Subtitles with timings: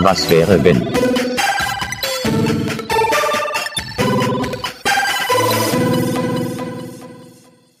[0.00, 0.86] Was wäre wenn?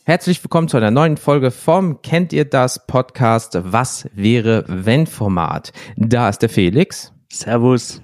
[0.04, 5.72] Herzlich willkommen zu einer neuen Folge vom Kennt ihr das Podcast Was wäre wenn Format.
[5.96, 7.12] Da ist der Felix.
[7.32, 8.02] Servus.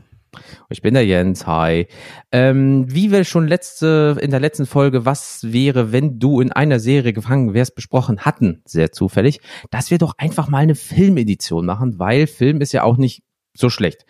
[0.69, 1.47] Ich bin der Jens.
[1.49, 1.89] Hi.
[2.31, 6.79] Ähm, wie wir schon letzte in der letzten Folge Was wäre wenn du in einer
[6.79, 9.41] Serie gefangen wärst besprochen hatten, sehr zufällig,
[9.71, 13.25] dass wir doch einfach mal eine Filmedition machen, weil Film ist ja auch nicht
[13.57, 14.05] so schlecht.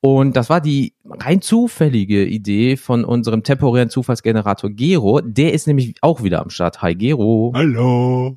[0.00, 5.20] Und das war die rein zufällige Idee von unserem temporären Zufallsgenerator Gero.
[5.22, 6.82] Der ist nämlich auch wieder am Start.
[6.82, 7.52] Hi Gero.
[7.54, 8.36] Hallo.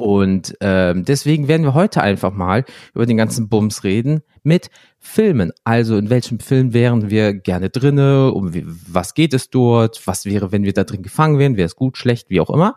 [0.00, 5.52] Und ähm, deswegen werden wir heute einfach mal über den ganzen Bums reden mit Filmen.
[5.64, 8.32] Also in welchem Film wären wir gerne drinne?
[8.32, 8.50] Um
[8.88, 10.06] was geht es dort?
[10.06, 11.58] Was wäre, wenn wir da drin gefangen wären?
[11.58, 12.76] Wäre es gut, schlecht, wie auch immer?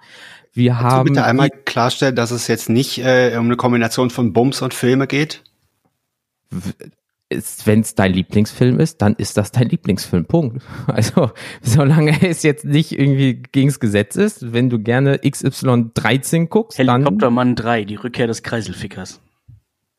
[0.51, 4.09] Wir Kannst haben du bitte einmal klarstellen, dass es jetzt nicht äh, um eine Kombination
[4.09, 5.43] von Bums und Filme geht?
[7.65, 10.25] Wenn es dein Lieblingsfilm ist, dann ist das dein Lieblingsfilm.
[10.25, 10.61] Punkt.
[10.87, 11.31] Also,
[11.61, 16.87] solange es jetzt nicht irgendwie gegens Gesetz ist, wenn du gerne XY 13 guckst, dann.
[16.87, 19.21] Helikoptermann 3, die Rückkehr des Kreiselfickers.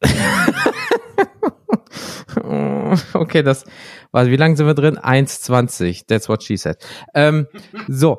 [3.14, 3.64] okay, das,
[4.12, 4.98] warte, wie lange sind wir drin?
[4.98, 6.06] 1,20.
[6.06, 6.76] That's what she said.
[7.14, 7.46] Ähm,
[7.88, 8.18] so.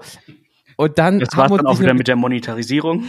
[0.78, 1.20] Und dann.
[1.20, 3.06] Jetzt war dann auch wieder mit der Monetarisierung.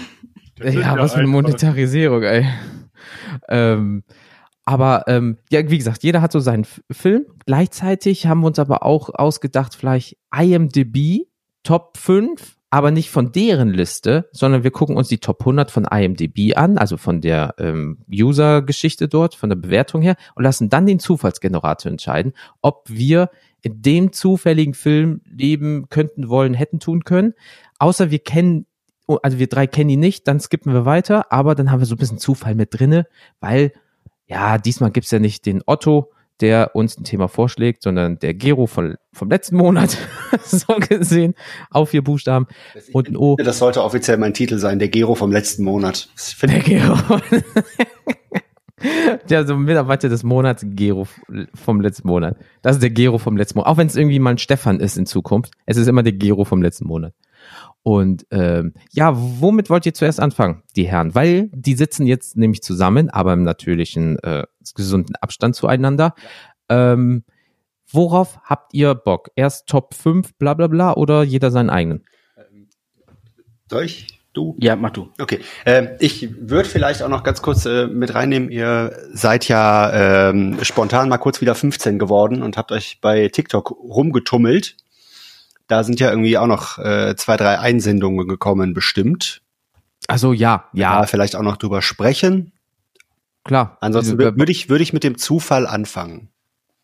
[0.62, 2.46] Ja, was für eine Monetarisierung, ey.
[3.48, 4.04] Ähm,
[4.66, 7.24] aber ähm, ja, wie gesagt, jeder hat so seinen F Film.
[7.46, 11.28] Gleichzeitig haben wir uns aber auch ausgedacht, vielleicht IMDb
[11.62, 15.84] Top 5, aber nicht von deren Liste, sondern wir gucken uns die Top 100 von
[15.84, 20.86] IMDb an, also von der ähm, User-Geschichte dort, von der Bewertung her, und lassen dann
[20.86, 23.30] den Zufallsgenerator entscheiden, ob wir
[23.62, 27.34] in dem zufälligen Film leben könnten, wollen, hätten tun können.
[27.78, 28.66] Außer wir kennen
[29.06, 31.86] oh, also wir drei kennen ihn nicht, dann skippen wir weiter, aber dann haben wir
[31.86, 33.06] so ein bisschen Zufall mit drinne,
[33.40, 33.72] weil
[34.26, 36.10] ja, diesmal gibt's ja nicht den Otto,
[36.40, 39.96] der uns ein Thema vorschlägt, sondern der Gero von, vom letzten Monat,
[40.44, 41.34] so gesehen,
[41.70, 42.46] auf vier Buchstaben
[42.92, 43.36] und ein O.
[43.36, 46.08] Das sollte offiziell mein Titel sein, der Gero vom letzten Monat.
[46.42, 46.96] Der Gero.
[49.30, 51.08] Der so Mitarbeiter des Monats, Gero
[51.54, 52.36] vom letzten Monat.
[52.60, 53.72] Das ist der Gero vom letzten Monat.
[53.72, 55.54] Auch wenn es irgendwie mal ein Stefan ist in Zukunft.
[55.64, 57.14] Es ist immer der Gero vom letzten Monat.
[57.86, 61.14] Und ähm, ja, womit wollt ihr zuerst anfangen, die Herren?
[61.14, 64.42] Weil die sitzen jetzt nämlich zusammen, aber im natürlichen, äh,
[64.74, 66.16] gesunden Abstand zueinander.
[66.68, 67.22] Ähm,
[67.88, 69.30] worauf habt ihr Bock?
[69.36, 72.04] Erst Top 5, bla bla bla, oder jeder seinen eigenen?
[73.70, 74.08] soll ich?
[74.32, 74.56] Du?
[74.58, 75.10] Ja, mach du.
[75.20, 75.38] Okay.
[75.64, 80.58] Ähm, ich würde vielleicht auch noch ganz kurz äh, mit reinnehmen, ihr seid ja ähm,
[80.62, 84.76] spontan mal kurz wieder 15 geworden und habt euch bei TikTok rumgetummelt.
[85.68, 89.42] Da sind ja irgendwie auch noch äh, zwei, drei Einsendungen gekommen, bestimmt.
[90.08, 92.52] Also ja, ja, Ja, vielleicht auch noch drüber sprechen.
[93.44, 93.76] klar.
[93.80, 96.28] Ansonsten Diese- würde ich, würde ich mit dem Zufall anfangen.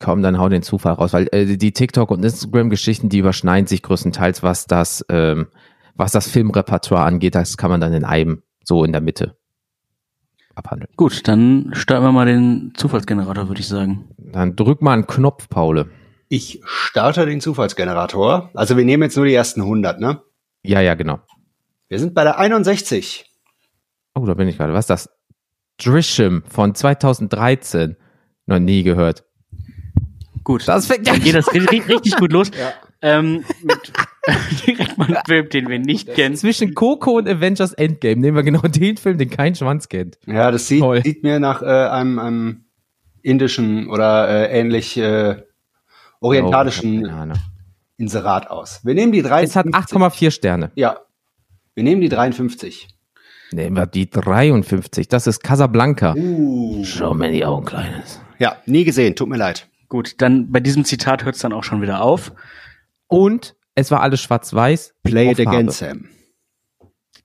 [0.01, 3.83] Komm, dann hau den Zufall raus, weil äh, die TikTok und Instagram-Geschichten, die überschneiden sich
[3.83, 5.47] größtenteils, was das, ähm,
[5.95, 7.37] was das Filmrepertoire angeht.
[7.37, 9.37] Das kann man dann in einem so in der Mitte
[10.57, 10.91] abhandeln.
[10.97, 14.09] Gut, dann starten wir mal den Zufallsgenerator, würde ich sagen.
[14.19, 15.89] Dann drück mal einen Knopf, Paule.
[16.35, 18.49] Ich starte den Zufallsgenerator.
[18.55, 20.23] Also wir nehmen jetzt nur die ersten 100, ne?
[20.63, 21.21] Ja, ja, genau.
[21.91, 23.27] Wir sind bei der 61.
[24.15, 24.73] Oh, da bin ich gerade.
[24.73, 25.11] Was ist das?
[25.77, 27.97] Drisham von 2013.
[28.47, 29.25] Noch nie gehört.
[30.43, 30.67] Gut.
[30.67, 32.51] Das fängt ja geht das ri- ri- richtig gut los.
[32.59, 32.73] Ja.
[33.03, 33.93] Ähm, mit
[34.67, 36.37] direkt mal einen Film, den wir nicht kennen.
[36.37, 40.19] Zwischen Coco und Avengers Endgame nehmen wir genau den Film, den kein Schwanz kennt.
[40.27, 42.65] Ja, das sieht, sieht mir nach äh, einem, einem
[43.21, 45.43] indischen oder äh, ähnlich äh,
[46.23, 47.35] orientalischen Oh.
[47.99, 48.81] Inserat aus.
[48.85, 49.99] Wir nehmen die Es hat 53.
[49.99, 50.71] 8,4 Sterne.
[50.75, 50.99] Ja.
[51.75, 52.89] Wir nehmen die 53.
[53.53, 55.09] Nehmen wir die 53.
[55.09, 56.15] Das ist Casablanca.
[56.17, 56.83] Uh.
[56.85, 58.21] Schau mir die Augen, Kleines.
[58.39, 59.69] Ja, nie gesehen, tut mir leid.
[59.89, 62.33] Gut, dann bei diesem Zitat hört es dann auch schon wieder auf.
[63.09, 64.95] Und es war alles schwarz-weiß.
[65.03, 65.73] Play it again, Farbe.
[65.73, 66.09] Sam.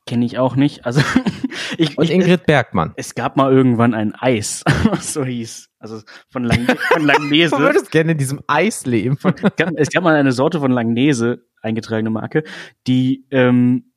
[0.07, 0.85] Kenne ich auch nicht.
[0.85, 1.01] Also
[1.77, 2.93] ich, Und ich, Ingrid Bergmann.
[2.95, 5.69] es gab mal irgendwann ein Eis, was so hieß.
[5.79, 7.55] Also von, Lang von Du Langnese.
[7.59, 9.17] würdest gerne in diesem Eis leben.
[9.21, 12.43] Es gab, es gab mal eine Sorte von Langnese, eingetragene Marke,
[12.87, 13.91] die ähm,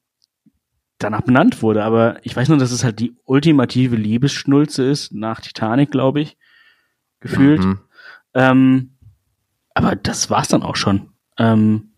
[0.99, 1.85] danach benannt wurde.
[1.85, 6.37] Aber ich weiß nur, dass es halt die ultimative Liebesschnulze ist, nach Titanic, glaube ich,
[7.21, 7.65] gefühlt.
[7.65, 7.81] Mhm.
[8.35, 8.97] Ähm,
[9.75, 11.13] aber das war's dann auch schon.
[11.39, 11.93] Ähm,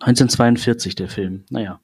[0.00, 1.44] 1942 der Film.
[1.50, 1.81] Naja.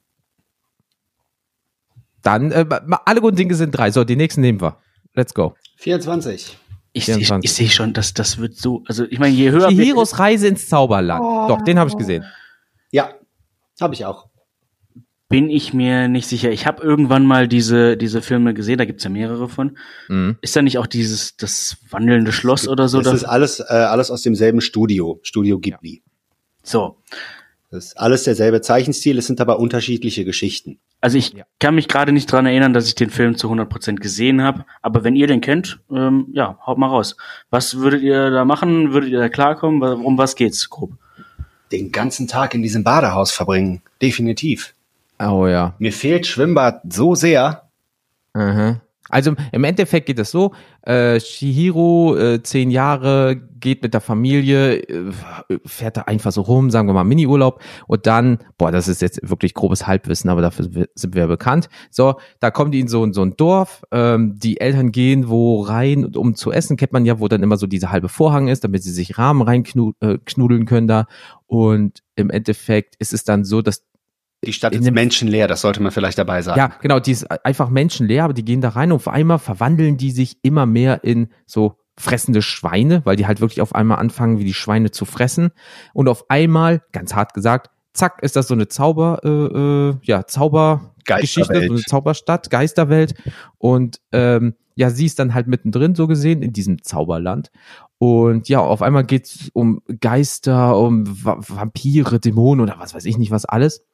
[2.31, 2.65] Dann, äh,
[3.05, 3.91] alle guten Dinge sind drei.
[3.91, 4.77] So, die nächsten nehmen wir.
[5.15, 5.55] Let's go.
[5.77, 6.57] 24.
[6.91, 7.49] Ich, ich, 24.
[7.49, 8.83] ich sehe schon, dass das wird so.
[8.87, 11.49] Also ich meine, je höher wir- Chihiros Reise ins Zauberland.
[11.49, 12.23] Doch, den habe ich gesehen.
[12.91, 13.13] Ja,
[13.81, 14.27] habe ich auch.
[15.29, 16.49] bin ich mir nicht sicher.
[16.51, 19.77] Ich habe irgendwann mal diese, diese Filme gesehen, da gibt's ja mehrere von.
[20.07, 20.37] Mhm.
[20.41, 22.99] Ist da nicht auch dieses, das wandelnde Schloss oder so?
[23.01, 26.01] Das ist alles, äh, alles aus demselben Studio, Studio Ghibli.
[26.63, 26.97] so.
[27.71, 30.79] Das ist alles derselbe Zeichenstil, es sind aber unterschiedliche Geschichten.
[31.01, 31.45] Also ich Ja.
[31.59, 34.65] kann mich gerade nicht dran erinnern, dass ich den Film zu 100% gesehen habe.
[34.81, 37.15] Aber wenn ihr den kennt, ähm, ja, haut mal raus.
[37.49, 38.91] Was würdet ihr da machen?
[38.93, 39.81] Würdet ihr da klarkommen?
[39.81, 40.91] Um was geht's grob?
[41.71, 44.73] Den ganzen Tag in diesem Badehaus verbringen, definitiv.
[45.19, 45.73] Oh ja.
[45.79, 47.63] Mir fehlt Schwimmbad so sehr.
[48.33, 48.81] Aha.
[49.09, 50.53] Also im Endeffekt geht es so,
[50.83, 55.11] äh, Shihiro, äh, zehn Jahre, geht mit der Familie, äh,
[55.65, 59.19] fährt da einfach so rum, sagen wir mal Miniurlaub und dann, boah, das ist jetzt
[59.23, 60.65] wirklich grobes Halbwissen, aber dafür
[60.95, 61.69] sind wir- wir bekannt.
[61.91, 66.05] So, da kommt die in so, so ein Dorf, ähm, die Eltern gehen wo rein,
[66.15, 68.83] um zu essen, kennt man ja, wo dann immer so dieser halbe Vorhang ist, damit
[68.83, 71.07] sie sich Rahmen reinknudeln äh, können da
[71.47, 73.83] und im Endeffekt ist es dann so, dass
[74.45, 76.57] Die Stadt ist menschenleer, das sollte man vielleicht dabei sagen.
[76.57, 79.97] Ja, genau, die ist einfach menschenleer, aber die gehen da rein und auf einmal verwandeln
[79.97, 84.39] die sich immer mehr in so fressende Schweine, weil die halt wirklich auf einmal anfangen,
[84.39, 85.51] wie die Schweine zu fressen.
[85.93, 90.25] Und auf einmal, ganz hart gesagt, zack, ist das so eine Zauber, äh, äh, ja,
[90.25, 93.15] Zaubergeschichte, so eine Zauberstadt, Geisterwelt.
[93.57, 97.51] Und ähm, ja, sie ist dann halt mittendrin so gesehen in diesem Zauberland.
[97.97, 103.17] Und ja, auf einmal geht's um Geister, um Va Vampire, Dämonen oder was weiß ich
[103.17, 103.85] nicht was alles.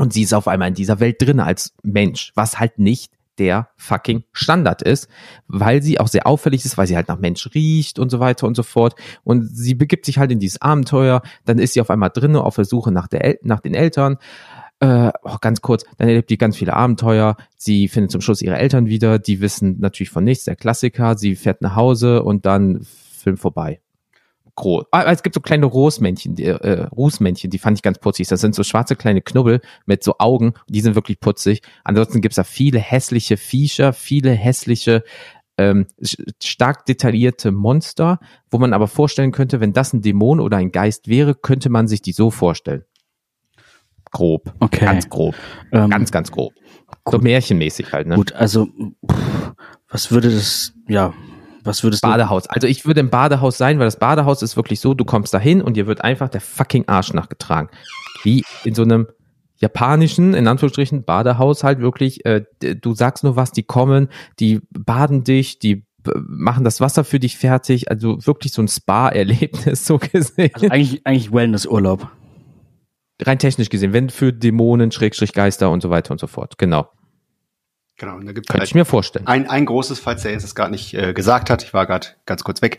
[0.00, 3.68] Und sie ist auf einmal in dieser Welt drin als Mensch, was halt nicht der
[3.76, 5.08] fucking Standard ist,
[5.46, 8.46] weil sie auch sehr auffällig ist, weil sie halt nach Mensch riecht und so weiter
[8.46, 8.94] und so fort.
[9.24, 12.56] Und sie begibt sich halt in dieses Abenteuer, dann ist sie auf einmal drin auf
[12.56, 14.16] der Suche nach, der El nach den Eltern.
[14.78, 17.36] Äh, oh, ganz kurz, dann erlebt die ganz viele Abenteuer.
[17.58, 21.18] Sie findet zum Schluss ihre Eltern wieder, die wissen natürlich von nichts, der Klassiker.
[21.18, 22.86] Sie fährt nach Hause und dann
[23.18, 23.80] Film vorbei
[24.60, 24.84] groß.
[24.92, 28.28] Ah, es gibt so kleine Rosmännchen, die, äh, Rußmännchen, die fand ich ganz putzig.
[28.28, 31.62] Das sind so schwarze kleine Knubbel mit so Augen, die sind wirklich putzig.
[31.82, 35.02] Ansonsten gibt's da viele hässliche Viecher, viele hässliche,
[35.58, 35.86] ähm,
[36.42, 38.20] stark detaillierte Monster,
[38.50, 41.88] wo man aber vorstellen könnte, wenn das ein Dämon oder ein Geist wäre, könnte man
[41.88, 42.84] sich die so vorstellen.
[44.12, 44.52] Grob.
[44.60, 44.84] Okay.
[44.84, 45.34] Ganz grob.
[45.72, 46.52] Ähm, Ganz, ganz grob.
[47.08, 48.16] So märchenmäßig halt, ne?
[48.16, 49.52] Gut, also pff,
[49.88, 51.14] was würde das, ja,
[51.64, 52.08] was würdest du?
[52.08, 52.46] Badehaus.
[52.48, 55.38] Also ich würde im Badehaus sein, weil das Badehaus ist wirklich so, du kommst da
[55.38, 57.68] hin und dir wird einfach der fucking Arsch nachgetragen.
[58.22, 59.06] Wie in so einem
[59.56, 64.08] japanischen, in Anführungsstrichen, Badehaus halt wirklich, äh, du sagst nur was, die kommen,
[64.38, 68.68] die baden dich, die b- machen das Wasser für dich fertig, also wirklich so ein
[68.68, 70.50] Spa-Erlebnis so gesehen.
[70.54, 72.08] Also eigentlich, eigentlich Wellnessurlaub.
[73.22, 76.56] Rein technisch gesehen, wenn für Dämonen, Schrägstrich Geister und so weiter und so fort.
[76.56, 76.88] Genau.
[78.00, 79.26] Genau, und da gibt Könnte ich mir vorstellen.
[79.26, 82.06] ein, ein großes, falls der jetzt es gerade nicht äh, gesagt hat, ich war gerade
[82.24, 82.78] ganz kurz weg,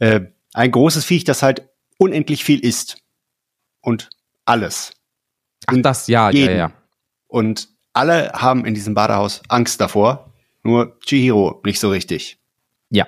[0.00, 0.22] äh,
[0.52, 2.98] ein großes Viech, das halt unendlich viel isst.
[3.80, 4.10] Und
[4.46, 4.94] alles.
[5.66, 6.56] Ach, das, ja, ja, jeden.
[6.58, 6.72] ja.
[7.28, 10.32] Und alle haben in diesem Badehaus Angst davor,
[10.64, 12.40] nur Chihiro nicht so richtig.
[12.90, 13.06] Ja.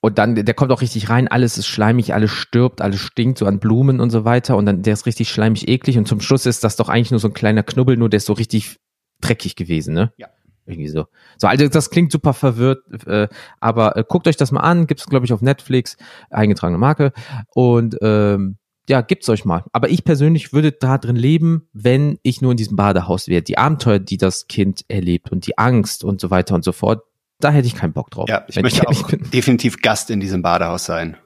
[0.00, 3.46] Und dann, der kommt auch richtig rein, alles ist schleimig, alles stirbt, alles stinkt, so
[3.46, 4.58] an Blumen und so weiter.
[4.58, 5.96] Und dann, der ist richtig schleimig eklig.
[5.96, 8.26] Und zum Schluss ist das doch eigentlich nur so ein kleiner Knubbel, nur der ist
[8.26, 8.78] so richtig
[9.20, 10.12] dreckig gewesen, ne?
[10.16, 10.28] Ja.
[10.66, 11.06] Irgendwie so.
[11.38, 13.28] So, also das klingt super verwirrt, äh,
[13.58, 15.96] aber äh, guckt euch das mal an, gibt's glaube ich auf Netflix,
[16.30, 17.12] eingetragene Marke
[17.54, 19.64] und ähm, ja, gibt's euch mal.
[19.72, 23.42] Aber ich persönlich würde da drin leben, wenn ich nur in diesem Badehaus wäre.
[23.42, 27.02] Die Abenteuer, die das Kind erlebt und die Angst und so weiter und so fort,
[27.38, 28.28] da hätte ich keinen Bock drauf.
[28.28, 31.16] Ja, ich möchte ehrlich auch definitiv Gast in diesem Badehaus sein.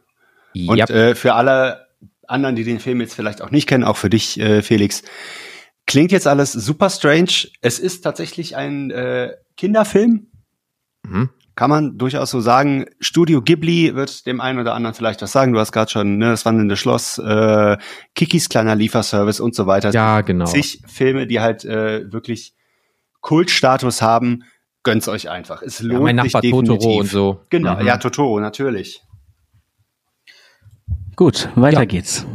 [0.54, 1.86] Und äh, für alle
[2.26, 5.02] anderen, die den Film jetzt vielleicht auch nicht kennen, auch für dich, äh, Felix,
[5.86, 7.48] klingt jetzt alles super strange.
[7.60, 10.28] Es ist tatsächlich ein äh, Kinderfilm,
[11.06, 11.30] mhm.
[11.54, 12.86] kann man durchaus so sagen.
[13.00, 15.52] Studio Ghibli wird dem einen oder anderen vielleicht was sagen.
[15.52, 17.76] Du hast gerade schon ne, das wandelnde Schloss, äh,
[18.14, 19.90] Kikis kleiner Lieferservice und so weiter.
[19.90, 20.46] ja, genau.
[20.46, 22.54] Zig Filme, die halt äh, wirklich
[23.20, 24.44] Kultstatus haben.
[24.84, 25.62] Gönnt's euch einfach.
[25.62, 26.78] Es lohnt Ja, mein sich Nachbar definitiv.
[26.78, 27.40] Totoro und so.
[27.50, 27.86] Genau, Mhm.
[27.86, 29.02] ja, Totoro, natürlich.
[31.14, 31.84] Gut, weiter Ja.
[31.84, 32.26] geht's.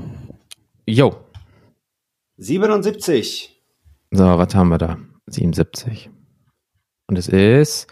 [0.85, 1.17] Jo.
[2.37, 3.61] 77.
[4.11, 4.97] So, was haben wir da?
[5.27, 6.09] 77.
[7.07, 7.87] Und es ist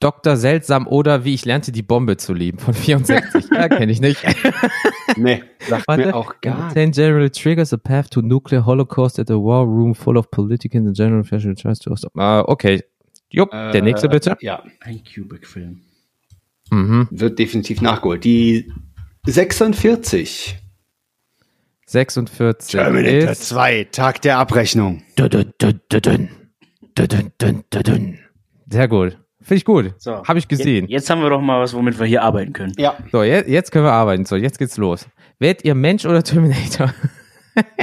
[0.00, 0.36] Dr.
[0.36, 3.46] Seltsam oder wie ich lernte, die Bombe zu lieben von 64.
[3.50, 4.22] ja, kenne ich nicht.
[5.16, 6.06] Nee, sagt Warte.
[6.06, 9.94] mir auch gar Ten generally triggers a path to nuclear holocaust at a war room
[9.94, 11.94] full of politicans and general fashion tries to.
[12.16, 12.82] Ah, okay.
[13.30, 14.36] Jupp, der nächste bitte.
[14.40, 15.80] Ja, Ein Kubrick-Film.
[16.70, 17.08] Mhm.
[17.10, 18.24] wird definitiv nachgeholt.
[18.24, 18.72] Die
[19.26, 20.58] 46.
[21.86, 25.02] 46 Terminator ist 2, Tag der Abrechnung.
[25.16, 26.28] Dun.
[28.68, 29.18] Sehr gut.
[29.40, 29.94] Finde ich gut.
[29.98, 30.24] So.
[30.24, 30.86] Habe ich gesehen.
[30.86, 32.72] Jetzt, jetzt haben wir doch mal was, womit wir hier arbeiten können.
[32.76, 32.96] Ja.
[33.12, 34.24] So, jetzt, jetzt können wir arbeiten.
[34.24, 35.06] So, jetzt geht's los.
[35.38, 36.92] Werdet ihr Mensch oder Terminator?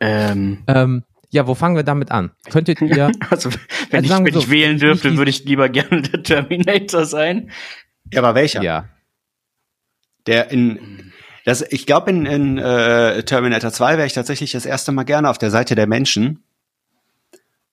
[0.00, 2.30] Ähm, ähm, ja, wo fangen wir damit an?
[2.50, 3.10] Könntet ihr.
[3.30, 3.50] Also,
[3.90, 7.06] wenn, Also ich, wenn so, ich wählen dürfte, ich- würde ich lieber gerne der Terminator
[7.06, 7.50] sein.
[8.12, 8.62] Ja, aber welcher?
[8.62, 8.88] ja.
[10.26, 11.12] Der in
[11.46, 15.30] das, ich glaube, in, in äh, Terminator 2 wäre ich tatsächlich das erste Mal gerne
[15.30, 16.42] auf der Seite der Menschen,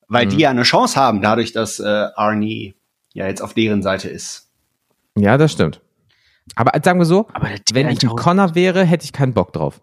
[0.08, 0.30] weil Mhm.
[0.30, 2.75] die ja eine Chance haben, dadurch, dass äh, Arnie
[3.13, 4.51] ja jetzt auf deren Seite ist.
[5.18, 5.82] Ja, das stimmt.
[6.56, 9.53] Aber sagen wir so, Aber wenn ich ein T1000 Connor wäre, hätte ich keinen Bock
[9.53, 9.82] drauf.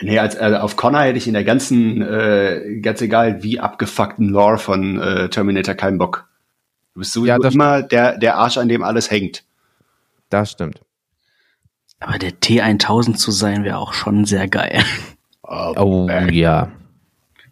[0.00, 4.28] Nee, als, also auf Connor hätte ich in der ganzen, äh, ganz egal wie abgefuckten
[4.30, 6.28] Lore von äh, Terminator keinen Bock.
[6.94, 9.44] Du bist sowieso Ja, immer der, der Arsch, an dem alles hängt.
[10.28, 10.80] Das stimmt.
[12.00, 14.82] Aber der T1000 zu sein wäre auch schon sehr geil.
[15.42, 16.70] Oh ja.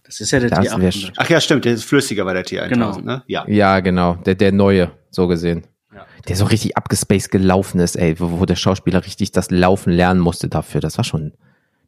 [0.05, 1.13] Das ist ja der Das wär T800.
[1.17, 2.99] Ach ja, stimmt, der ist flüssiger bei der T1000, Genau.
[2.99, 3.23] ne?
[3.27, 3.45] Ja.
[3.49, 4.15] Ja, genau.
[4.27, 5.67] Der, der neue, so gesehen.
[5.95, 6.05] Ja.
[6.29, 10.21] Der so richtig abgespaced gelaufen ist, ey, wo, wo der Schauspieler richtig das Laufen lernen
[10.21, 10.81] musste dafür.
[10.81, 11.33] Das war schon,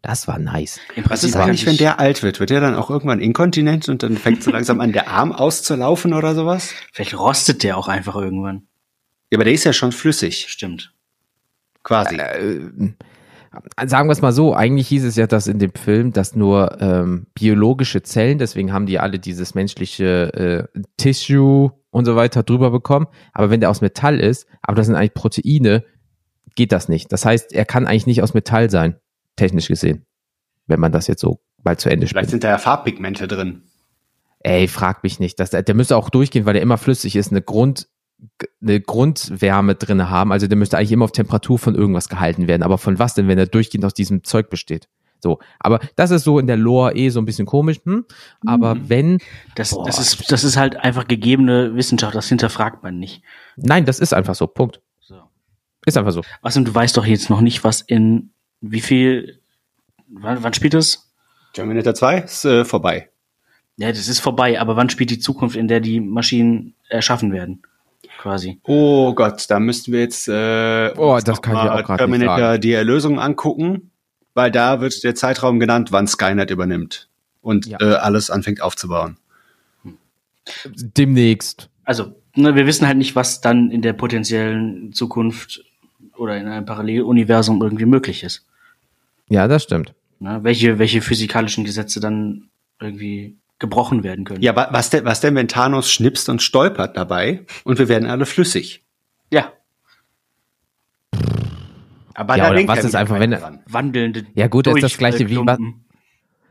[0.02, 0.80] das war nice.
[0.94, 2.40] Im Was Prinzip ist eigentlich, wenn der alt wird?
[2.40, 6.14] Wird der dann auch irgendwann inkontinent und dann fängt so langsam an, der Arm auszulaufen
[6.14, 6.72] oder sowas?
[6.92, 8.62] Vielleicht rostet der auch einfach irgendwann.
[9.30, 10.92] Ja, aber der ist ja schon flüssig, Stimmt.
[11.86, 12.16] Quasi.
[12.16, 12.68] Äh,
[13.86, 16.80] sagen wir es mal so, eigentlich hieß es ja, dass in dem Film, dass nur
[16.80, 22.70] ähm, biologische Zellen, deswegen haben die alle dieses menschliche äh, Tissue und so weiter drüber
[22.70, 23.06] bekommen.
[23.32, 25.84] Aber wenn der aus Metall ist, aber das sind eigentlich Proteine,
[26.54, 27.12] geht das nicht.
[27.12, 28.96] Das heißt, er kann eigentlich nicht aus Metall sein,
[29.36, 30.04] technisch gesehen.
[30.66, 32.30] Wenn man das jetzt so bald zu Ende Vielleicht spielt.
[32.30, 33.62] sind da ja Farbpigmente drin.
[34.40, 35.40] Ey, frag mich nicht.
[35.40, 37.88] Das, der müsste auch durchgehen, weil der immer flüssig ist, eine Grund,
[38.62, 40.32] eine Grundwärme drinne haben.
[40.32, 42.62] Also der müsste eigentlich immer auf Temperatur von irgendwas gehalten werden.
[42.62, 44.88] Aber von was denn, wenn er durchgehend aus diesem Zeug besteht?
[45.22, 48.04] So, aber das ist so in der Lore eh so ein bisschen komisch, hm?
[48.46, 49.18] Aber wenn,
[49.54, 49.86] Das, Boah.
[49.86, 53.22] das, ist, das ist halt einfach gegebene Wissenschaft, das hinterfragt man nicht.
[53.56, 54.82] nein, das ist einfach so, Punkt.
[55.00, 55.16] So.
[55.86, 56.22] Ist einfach so.
[56.42, 58.30] Außerdem, du weißt doch jetzt noch nicht, was in
[58.60, 59.40] wie viel,
[60.08, 61.12] wann, wann spielt es?
[61.54, 63.08] Terminator 2 ist äh, vorbei.
[63.78, 67.62] Ja, das ist vorbei, aber wann spielt die Zukunft, in der die Maschinen erschaffen werden?
[68.18, 68.58] Quasi.
[68.64, 72.60] Oh Gott, da müssten wir jetzt äh, Oh, das kann ich mal auch Terminator sagen.
[72.60, 73.90] die Erlösung angucken,
[74.34, 77.08] weil da wird der Zeitraum genannt, wann Skynet übernimmt
[77.42, 77.78] und Ja.
[77.80, 79.18] äh, alles anfängt aufzubauen.
[80.74, 81.68] Demnächst.
[81.84, 85.64] Also, ne, wir wissen halt nicht, was dann in der potenziellen Zukunft
[86.16, 88.46] oder in einem Paralleluniversum irgendwie möglich ist.
[89.28, 89.94] Ja, das stimmt.
[90.18, 90.38] Ne?
[90.42, 92.48] Welche, welche physikalischen Gesetze dann
[92.80, 94.42] irgendwie gebrochen werden können.
[94.42, 98.08] Ja, wa was denn, was denn, wenn Thanos schnipst und stolpert dabei und wir werden
[98.08, 98.84] alle flüssig?
[99.30, 99.52] Ja,
[102.14, 103.60] Aber Ja, da oder was ist einfach, wenn- dran.
[103.66, 104.24] wandelnde.
[104.34, 105.38] Ja, gut, das ist das Gleiche wie-.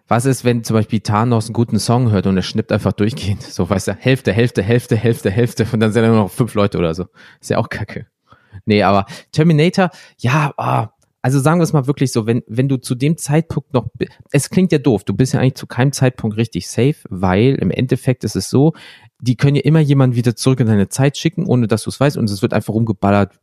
[0.07, 3.41] Was ist, wenn zum Beispiel Thanos einen guten Song hört und er schnippt einfach durchgehend?
[3.41, 6.53] So, weißt du, Hälfte, Hälfte, Hälfte, Hälfte, Hälfte und dann sind da nur noch fünf
[6.53, 7.05] Leute oder so.
[7.41, 8.05] Ist ja auch kacke.
[8.65, 10.89] Nee, aber Terminator, ja, ah,
[11.25, 13.88] also sagen wir es mal wirklich so, wenn, wenn du zu dem Zeitpunkt noch,
[14.29, 17.72] es klingt ja doof, du bist ja eigentlich zu keinem Zeitpunkt richtig safe, weil im
[17.72, 18.74] Endeffekt ist es so,
[19.20, 22.00] die können ja immer jemanden wieder zurück in deine Zeit schicken, ohne dass du es
[22.00, 23.39] weißt und es wird einfach rumgeballert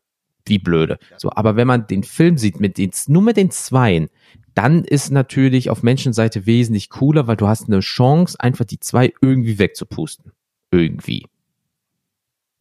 [0.46, 1.00] wie blöde.
[1.16, 4.10] So, aber wenn man den Film sieht mit den, nur mit den Zweien,
[4.54, 9.12] dann ist natürlich auf Menschenseite wesentlich cooler, weil du hast eine Chance, einfach die zwei
[9.20, 10.30] irgendwie wegzupusten.
[10.70, 11.26] Irgendwie.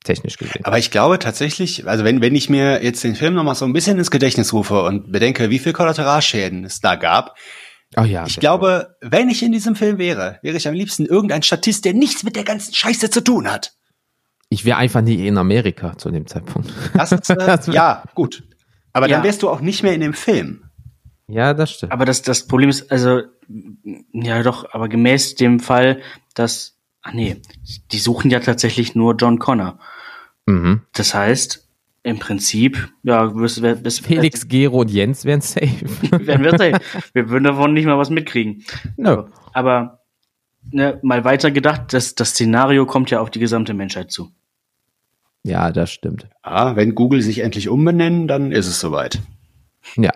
[0.03, 0.65] Technisch gesehen.
[0.65, 3.74] Aber ich glaube tatsächlich, also wenn, wenn ich mir jetzt den Film nochmal so ein
[3.74, 7.36] bisschen ins Gedächtnis rufe und bedenke, wie viel Kollateralschäden es da gab,
[7.96, 8.25] Ach ja.
[8.25, 11.93] ich glaube, wenn ich in diesem Film wäre, wäre ich am liebsten irgendein Statist, der
[11.93, 13.74] nichts mit der ganzen Scheiße zu tun hat.
[14.50, 16.72] Ich wäre einfach nie in Amerika zu dem Zeitpunkt.
[16.93, 18.43] Das ist, äh, Das ja, gut.
[18.93, 19.24] Aber dann Ja.
[19.24, 20.63] wärst du auch nicht mehr in dem Film.
[21.27, 21.91] Ja, das stimmt.
[21.93, 23.22] Aber das, das Problem ist, also,
[24.13, 26.01] ja doch, aber gemäß dem Fall,
[26.34, 27.41] dass, ah nee,
[27.91, 29.79] die suchen ja tatsächlich nur John Connor.
[30.46, 30.81] Mhm.
[30.93, 31.67] Das heißt,
[32.03, 35.67] im Prinzip, ja, bis, bis, Felix, Gero und Jens wären safe.
[36.25, 36.79] werden wir safe.
[37.13, 38.63] Wir würden davon nicht mal was mitkriegen.
[38.98, 39.27] no.
[39.53, 40.01] Aber
[40.72, 44.31] ne, mal weiter gedacht, das, das Szenario kommt ja auf die gesamte Menschheit zu.
[45.43, 46.27] Ja, das stimmt.
[46.46, 49.20] Ja, wenn Google sich endlich umbenennen, dann ist es soweit.
[49.96, 50.12] Ja.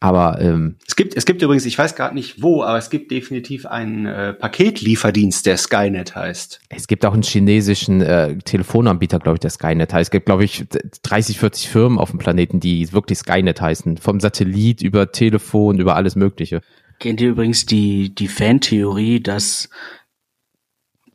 [0.00, 3.10] Aber ähm, Es gibt, es gibt übrigens, ich weiß gerade nicht wo, aber es gibt
[3.10, 6.60] definitiv einen äh, Paketlieferdienst, der Skynet heißt.
[6.68, 10.08] es gibt auch einen chinesischen äh, Telefonanbieter, glaube ich, der Skynet heißt.
[10.08, 10.64] Es gibt, glaube ich,
[11.02, 13.96] 30, 40 Firmen auf dem Planeten, die wirklich Skynet heißen.
[13.96, 16.60] Vom Satellit über Telefon, über alles Mögliche.
[16.98, 19.68] Kennt ihr übrigens die, die Fantheorie, dass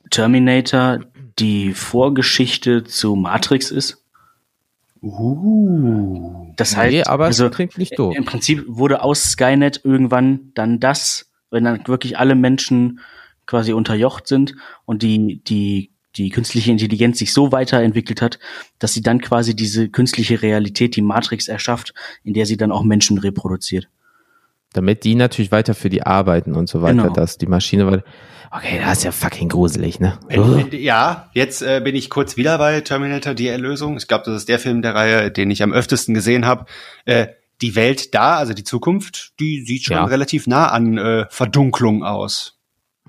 [0.10, 1.00] Terminator
[1.40, 4.00] die Vorgeschichte zu Matrix ist?
[5.01, 6.53] Uh.
[6.58, 8.15] Das heißt, nee, aber also, klingt nicht doof.
[8.15, 13.00] im Prinzip wurde aus Skynet irgendwann dann das, wenn dann wirklich alle Menschen
[13.48, 14.55] quasi unterjocht sind
[14.86, 18.38] und die, die, die künstliche Intelligenz sich so weiterentwickelt hat,
[18.79, 21.93] dass sie dann quasi diese künstliche Realität, die Matrix erschafft,
[22.24, 23.89] in der sie dann auch Menschen reproduziert.
[24.74, 27.13] Damit die natürlich weiter für die arbeiten und so weiter, Genau.
[27.13, 28.03] dass die Maschine weiter.
[28.53, 30.20] Okay, das ist ja fucking gruselig, ne?
[30.72, 33.96] Ja, jetzt äh, bin ich kurz wieder bei Terminator, die Erlösung.
[33.96, 36.65] Ich glaube, das ist der Film der Reihe, den ich am öftesten gesehen habe.
[37.05, 37.27] Äh,
[37.62, 40.03] die Welt da, also die Zukunft, die sieht schon Ja.
[40.05, 42.60] relativ nah an äh, Verdunklung aus.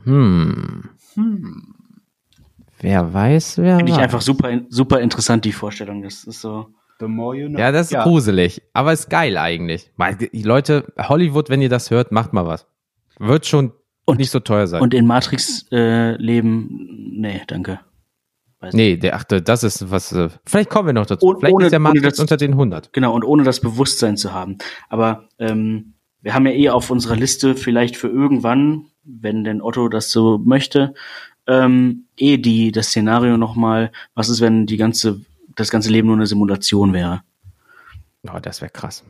[0.04, 0.88] Hm.
[2.80, 4.04] Wer weiß, wer Finde ich weiß.
[4.04, 6.02] einfach super, super interessant, die Vorstellung.
[6.02, 6.68] Das ist so.
[7.00, 7.58] The more you know.
[7.58, 9.90] Ja, das ist gruselig, aber ist geil eigentlich.
[10.32, 12.66] Leute, Hollywood, wenn ihr das hört, macht mal was.
[13.18, 13.72] Wird schon
[14.04, 14.82] Und- nicht so teuer sein.
[14.82, 16.88] Und in Matrix äh, leben,
[17.20, 17.80] nee, danke.
[18.60, 20.12] Weiß nee, der achte, das ist was.
[20.12, 21.26] Äh, vielleicht kommen wir noch dazu.
[21.26, 22.92] Und vielleicht ohne- ist der Matrix das- unter den 100.
[22.92, 24.58] Genau, und ohne das Bewusstsein zu haben.
[24.88, 29.88] Aber ähm, wir haben ja eh auf unserer Liste vielleicht für irgendwann, wenn denn Otto
[29.88, 30.94] das so möchte,
[31.48, 35.20] ähm, eh die das Szenario nochmal, was ist, wenn die ganze,
[35.56, 37.22] das ganze Leben nur eine Simulation wäre.
[38.32, 39.02] Oh, das wäre krass.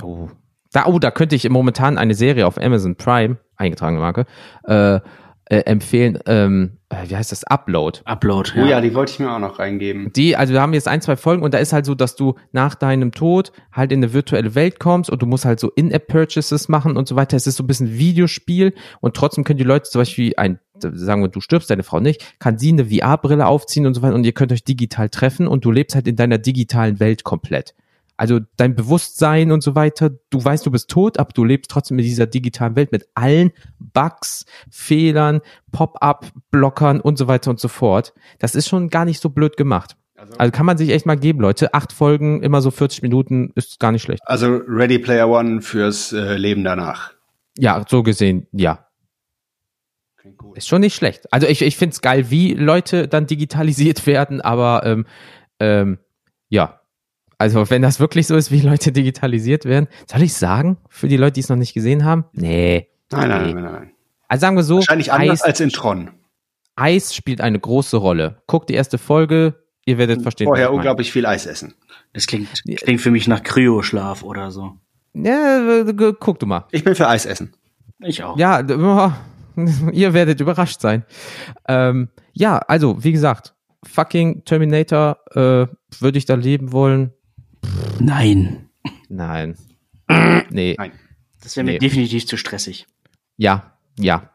[0.00, 0.28] Oh.
[0.72, 4.26] Da, oh, da könnte ich momentan eine Serie auf Amazon Prime, eingetragene Marke,
[4.64, 5.00] äh,
[5.50, 6.16] äh, empfehlen.
[6.26, 7.42] Ähm, äh, wie heißt das?
[7.42, 8.00] Upload.
[8.04, 8.66] Upload, Oh ja.
[8.66, 10.12] ja, die wollte ich mir auch noch reingeben.
[10.14, 12.36] Die, also wir haben jetzt ein, zwei Folgen und da ist halt so, dass du
[12.52, 16.68] nach deinem Tod halt in eine virtuelle Welt kommst und du musst halt so In-App-Purchases
[16.68, 17.36] machen und so weiter.
[17.36, 21.22] Es ist so ein bisschen Videospiel und trotzdem können die Leute zum Beispiel ein, sagen
[21.22, 24.24] wir, du stirbst, deine Frau nicht, kann sie eine VR-Brille aufziehen und so weiter und
[24.24, 27.74] ihr könnt euch digital treffen und du lebst halt in deiner digitalen Welt komplett.
[28.20, 31.98] Also dein Bewusstsein und so weiter, du weißt, du bist tot, aber du lebst trotzdem
[31.98, 35.40] in dieser digitalen Welt mit allen Bugs, Fehlern,
[35.72, 38.12] Pop-up-Blockern und so weiter und so fort.
[38.38, 39.96] Das ist schon gar nicht so blöd gemacht.
[40.36, 41.72] Also kann man sich echt mal geben, Leute.
[41.72, 44.20] Acht Folgen, immer so 40 Minuten, ist gar nicht schlecht.
[44.26, 47.14] Also Ready Player One fürs äh, Leben danach.
[47.56, 48.86] Ja, so gesehen, ja.
[50.36, 50.58] Gut.
[50.58, 51.32] Ist schon nicht schlecht.
[51.32, 55.06] Also ich, ich finde es geil, wie Leute dann digitalisiert werden, aber ähm,
[55.58, 56.00] ähm,
[56.50, 56.79] ja.
[57.40, 61.16] Also wenn das wirklich so ist, wie Leute digitalisiert werden, soll ich sagen, für die
[61.16, 62.24] Leute, die es noch nicht gesehen haben?
[62.32, 62.88] Nee.
[63.10, 63.54] Nein, nein, Nee.
[63.54, 63.90] nein, nein, nein.
[64.28, 66.10] Also sagen wir so, Wahrscheinlich anders Eis, als in Tron.
[66.76, 68.42] Eis spielt eine große Rolle.
[68.46, 69.54] Guckt die erste Folge,
[69.86, 70.46] ihr werdet verstehen.
[70.48, 71.74] was Vorher unglaublich viel Eis essen.
[72.12, 74.74] Das klingt, klingt für mich nach Kryoschlaf oder so.
[75.14, 76.66] Ja, äh, gu- guck du mal.
[76.72, 77.54] Ich bin für Eis essen.
[78.00, 78.36] Ich auch.
[78.36, 79.12] Ja, oh,
[79.92, 81.04] ihr werdet überrascht sein.
[81.66, 85.66] Ähm, ja, also, wie gesagt, fucking Terminator, äh,
[86.00, 87.12] würde ich da leben wollen?
[87.98, 88.68] Nein.
[89.08, 89.56] Nein.
[90.50, 90.74] Nee.
[90.76, 90.92] Nein.
[91.42, 91.78] Das wäre mir Nee.
[91.78, 92.86] definitiv zu stressig.
[93.36, 94.30] Ja, ja.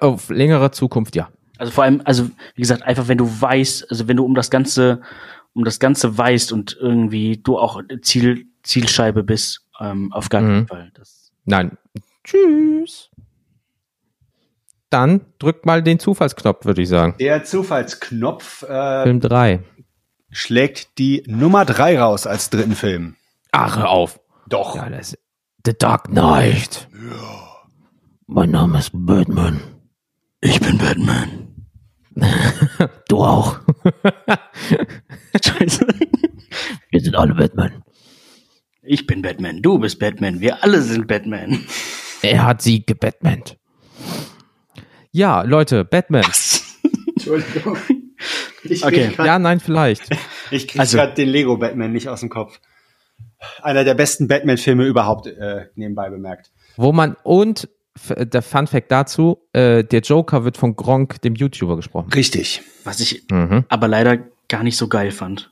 [0.00, 1.28] Auf längere Zukunft, ja.
[1.58, 4.50] Also vor allem, also wie gesagt, einfach wenn du weißt, also wenn du um das
[4.50, 5.02] Ganze,
[5.52, 10.60] um das Ganze weißt und irgendwie du auch Ziel, Zielscheibe bist, ähm, auf gar keinen
[10.62, 10.66] Mhm.
[10.68, 10.90] Fall.
[10.94, 11.76] Das, Nein.
[12.24, 13.10] Tschüss.
[14.88, 17.14] Dann drückt mal den Zufallsknopf, würde ich sagen.
[17.20, 19.62] Der Zufallsknopf äh, Film 3.
[20.30, 23.16] schlägt die Nummer drei raus als dritten Film.
[23.52, 24.20] Ach, hör auf.
[24.48, 24.76] Doch.
[24.76, 25.16] Ja, das
[25.64, 26.88] The Dark Knight.
[28.26, 29.60] Mein Name ist Batman.
[30.40, 31.46] ich bin Batman.
[33.08, 33.60] Du auch.
[35.44, 35.86] Scheiße.
[36.90, 37.82] Wir sind alle Batman.
[38.82, 41.64] Ich bin Batman, du bist Batman, wir alle sind Batman.
[42.22, 43.56] Er hat sie gebatmant.
[45.12, 46.24] Ja, Leute, Batman.
[47.08, 47.76] Entschuldigung.
[48.64, 49.08] Ich Okay.
[49.14, 50.02] grad- Ja, nein, vielleicht.
[50.50, 52.60] Ich krieg Also- gerade den Lego Batman nicht aus dem Kopf.
[53.62, 56.50] Einer der besten Batman-Filme überhaupt äh, nebenbei bemerkt.
[56.76, 57.68] Wo man, und
[58.08, 62.10] der Fun Fact dazu, äh, der Joker wird von Gronk, dem YouTuber, gesprochen.
[62.12, 62.62] Richtig.
[62.84, 63.64] Was ich Mhm.
[63.68, 64.18] aber leider
[64.48, 65.50] gar nicht so geil fand.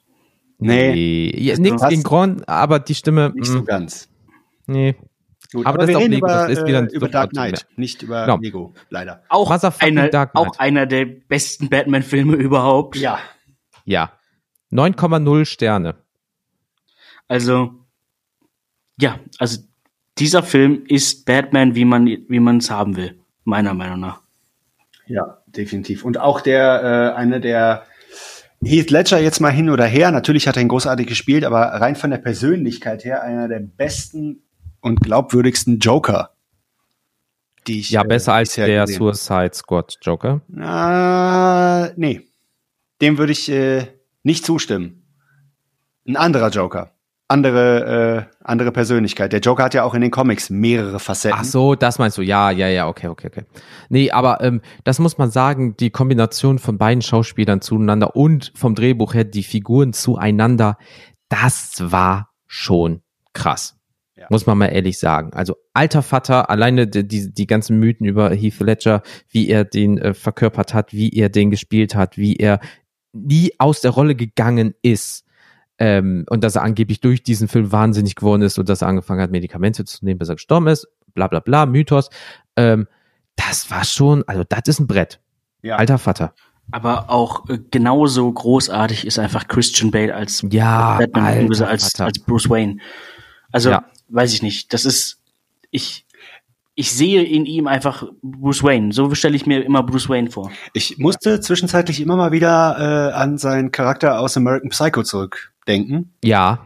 [0.59, 4.09] Nee, Ja, du nichts gegen Gronk, aber die Stimme, nicht so mh, ganz.
[4.67, 4.97] nee.
[5.53, 7.09] Gut, Aber das ist wir auch reden Lego, über, das ist wieder ein äh, über
[7.09, 8.37] Dark Knight, nicht über Genau.
[8.39, 9.23] Lego, leider.
[9.31, 10.47] Auch einer, Dark Knight.
[10.47, 12.97] auch einer der besten Batman-Filme überhaupt.
[12.97, 13.19] Ja.
[13.85, 14.13] Ja.
[14.71, 15.95] 9,0 Sterne.
[17.29, 17.75] Also,
[19.01, 19.63] ja, also
[20.19, 24.21] dieser Film ist Batman, wie man wie man es haben will, meiner Meinung nach.
[25.07, 26.05] Ja, definitiv.
[26.05, 27.87] Und auch der, äh, eine der
[28.63, 30.11] Heath Ledger jetzt mal hin oder her.
[30.11, 34.43] Natürlich hat er ihn großartig gespielt, aber rein von der Persönlichkeit her einer der besten
[34.89, 36.31] und glaubwürdigsten Joker,
[37.67, 38.99] die ich Ja, äh, besser als bisher der gesehen.
[38.99, 40.41] Suicide Squad Joker.
[40.59, 42.23] Ah, nee.
[43.01, 43.87] Dem würde ich äh,
[44.23, 45.05] nicht zustimmen.
[46.07, 46.93] Ein anderer Joker.
[47.31, 49.35] Andere, äh, andere Persönlichkeit.
[49.35, 51.39] Der Joker hat ja auch in den Comics mehrere Facetten.
[51.39, 52.23] Ach so, das meinst du.
[52.23, 53.45] Ja, ja, ja, okay, okay, okay.
[53.91, 58.75] Nee, aber ähm, das muss man sagen, die Kombination von beiden Schauspielern zueinander und vom
[58.75, 60.79] Drehbuch her die Figuren zueinander,
[61.29, 63.03] das war schon
[63.35, 63.78] krass.
[64.19, 64.27] Ja.
[64.31, 65.33] Muss man mal ehrlich sagen.
[65.33, 69.99] Also alter Vater, alleine die, die, die ganzen Mythen über Heath Ledger, wie er den
[69.99, 72.59] äh, verkörpert hat, wie er den gespielt hat, wie er
[73.13, 75.25] nie aus der Rolle gegangen ist.
[75.79, 79.21] Ähm, und dass er angeblich durch diesen Film wahnsinnig geworden ist und dass er angefangen
[79.21, 80.89] hat, Medikamente zu nehmen, bis er gestorben ist.
[81.15, 82.11] bla bla bla, Mythos.
[82.57, 82.89] Ähm,
[83.37, 85.21] das war schon, also das ist ein Brett.
[85.63, 85.77] Ja.
[85.77, 86.35] Alter Vater.
[86.73, 92.51] Aber auch äh, genauso großartig ist einfach Christian Bale als Ja, Batman als, als Bruce
[92.51, 92.79] Wayne.
[93.53, 93.85] Also, Ja.
[94.09, 94.73] weiß ich nicht.
[94.73, 95.21] Das ist,
[95.71, 96.05] ich,
[96.75, 98.93] ich sehe in ihm einfach Bruce Wayne.
[98.93, 100.51] So stelle ich mir immer Bruce Wayne vor.
[100.75, 106.13] Ich musste zwischenzeitlich immer mal wieder äh, an seinen Charakter aus American Psycho zurückdenken.
[106.23, 106.65] Ja,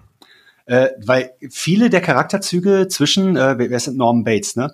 [0.64, 4.72] Äh, weil viele der Charakterzüge zwischen, äh, wer wer ist denn Norman Bates, ne?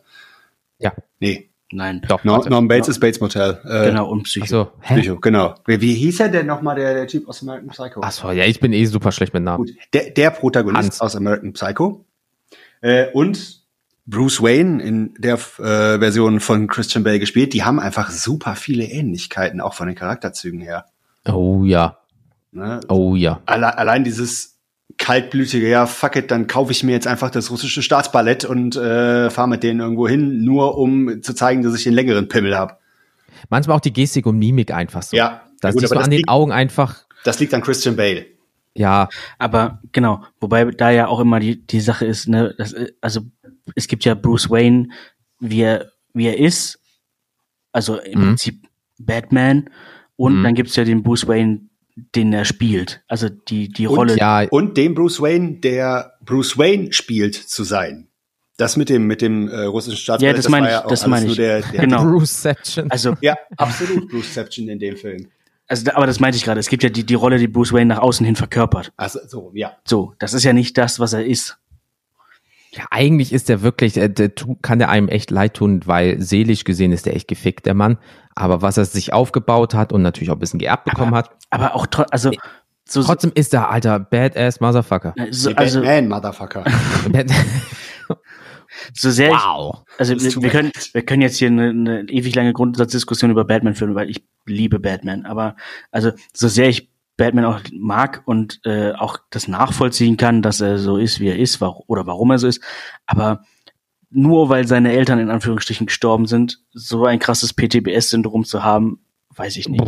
[0.78, 0.92] Ja.
[1.18, 2.00] Nee, Nein.
[2.08, 2.24] doch.
[2.24, 2.50] Nor warte.
[2.50, 3.60] Norman Bates ist Bates Motel.
[3.64, 4.46] Äh, Genau, und Psycho.
[4.46, 5.00] So, hä?
[5.00, 5.54] Psycho, genau.
[5.66, 8.00] Wie, wie hieß er denn nochmal, der, der Typ aus American Psycho?
[8.02, 9.66] Ach so, ja, ich bin eh super schlecht mit Namen.
[9.66, 11.00] Gut, der, der Protagonist Hans.
[11.00, 12.04] aus American Psycho
[12.80, 13.58] äh, und
[14.06, 18.84] Bruce Wayne in der äh, Version von Christian Bale gespielt, die haben einfach super viele
[18.84, 20.86] Ähnlichkeiten, auch von den Charakterzügen her.
[21.30, 21.98] Oh ja,
[22.50, 22.80] Ne?
[22.88, 23.42] oh ja.
[23.44, 24.57] Alle, allein dieses
[24.98, 29.30] kaltblütige, ja, fuck it, dann kaufe ich mir jetzt einfach das russische Staatsballett und äh,
[29.30, 32.76] fahre mit denen irgendwo hin, nur um zu zeigen, dass ich den längeren Pimmel habe.
[33.48, 35.16] Manchmal auch die Gestik und Mimik einfach so.
[35.16, 37.62] Ja, Das gut, siehst aber du das an den liegt- Augen einfach, Das liegt an
[37.62, 38.26] Christian Bale.
[38.74, 39.08] ja,
[39.38, 43.20] Aber genau, wobei da ja auch immer die, die Sache ist, ne, das, also
[43.76, 44.88] es gibt ja Bruce Wayne,
[45.40, 46.80] wie er, wie er ist,
[47.72, 48.24] also im Mhm.
[48.24, 48.66] Prinzip
[48.98, 49.70] Batman,
[50.16, 50.42] und Mhm.
[50.42, 51.60] dann gibt's ja den Bruce Wayne,
[52.14, 53.02] den er spielt.
[53.08, 54.16] Also die, die Und Rolle.
[54.16, 58.08] ja, Und dem Bruce Wayne, der Bruce Wayne spielt, zu sein.
[58.56, 61.02] Das mit dem mit dem äh, russischen Staatsballett, Ja, das meine war ich, auch das
[61.02, 61.36] alles meine nur ich.
[61.38, 62.02] Der, der Genau.
[62.04, 62.90] Bruceception.
[62.90, 65.28] Also, Ja, absolut Bruceception in dem Film.
[65.68, 66.58] also, aber das meinte ich gerade.
[66.58, 68.92] Es gibt ja die, die Rolle, die Bruce Wayne nach außen hin verkörpert.
[68.96, 69.76] Also so, ja.
[69.86, 71.58] So, das ist ja nicht das, was er ist.
[72.72, 76.20] Ja, eigentlich ist der wirklich, der, der tu- kann der einem echt leid tun, weil
[76.20, 77.96] seelisch gesehen ist der echt gefickt, der Mann.
[78.38, 81.74] Aber was er sich aufgebaut hat und natürlich auch ein bisschen geerbt bekommen hat, Aber
[81.74, 82.30] auch, tro- also,
[82.88, 85.14] so, trotzdem ist er, alter, badass Motherfucker.
[85.30, 86.64] so, Die also, Batman, Motherfucker.
[88.94, 89.82] so sehr ich, wow.
[89.98, 93.44] Also Das wir, wir können wir können jetzt hier eine, eine ewig lange Grundsatzdiskussion über
[93.44, 95.26] Batman führen, weil ich liebe Batman.
[95.26, 95.56] Aber
[95.90, 100.78] also so sehr ich Batman auch mag und äh, auch das nachvollziehen kann, dass er
[100.78, 102.62] so ist, wie er ist, war, oder warum er so ist,
[103.06, 103.42] aber
[104.10, 109.00] nur weil seine Eltern in Anführungsstrichen gestorben sind, so ein krasses PTBS-Syndrom zu haben,
[109.34, 109.82] weiß ich nicht.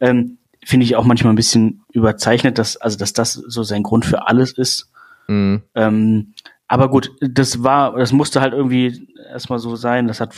[0.00, 4.04] Ähm, Finde ich auch manchmal ein bisschen überzeichnet, dass also dass das so sein Grund
[4.04, 4.90] für alles ist.
[5.28, 5.62] Mhm.
[5.74, 6.34] Ähm,
[6.66, 10.06] aber gut, das war, das musste halt irgendwie erstmal so sein.
[10.08, 10.34] Das hat,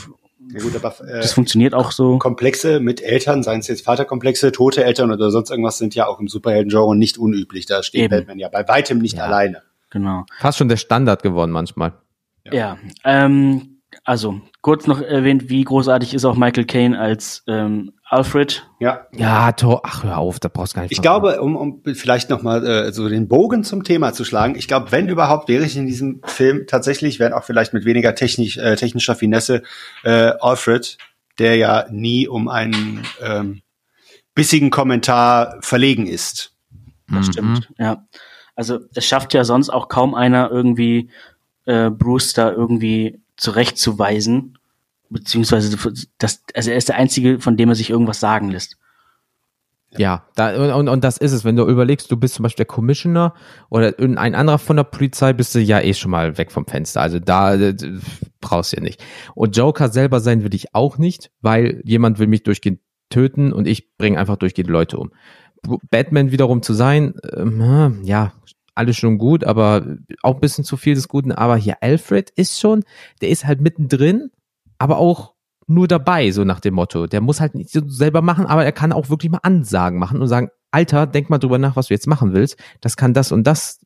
[0.53, 2.19] Ja gut, aber äh, das funktioniert auch so.
[2.19, 6.21] Komplexe mit Eltern, seien es jetzt Vaterkomplexe, tote Eltern oder sonst irgendwas, sind ja auch
[6.21, 7.67] im Superhelden-Genre nicht unüblich.
[7.67, 8.11] Da steht Eben.
[8.19, 9.25] Batman ja bei weitem nicht Ja.
[9.25, 9.63] alleine.
[9.91, 10.25] Genau.
[10.39, 11.95] Fast schon der Standard geworden manchmal.
[12.45, 12.53] Ja.
[12.55, 12.79] Ja.
[13.05, 18.67] Ähm, also kurz noch erwähnt, wie großartig ist auch Michael Caine als ähm, Alfred.
[18.79, 20.93] Ja, Ja, Tor, ach hör auf, da brauchst du gar nicht.
[20.93, 24.55] Ich glaube, um, um vielleicht noch mal äh, so den Bogen zum Thema zu schlagen,
[24.57, 28.15] ich glaube, wenn überhaupt, wäre ich in diesem Film tatsächlich, wenn auch vielleicht mit weniger
[28.15, 29.63] technisch, äh, technischer Finesse,
[30.05, 30.97] äh, Alfred,
[31.39, 33.63] der ja nie um einen ähm,
[34.35, 36.55] bissigen Kommentar verlegen ist.
[37.09, 37.33] Das Mhm.
[37.33, 37.69] stimmt.
[37.79, 38.07] Ja.
[38.57, 41.11] Also es schafft ja sonst auch kaum einer irgendwie
[41.71, 44.59] äh, Bruce da irgendwie zurechtzuweisen.
[45.09, 45.77] Beziehungsweise
[46.19, 48.77] das, also er ist der Einzige, von dem er sich irgendwas sagen lässt.
[49.97, 51.45] Ja, da, und, und, das ist es.
[51.45, 53.35] Wenn du überlegst, du bist zum Beispiel der Commissioner
[53.71, 57.01] oder irgendein anderer von der Polizei, bist du ja eh schon mal weg vom Fenster.
[57.01, 57.75] Also da äh,
[58.41, 59.03] brauchst du ja nicht.
[59.35, 63.67] Und Joker selber sein will ich auch nicht, weil jemand will mich durchgehend töten und
[63.67, 65.11] ich bringe einfach durchgehend Leute um.
[65.91, 68.33] Batman wiederum zu sein, ähm, ja,
[68.81, 69.85] alles schon gut, aber
[70.23, 71.31] auch ein bisschen zu viel des Guten.
[71.33, 72.83] Aber hier Alfred ist schon,
[73.21, 74.31] der ist halt mittendrin,
[74.79, 75.35] aber auch
[75.67, 77.07] nur dabei, so nach dem Motto.
[77.07, 80.27] Der muss halt nicht selber machen, aber er kann auch wirklich mal Ansagen machen und
[80.29, 82.57] sagen, Alter, denk mal drüber nach, was du jetzt machen willst.
[82.81, 83.79] Das kann das und das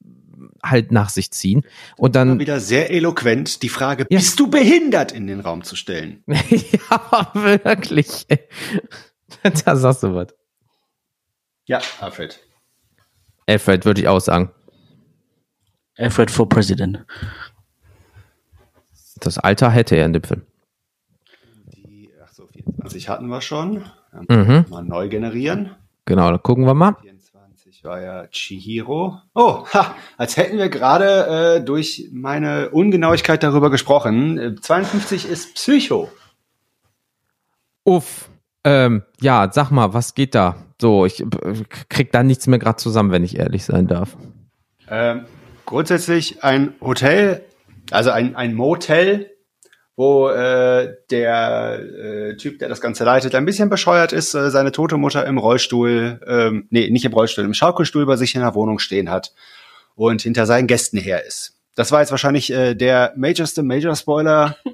[0.63, 1.63] halt nach sich ziehen.
[1.99, 4.19] Und Immer dann, wieder sehr eloquent die Frage, Ja.
[4.19, 6.23] bist du behindert, in den Raum zu stellen.
[6.27, 8.27] ja, wirklich.
[9.65, 10.29] da sagst du was.
[11.67, 12.41] Ja, Alfred.
[13.47, 14.51] Alfred, würde ich auch sagen.
[15.97, 17.05] Alfred for President.
[19.21, 20.43] Das Alter hätte er in dem Film.
[21.69, 23.85] Die, ach so, 24 hatten wir schon.
[24.29, 24.67] Mhm.
[24.69, 25.71] Mal neu generieren.
[26.05, 26.97] Genau, dann gucken wir mal.
[27.01, 29.21] 24 war ja Chihiro.
[29.35, 34.39] Oh, ha, als hätten wir gerade äh, durch meine Ungenauigkeit darüber gesprochen.
[34.39, 36.11] Äh, 52 ist Psycho.
[37.85, 38.31] Uff.
[38.65, 40.57] Ähm, ja, sag mal, was geht da?
[40.81, 41.27] So, ich äh,
[41.89, 44.17] krieg da nichts mehr gerade zusammen, wenn ich ehrlich sein darf.
[44.89, 45.27] Ähm,
[45.67, 47.45] grundsätzlich ein Hotel,
[47.91, 49.31] also ein, ein Motel,
[49.97, 54.73] wo äh, der äh, Typ, der das Ganze leitet, ein bisschen bescheuert ist, äh, seine
[54.73, 58.55] tote Mutter im Rollstuhl, ähm, nee, nicht im Rollstuhl, im Schaukelstuhl bei sich in der
[58.55, 59.33] Wohnung stehen hat
[59.95, 61.55] und hinter seinen Gästen her ist.
[61.77, 64.57] Das war jetzt wahrscheinlich äh, der majorste Major-Spoiler.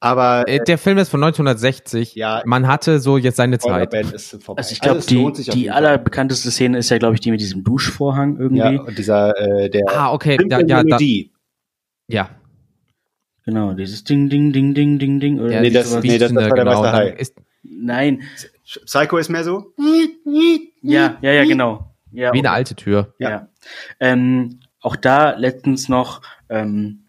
[0.00, 2.14] Aber Äh, Der Film ist von 1960.
[2.16, 2.42] Ja.
[2.44, 3.94] Man hatte so jetzt seine Zeit.
[3.94, 7.64] Also ich glaube, lohnt die, die allerbekannteste Szene ist ja, glaube ich, die mit diesem
[7.64, 8.58] Duschvorhang irgendwie.
[8.74, 10.38] Ja, und dieser, äh, der Ah, okay.
[10.48, 10.98] Ja, ja, da,
[12.08, 12.30] ja.
[13.44, 15.40] Genau, dieses Ding, Ding, Ding, Ding, Ding, Ding.
[15.40, 17.08] Oder ja nee, wie das- nee, das- das war der genau, Meister Hai.
[17.10, 18.22] ist Nein,
[18.84, 19.72] Psycho ist mehr so.
[20.82, 21.94] ja, ja, ja, genau.
[22.12, 23.14] Ja, wie eine alte Tür.
[23.18, 23.30] Ja.
[23.30, 23.48] Ja.
[24.00, 27.04] Ähm, auch da letztens noch ähm,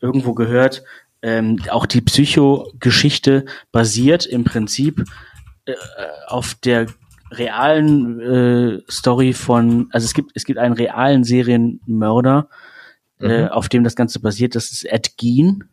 [0.00, 0.82] irgendwo gehört,
[1.22, 5.04] ähm, auch die Psycho-Geschichte basiert im Prinzip
[5.66, 5.74] äh,
[6.26, 6.86] auf der
[7.30, 12.48] realen äh, Story von, also es gibt es gibt einen realen Serienmörder,
[13.20, 13.48] äh, Mhm.
[13.48, 14.54] auf dem das Ganze basiert.
[14.54, 15.64] Das ist Ed Gein.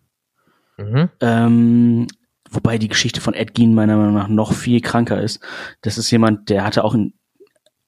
[0.78, 1.10] Mhm.
[1.20, 2.08] Ähm,
[2.52, 5.42] wobei die Geschichte von Ed Gein meiner Meinung nach noch viel kranker ist.
[5.82, 7.14] Das ist jemand, der hatte auch einen,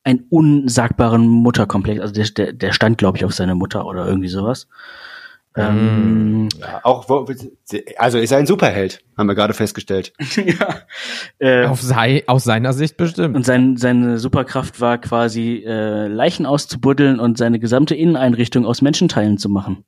[0.04, 2.02] einen unsagbaren Mutterkomplex.
[2.02, 4.67] Also der, der, der stand, glaube ich, auf seine Mutter oder irgendwie sowas.
[5.55, 7.27] Ähm, Ja, auch, wo,
[7.97, 10.13] also ist er ein Superheld, haben wir gerade festgestellt.
[10.35, 10.81] ja.
[11.39, 13.35] Äh, Auf sei, aus seiner Sicht bestimmt.
[13.35, 19.37] und sein, seine Superkraft war quasi äh, Leichen auszubuddeln und seine gesamte Inneneinrichtung aus Menschenteilen
[19.37, 19.83] zu machen.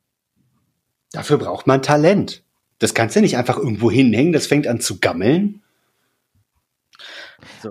[1.11, 2.43] Dafür braucht man Talent.
[2.79, 5.62] Das kannst du nicht einfach irgendwo hinhängen, das fängt an zu gammeln.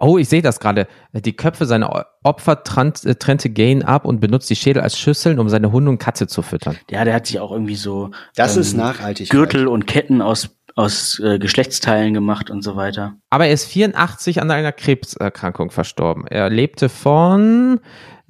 [0.01, 0.87] Oh, ich sehe das gerade.
[1.13, 5.39] Die Köpfe seiner Opfer trant, äh, trennte Gain ab und benutzt die Schädel als Schüsseln,
[5.39, 6.77] um seine Hunde und Katze zu füttern.
[6.91, 9.31] Ja, der hat sich auch irgendwie so Das ähm, ist nachhaltig.
[9.31, 13.15] Gürtel und Ketten aus, aus äh, Geschlechtsteilen gemacht und so weiter.
[13.31, 16.27] Aber er ist 84 an einer Krebserkrankung verstorben.
[16.27, 17.81] Er lebte von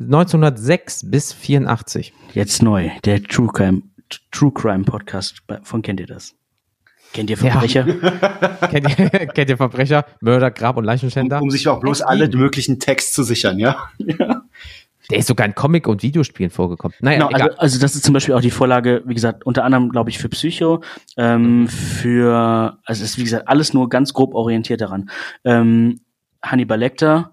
[0.00, 2.12] 1906 bis 84.
[2.34, 3.82] Jetzt neu, der True Crime,
[4.30, 6.34] True Crime Podcast von Kennt ihr das?
[7.12, 7.84] Kennt ihr Verbrecher?
[8.70, 11.40] kennt, ihr, kennt ihr Verbrecher, Mörder, Grab und Um, Leichenschänder?
[11.42, 13.76] um sich auch bloß alle möglichen Texte zu sichern, ja?
[15.10, 16.94] Der ist sogar in Comic- und Videospielen vorgekommen.
[17.00, 17.48] Naja, Genau, egal.
[17.50, 20.18] also, also das ist zum Beispiel auch die Vorlage, wie gesagt, unter anderem, glaube ich,
[20.18, 20.82] für Psycho,
[21.16, 25.10] ähm, für, also es ist, wie gesagt, alles nur ganz grob orientiert daran.
[25.44, 26.00] Ähm,
[26.42, 27.32] Hannibal Lecter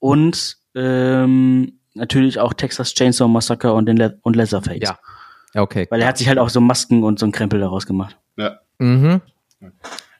[0.00, 4.80] und ähm, natürlich auch Texas Chainsaw Massacre und, den Le und Leatherface.
[4.82, 4.98] Ja.
[5.54, 5.86] Ja, okay.
[5.90, 8.16] Weil er hat sich halt auch so Masken und so einen Krempel daraus gemacht.
[8.36, 8.58] ja.
[8.78, 9.20] Mhm.
[9.58, 9.74] Klingt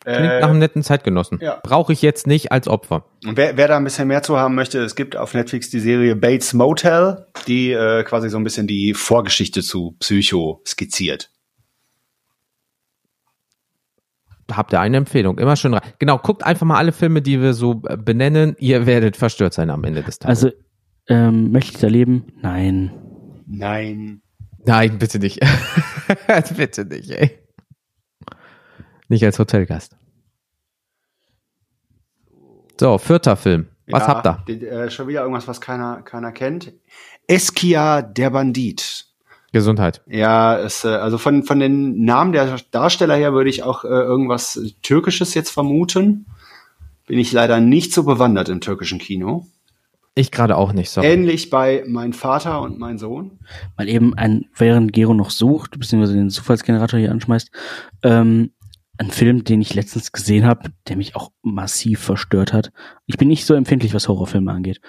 [0.05, 1.41] Äh, nach einem netten Zeitgenossen.
[1.43, 1.59] ja.
[1.65, 3.05] Brauche ich jetzt nicht als Opfer.
[3.27, 5.81] Und wer, wer da ein bisschen mehr zu haben möchte, es gibt auf Netflix die
[5.81, 11.31] Serie Bates Motel, die äh, quasi so ein bisschen die Vorgeschichte zu Psycho skizziert.
[14.51, 15.39] Habt ihr eine Empfehlung?
[15.39, 15.83] Immer schön rein.
[15.99, 18.55] Genau, guckt einfach mal alle Filme, die wir so äh, benennen.
[18.61, 20.45] Ihr werdet verstört sein am Ende des Tages.
[20.45, 20.57] Also,
[21.09, 22.27] ähm, möchte ich da leben?
[22.43, 22.93] Nein.
[23.49, 24.23] Nein.
[24.65, 25.41] Nein, bitte nicht.
[26.57, 27.39] bitte nicht, ey.
[29.09, 29.97] Nicht als Hotelgast.
[32.79, 33.69] So, vierter Film.
[33.89, 34.57] Was Ja, habt ihr?
[34.57, 36.73] die- Äh, schon wieder irgendwas, was keiner, keiner kennt.
[37.27, 39.07] Eskia der Bandit.
[39.53, 40.03] Gesundheit.
[40.07, 43.89] Ja, es, äh, also von, von den Namen der Darsteller her würde ich auch äh,
[43.89, 46.27] irgendwas Türkisches jetzt vermuten.
[47.07, 49.47] Bin ich leider nicht so bewandert im türkischen Kino.
[50.15, 51.03] Ich gerade auch nicht, so.
[51.03, 53.39] Ähnlich bei Mein Vater und mein Sohn.
[53.77, 57.51] Mal eben ein, während Gero noch sucht, beziehungsweise den Zufallsgenerator hier anschmeißt,
[58.03, 58.51] ähm,
[58.99, 62.73] ein Film, den ich letztens gesehen habe, der mich auch massiv verstört hat.
[63.07, 64.81] Ich bin nicht so empfindlich, was Horrorfilme angeht.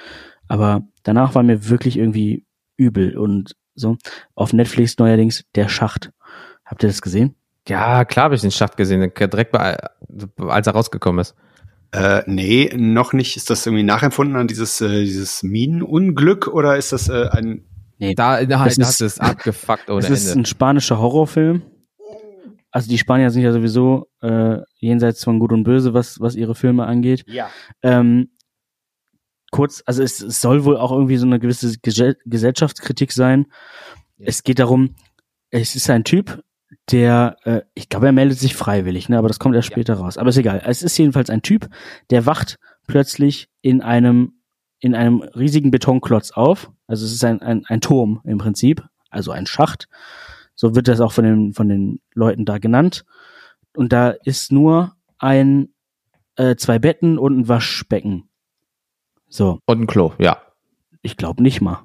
[0.48, 2.46] Aber danach war mir wirklich irgendwie
[2.78, 3.98] übel und so.
[4.36, 6.12] Auf Netflix neuerdings Der Schacht.
[6.66, 7.36] Habt ihr das gesehen?
[7.68, 9.78] Ja, klar habe ich den Schacht gesehen, direkt bei,
[10.38, 11.36] als er rausgekommen ist.
[11.92, 13.36] Äh, nee, noch nicht.
[13.38, 17.66] Ist das irgendwie nachempfunden an dieses, äh, dieses Minenunglück oder ist das äh, ein.
[18.00, 20.42] Da, da Das das ist- ist, abgefuckt ohne Es ist Ende.
[20.42, 21.62] ein spanischer Horrorfilm.
[22.78, 26.54] Also die Spanier sind ja sowieso äh, jenseits von Gut und Böse, was, was ihre
[26.54, 27.24] Filme angeht.
[27.26, 27.50] Ja.
[27.82, 28.30] Ähm,
[29.50, 33.48] kurz, also es, es soll wohl auch irgendwie so eine gewisse Gesell Gesellschaftskritik sein.
[34.18, 34.28] Ja.
[34.28, 34.94] Es geht darum,
[35.50, 36.44] es ist ein Typ,
[36.92, 39.74] der, äh, ich glaube, er meldet sich freiwillig, ne, aber das kommt erst Ja.
[39.74, 40.20] später raus.
[40.20, 40.62] Aber ist egal.
[40.64, 41.70] Es ist jedenfalls ein Typ,
[42.12, 44.34] der wacht plötzlich in einem
[44.80, 46.70] in einem riesigen Betonklotz auf.
[46.86, 49.88] Also es ist ein, ein, ein Turm im Prinzip, also ein Schacht.
[50.58, 53.06] So wird das auch von den, von den Leuten da genannt.
[53.76, 55.70] Und da ist nur ein,
[56.36, 58.28] äh, zwei Betten und ein Waschbecken.
[59.30, 60.42] So, Und ein Klo, ja.
[61.02, 61.84] ich glaube nicht mal.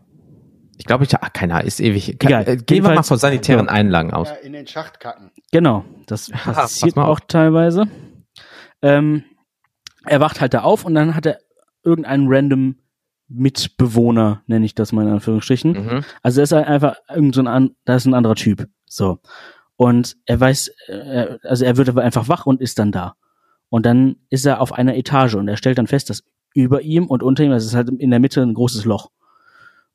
[0.79, 2.19] Ich glaube, ich, ach, keiner ist ewig.
[2.19, 2.49] Kann, Egal.
[2.49, 3.73] äh, gehen wir mal von sanitären ja.
[3.73, 4.29] Einlagen aus.
[4.29, 5.31] Ja, in den Schacht kacken.
[5.53, 7.21] Genau, das pass passiert auch auf.
[7.29, 7.85] teilweise.
[8.81, 9.23] Ähm,
[10.07, 11.39] er wacht halt da auf und dann hat er
[11.85, 12.77] irgendeinen random
[13.35, 15.73] Mitbewohner, nenne ich das mal in Anführungsstrichen.
[15.73, 16.05] Mhm.
[16.23, 18.69] Also er ist halt einfach irgend so ein, da ist ein anderer Typ.
[18.87, 19.19] So.
[19.77, 23.15] Und er weiß, äh, also er wird aber einfach wach und ist dann da.
[23.69, 27.07] Und dann ist er auf einer Etage und er stellt dann fest, dass über ihm
[27.07, 29.11] und unter ihm, das ist halt in der Mitte ein großes Loch.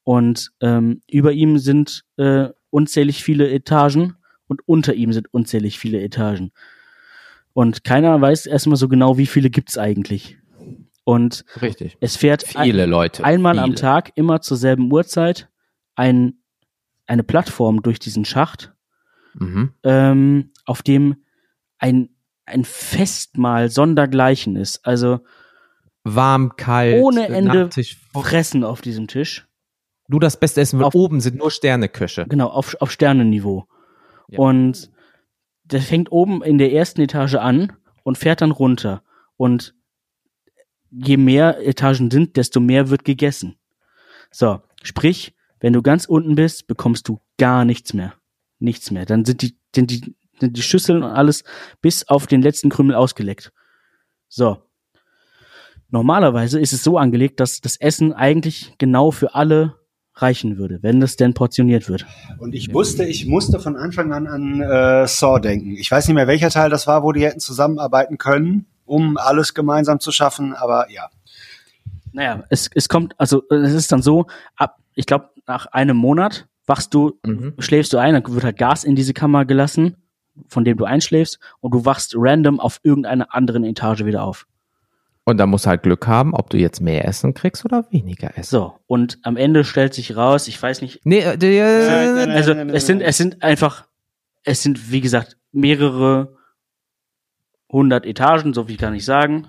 [0.04, 4.16] Und ähm, über ihm sind äh, unzählig viele Etagen
[4.48, 6.52] und unter ihm sind unzählig viele Etagen.
[7.54, 10.38] Und keiner weiß erstmal so genau, wie viele gibt's eigentlich.
[11.08, 11.96] Und Richtig.
[12.02, 13.24] es fährt Viele ein, Leute.
[13.24, 13.64] einmal viele.
[13.64, 15.48] am Tag, immer zur selben Uhrzeit,
[15.96, 16.34] ein,
[17.06, 18.74] eine Plattform durch diesen Schacht,
[19.36, 19.72] Mhm.
[19.84, 21.24] ähm, auf dem
[21.78, 22.10] ein,
[22.46, 24.86] ein Festmahl sondergleichen ist.
[24.86, 25.22] Also
[26.04, 27.02] Warm, kalt.
[27.02, 28.02] Ohne Ende Nachtisch.
[28.14, 29.48] Fressen auf diesem Tisch.
[30.10, 32.26] Du das Beste essen, weil Auf- oben sind nur Sterneköche.
[32.28, 33.66] Genau, auf, auf Sternenniveau.
[34.28, 34.40] Ja.
[34.40, 34.92] Und
[35.64, 37.72] der fängt oben in der ersten Etage an
[38.04, 39.04] und fährt dann runter.
[39.38, 39.74] Und
[40.92, 43.56] je mehr Etagen sind, desto mehr wird gegessen.
[44.32, 48.14] So, sprich, wenn du ganz unten bist, bekommst du gar nichts mehr.
[48.60, 49.06] Nichts mehr.
[49.06, 51.44] Dann sind die, sind die, sind die Schüsseln und alles
[51.82, 53.52] bis auf den letzten Krümel ausgeleckt.
[54.28, 54.58] So.
[55.90, 59.76] Normalerweise ist es so angelegt, dass das Essen eigentlich genau für alle
[60.16, 62.06] reichen würde, wenn das denn portioniert wird.
[62.40, 65.76] Und ich wusste, ich musste von Anfang an an äh, Saw denken.
[65.78, 69.54] Ich weiß nicht mehr, welcher Teil das war, wo die hätten zusammenarbeiten können, um alles
[69.54, 71.10] gemeinsam zu schaffen, aber ja.
[72.14, 76.48] Naja, es, es kommt, also es ist dann so, ab, ich glaube, nach einem Monat
[76.66, 77.54] wachst du, Mhm.
[77.60, 79.96] schläfst du ein, dann wird halt Gas in diese Kammer gelassen,
[80.48, 84.48] von dem du einschläfst, und du wachst random auf irgendeiner anderen Etage wieder auf.
[85.24, 88.38] Und da musst du halt Glück haben, ob du jetzt mehr Essen kriegst oder weniger
[88.38, 88.50] Essen.
[88.50, 92.86] So, und am Ende stellt sich raus, ich weiß nicht, Nee, äh, nein, also es
[92.88, 93.86] sind, es sind einfach,
[94.44, 96.37] es sind, wie gesagt, mehrere
[97.72, 99.48] hundert Etagen, so viel kann ich sagen.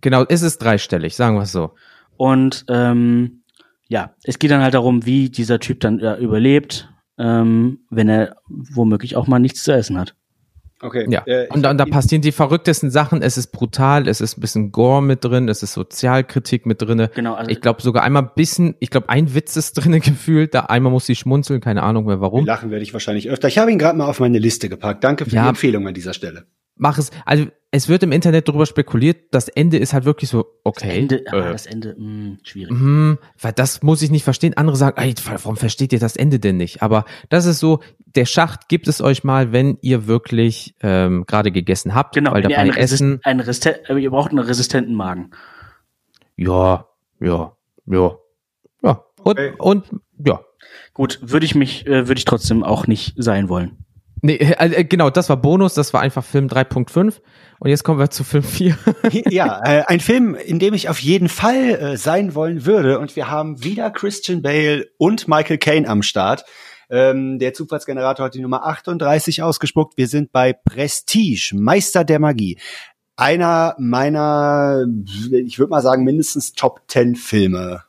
[0.00, 1.72] genau, ist es dreistellig, sagen wir es so.
[2.16, 3.42] Und ähm,
[3.88, 8.36] ja, es geht dann halt darum, wie dieser Typ dann äh, überlebt, ähm, wenn er
[8.48, 10.14] womöglich auch mal nichts zu essen hat.
[10.80, 11.06] Okay.
[11.10, 11.22] Ja.
[11.26, 13.20] Äh, und, da- und da passieren die verrücktesten Sachen.
[13.20, 17.10] Es ist brutal, es ist ein bisschen Gore mit drin, es ist Sozialkritik mit drinne.
[17.16, 20.54] Genau, also Ich glaube sogar einmal ein bisschen, ich glaube ein Witz ist drinne gefühlt,
[20.54, 22.46] da einmal muss sie schmunzeln, keine Ahnung mehr warum.
[22.46, 23.48] lachen werde ich wahrscheinlich öfter.
[23.48, 25.02] Ich habe ihn gerade mal auf meine Liste gepackt.
[25.02, 25.42] Danke für Ja.
[25.44, 26.44] die Empfehlung an dieser Stelle.
[26.78, 30.46] Mach es, also es wird im Internet darüber spekuliert, das Ende ist halt wirklich so,
[30.64, 31.00] okay.
[31.00, 32.70] Ende, aber äh, das Ende, mh, schwierig.
[32.70, 34.56] hm, weil das muss ich nicht verstehen.
[34.56, 36.80] Andere sagen, ey, warum versteht ihr das Ende denn nicht?
[36.82, 41.52] Aber das ist so, der Schacht gibt es euch mal, wenn ihr wirklich ähm, gerade
[41.52, 44.94] gegessen habt, Genau, weil dabei einen Resist Essen, einen Resisten äh, ihr braucht einen resistenten
[44.94, 45.30] Magen.
[46.36, 46.86] ja,
[47.20, 47.52] ja,
[47.86, 48.16] ja,
[48.82, 49.52] ja und, Okay.
[49.58, 49.84] und
[50.24, 50.40] ja.
[50.94, 53.84] Gut, würde ich mich, äh, würde ich trotzdem auch nicht sein wollen.
[54.22, 57.20] Nee, äh, genau, das war Bonus, das war einfach Film 3.5
[57.60, 58.76] und jetzt kommen wir zu Film 4.
[59.30, 62.98] ja, äh, ein Film, in dem ich auf jeden Fall äh, sein wollen würde.
[62.98, 66.44] Und wir haben wieder Christian Bale und Michael Caine am Start.
[66.90, 69.96] Ähm, der Zufallsgenerator hat die Nummer 38 ausgespuckt.
[69.96, 72.58] Wir sind bei Prestige, Meister der Magie.
[73.16, 74.86] Einer meiner,
[75.30, 77.82] ich würde mal sagen, mindestens Top 10 Filme.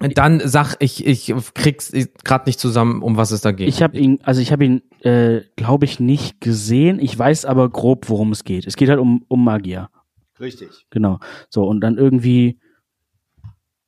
[0.00, 1.92] Dann sag ich, ich krieg's
[2.24, 3.68] gerade nicht zusammen, um was es da geht.
[3.68, 7.00] Ich habe ihn, also ich habe ihn, äh, glaube ich, nicht gesehen.
[7.00, 8.66] Ich weiß aber grob, worum es geht.
[8.66, 9.90] Es geht halt um, um Magier.
[10.38, 10.86] Richtig.
[10.90, 11.18] Genau.
[11.48, 12.60] So, und dann irgendwie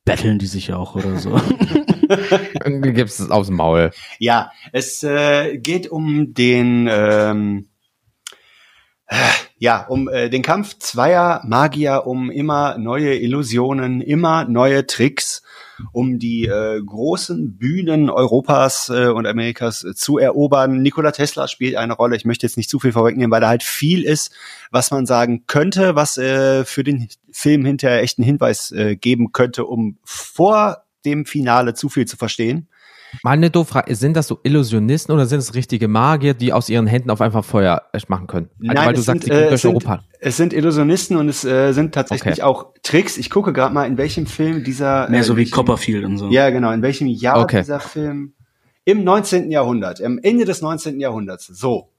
[0.03, 1.39] betteln die sich auch oder so.
[2.65, 3.91] Irgendwie gibt's es aufs Maul.
[4.19, 7.69] Ja, es äh, geht um den ähm,
[9.05, 9.15] äh,
[9.57, 15.43] ja um äh, den Kampf zweier Magier um immer neue Illusionen, immer neue Tricks,
[15.91, 20.81] um die äh, großen Bühnen Europas äh, und Amerikas äh, zu erobern.
[20.81, 22.15] Nikola Tesla spielt eine Rolle.
[22.15, 24.31] Ich möchte jetzt nicht zu viel vorwegnehmen, weil da halt viel ist,
[24.71, 29.31] was man sagen könnte, was äh, für den Film hinterher echt einen Hinweis äh, geben
[29.31, 32.67] könnte, um vor dem Finale zu viel zu verstehen.
[33.23, 36.69] Mal eine doofe Frage, sind das so Illusionisten oder sind es richtige Magier, die aus
[36.69, 38.49] ihren Händen auf einfach Feuer äh, machen können?
[38.61, 40.03] Also, Nein, weil du es sagst, sind, gehen äh, durch es sind- Europa.
[40.19, 42.41] Es sind Illusionisten und es äh, sind tatsächlich Okay.
[42.43, 43.17] auch Tricks.
[43.17, 45.09] Ich gucke gerade mal, in welchem Film dieser.
[45.09, 46.29] Mehr äh, so wie welchem- Copperfield und so.
[46.29, 46.71] Ja, genau.
[46.71, 47.59] In welchem Jahr Okay.
[47.61, 48.33] dieser Film?
[48.83, 49.51] Im 19.
[49.51, 50.99] Jahrhundert, am Ende des 19.
[50.99, 51.45] Jahrhunderts.
[51.47, 51.90] So.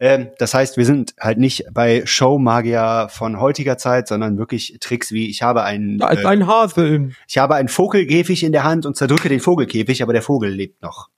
[0.00, 5.12] Ähm, das heißt, wir sind halt nicht bei Showmagier von heutiger Zeit, sondern wirklich Tricks
[5.12, 7.14] wie ich habe einen, Da ist äh, ein Hase im.
[7.28, 10.82] ich habe einen Vogelkäfig in der Hand und zerdrücke den Vogelkäfig, aber der Vogel lebt
[10.82, 11.10] noch.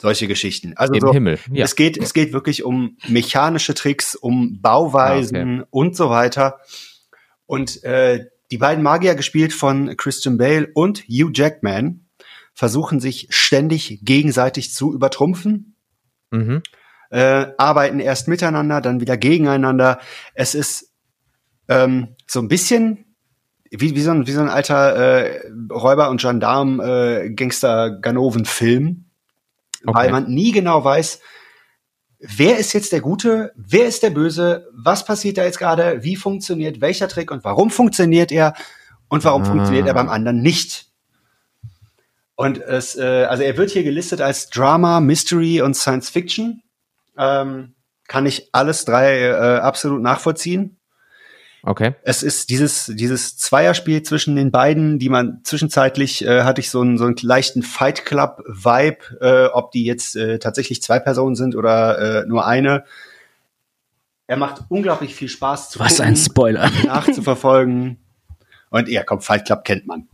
[0.00, 0.74] Solche Geschichten.
[0.76, 1.38] Also Im so, Himmel.
[1.52, 1.64] Ja.
[1.64, 6.60] es geht, es geht wirklich um mechanische Tricks, um Bauweisen und so weiter.
[7.46, 12.06] Und äh, die beiden Magier, gespielt von Christian Bale und Hugh Jackman,
[12.54, 15.74] versuchen sich ständig gegenseitig zu übertrumpfen,
[16.30, 16.62] Mhm.
[17.10, 19.98] Äh, arbeiten erst miteinander, dann wieder gegeneinander.
[20.34, 20.92] Es ist
[21.68, 23.04] ähm, so ein bisschen
[23.70, 25.40] wie, wie, so ein, wie so ein alter äh,
[25.70, 29.04] Räuber- und Gendarm äh, Gangster-Ganoven-Film,
[29.84, 30.10] weil Okay.
[30.10, 31.20] man nie genau weiß,
[32.18, 36.16] wer ist jetzt der Gute, wer ist der Böse, was passiert da jetzt gerade, wie
[36.16, 38.54] funktioniert welcher Trick und warum funktioniert er
[39.08, 39.46] und warum Ah.
[39.46, 40.86] funktioniert er beim anderen nicht.
[42.36, 46.62] Und es, äh, also er wird hier gelistet als Drama, Mystery und Science Fiction.
[47.18, 47.74] Ähm,
[48.06, 50.78] kann ich alles drei äh, absolut nachvollziehen.
[51.62, 51.94] Okay.
[52.02, 56.80] Es ist dieses, dieses Zweierspiel zwischen den beiden, die man zwischenzeitlich äh, hatte ich so
[56.80, 61.56] einen, so einen leichten Fight Club-Vibe, äh, ob die jetzt äh, tatsächlich zwei Personen sind
[61.56, 62.84] oder äh, nur eine.
[64.28, 66.70] Er macht unglaublich viel Spaß zu Was gucken, ein Spoiler.
[66.84, 67.98] nachzuverfolgen.
[68.70, 70.08] Und ja, komm, Fight Club kennt man.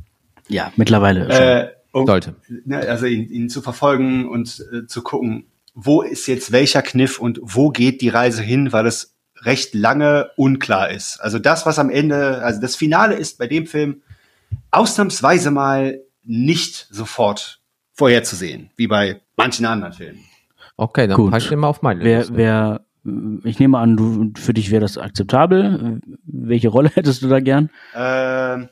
[0.49, 1.29] Ja, mittlerweile.
[1.29, 2.35] Äh, um, Sollte.
[2.65, 7.18] ne, also ihn, ihn zu verfolgen und äh, zu gucken, wo ist jetzt welcher Kniff
[7.18, 11.18] und wo geht die Reise hin, weil es recht lange unklar ist.
[11.20, 14.03] Also das, was am Ende, also das Finale ist bei dem Film
[14.70, 17.61] ausnahmsweise mal nicht sofort
[17.93, 20.25] vorherzusehen, wie bei manchen anderen Filmen.
[20.77, 21.31] Okay, dann Gut.
[21.31, 22.37] pack ich den mal auf meine wer, Liste.
[22.37, 22.81] wer,
[23.45, 26.01] ich nehme an, du, für dich wäre das akzeptabel.
[26.25, 27.70] Welche Rolle hättest du da gern?
[27.95, 28.68] Ähm,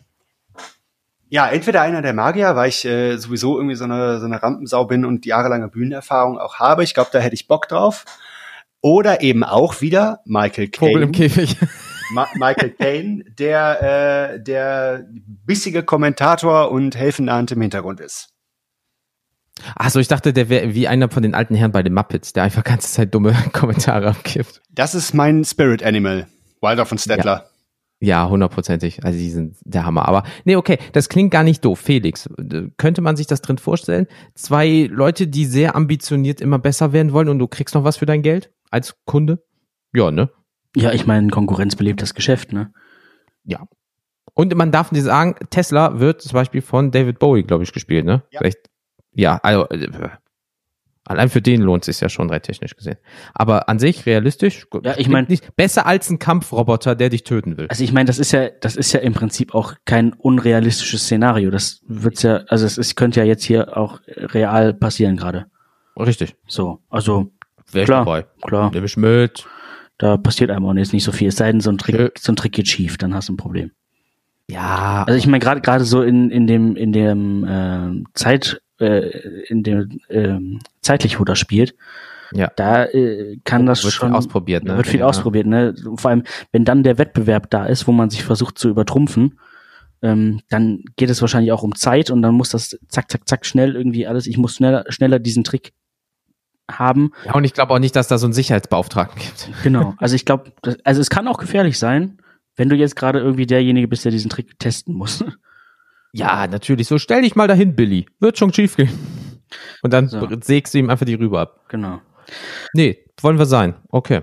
[1.33, 4.85] ja, entweder einer der Magier, weil ich äh, sowieso irgendwie so eine, so eine Rampensau
[4.85, 6.85] bin und jahrelange Bühnenerfahrung auch habe.
[6.85, 8.05] Ich glaube, da hätte ich Bock drauf.
[8.83, 11.31] Oder eben auch wieder Michael Vogel im Caine.
[11.31, 11.57] Käfig.
[12.13, 18.35] Ma Michael Caine, der, äh, der bissige Kommentator und helfende Hand im Hintergrund ist.
[19.75, 22.43] Achso, ich dachte, der wäre wie einer von den alten Herren bei den Muppets, der
[22.43, 24.61] einfach ganze Zeit dumme Kommentare abgibt.
[24.69, 26.27] Das ist mein Spirit Animal,
[26.61, 27.47] Wilder von Stettler.
[27.47, 27.52] Ja,
[28.29, 29.05] hundertprozentig.
[29.05, 30.09] Also die sind der Hammer.
[30.09, 31.79] Aber nee, okay, das klingt gar nicht doof.
[31.79, 32.29] Felix,
[32.77, 34.09] könnte man sich das drin vorstellen?
[34.35, 38.07] Zwei Leute, die sehr ambitioniert immer besser werden wollen und du kriegst noch was für
[38.07, 39.45] dein Geld als Kunde?
[39.95, 40.31] Ja, ne?
[40.75, 42.73] Ja, ich meine, Konkurrenz belebt das Geschäft, ne?
[43.45, 43.67] Ja.
[44.35, 48.07] Und man darf nicht sagen, Tesla wird zum Beispiel von David Bowie, glaube ich, gespielt,
[48.07, 48.23] ne?
[48.31, 48.39] Ja.
[48.39, 48.71] Vielleicht,
[49.13, 49.89] ja, also äh,
[51.05, 52.97] allein für den lohnt es sich ja schon rein technisch gesehen.
[53.35, 57.25] Aber an sich realistisch, Ja, ich klingt mein- nicht besser als ein Kampfroboter, der dich
[57.25, 57.67] töten will.
[57.69, 61.51] Also ich meine, das ist ja, das ist ja im Prinzip auch kein unrealistisches Szenario.
[61.51, 65.47] Das wird's ja, also es ist, könnte ja jetzt hier auch real passieren gerade.
[65.99, 66.37] Richtig.
[66.47, 67.31] So, also
[67.71, 68.05] Wäre ich Klar.
[68.05, 68.27] dabei.
[68.43, 69.47] klar, Nimm ich mit.
[69.99, 71.29] da passiert einem auch jetzt nicht so viel.
[71.29, 71.79] Es sei denn, so ein.
[71.79, 73.71] Trick, so ein Trick geht schief, dann hast du ein Problem.
[74.51, 79.43] Ja, Also ich meine, gerade gerade so in in dem in dem ähm, Zeit äh,
[79.49, 81.75] in dem ähm, zeitlich, wo das spielt,
[82.33, 82.51] Ja.
[82.57, 84.77] da äh, kann das wird viel schon ausprobiert, ne?
[84.77, 85.07] wird viel Ja.
[85.07, 85.75] ausprobiert, ne?
[85.97, 89.39] Vor allem, wenn dann der Wettbewerb da ist, wo man sich versucht zu übertrumpfen,
[90.03, 93.47] ähm, dann geht es wahrscheinlich auch um Zeit und dann muss das zack zack zack
[93.47, 94.27] schnell irgendwie alles.
[94.27, 95.73] Ich muss schneller schneller diesen Trick
[96.71, 97.11] haben.
[97.27, 99.51] Ja, und ich glaube auch nicht, dass da so einen Sicherheitsbeauftragten gibt.
[99.63, 99.95] Genau.
[99.99, 100.53] Also ich glaube,
[100.85, 102.19] also es kann auch gefährlich sein,
[102.57, 105.25] wenn du jetzt gerade irgendwie derjenige bist, der diesen Trick testen muss.
[106.13, 106.87] Ja, natürlich.
[106.89, 108.07] So, stell dich mal dahin, Billy.
[108.21, 108.91] Wird schon schief gehen.
[109.83, 110.27] Und dann So.
[110.43, 111.61] sägst du ihm einfach die Rübe ab.
[111.69, 112.01] genau.
[112.73, 113.75] Nee, wollen wir sein.
[113.89, 114.23] Okay,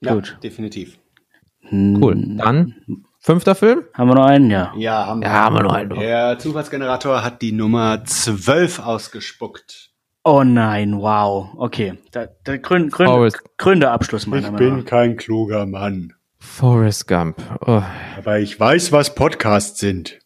[0.00, 0.38] Ja, Gut.
[0.42, 0.98] definitiv.
[1.72, 2.16] cool.
[2.36, 2.74] Dann,
[3.18, 3.84] fünfter Film?
[3.94, 4.50] Haben wir noch einen?
[4.50, 4.72] Ja.
[4.76, 5.26] Ja, haben wir.
[5.28, 5.90] Ja, haben wir noch einen.
[5.98, 9.90] Der Zufallsgenerator hat die Nummer 12 ausgespuckt.
[10.24, 11.48] Oh nein, wow.
[11.56, 11.94] Okay.
[12.12, 14.84] Da, da grün, grün, gründer Abschluss meiner Meinung nach.
[14.84, 16.12] kein kluger Mann.
[16.38, 17.38] Forrest Gump.
[17.66, 17.82] Oh.
[18.16, 20.18] Aber ich weiß, was Podcasts sind.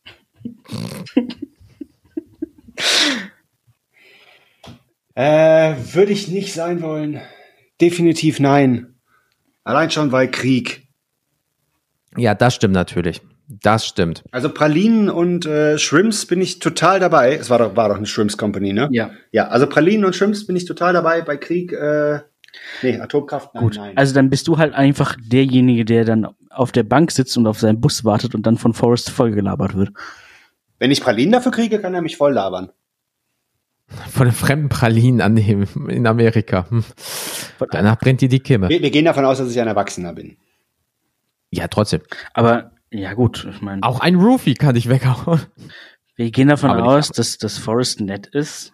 [5.14, 7.20] äh, würde ich nicht sein wollen.
[7.80, 8.94] Definitiv nein.
[9.64, 10.86] Allein schon weil Krieg.
[12.16, 13.22] Ja, das stimmt natürlich.
[13.60, 14.24] Das stimmt.
[14.30, 17.34] Also Pralinen und äh, Shrimps bin ich total dabei.
[17.34, 18.88] Es war doch, war doch eine Shrimps Company, ne?
[18.92, 19.10] Ja.
[19.30, 21.22] Ja, also Pralinen und Shrimps bin ich total dabei.
[21.22, 22.20] Bei Krieg, äh,
[22.82, 23.76] nee, Atomkraft, nein, Gut.
[23.76, 23.96] nein.
[23.96, 27.58] Also dann bist du halt einfach derjenige, der dann auf der Bank sitzt und auf
[27.58, 29.90] seinen Bus wartet und dann von Forrest vollgelabert wird.
[30.82, 32.72] Wenn ich Pralinen dafür kriege, kann er mich voll labern.
[34.10, 36.66] Von den fremden Pralinen annehmen in Amerika.
[36.68, 36.82] Hm.
[37.70, 38.68] Danach brennt dir die Kimme.
[38.68, 40.38] Wir, wir gehen davon aus, dass ich ein Erwachsener bin.
[41.52, 42.00] Ja, trotzdem.
[42.34, 45.42] Aber ja gut, ich meine, Auch ein Roofie kann dich weghauen.
[46.16, 48.72] wir gehen davon Aber aus, dass, dass Forrest nett ist.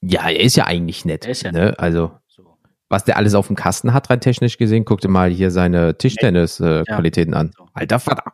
[0.00, 1.24] Ja, er ist ja eigentlich nett.
[1.24, 1.78] Er ist ja ne?
[1.78, 2.58] Also, So.
[2.88, 5.96] was der alles auf dem Kasten hat, rein technisch gesehen, guck dir mal hier seine
[5.96, 7.52] Tischtennis-Qualitäten an.
[7.56, 7.68] So.
[7.74, 8.32] Alter Vater.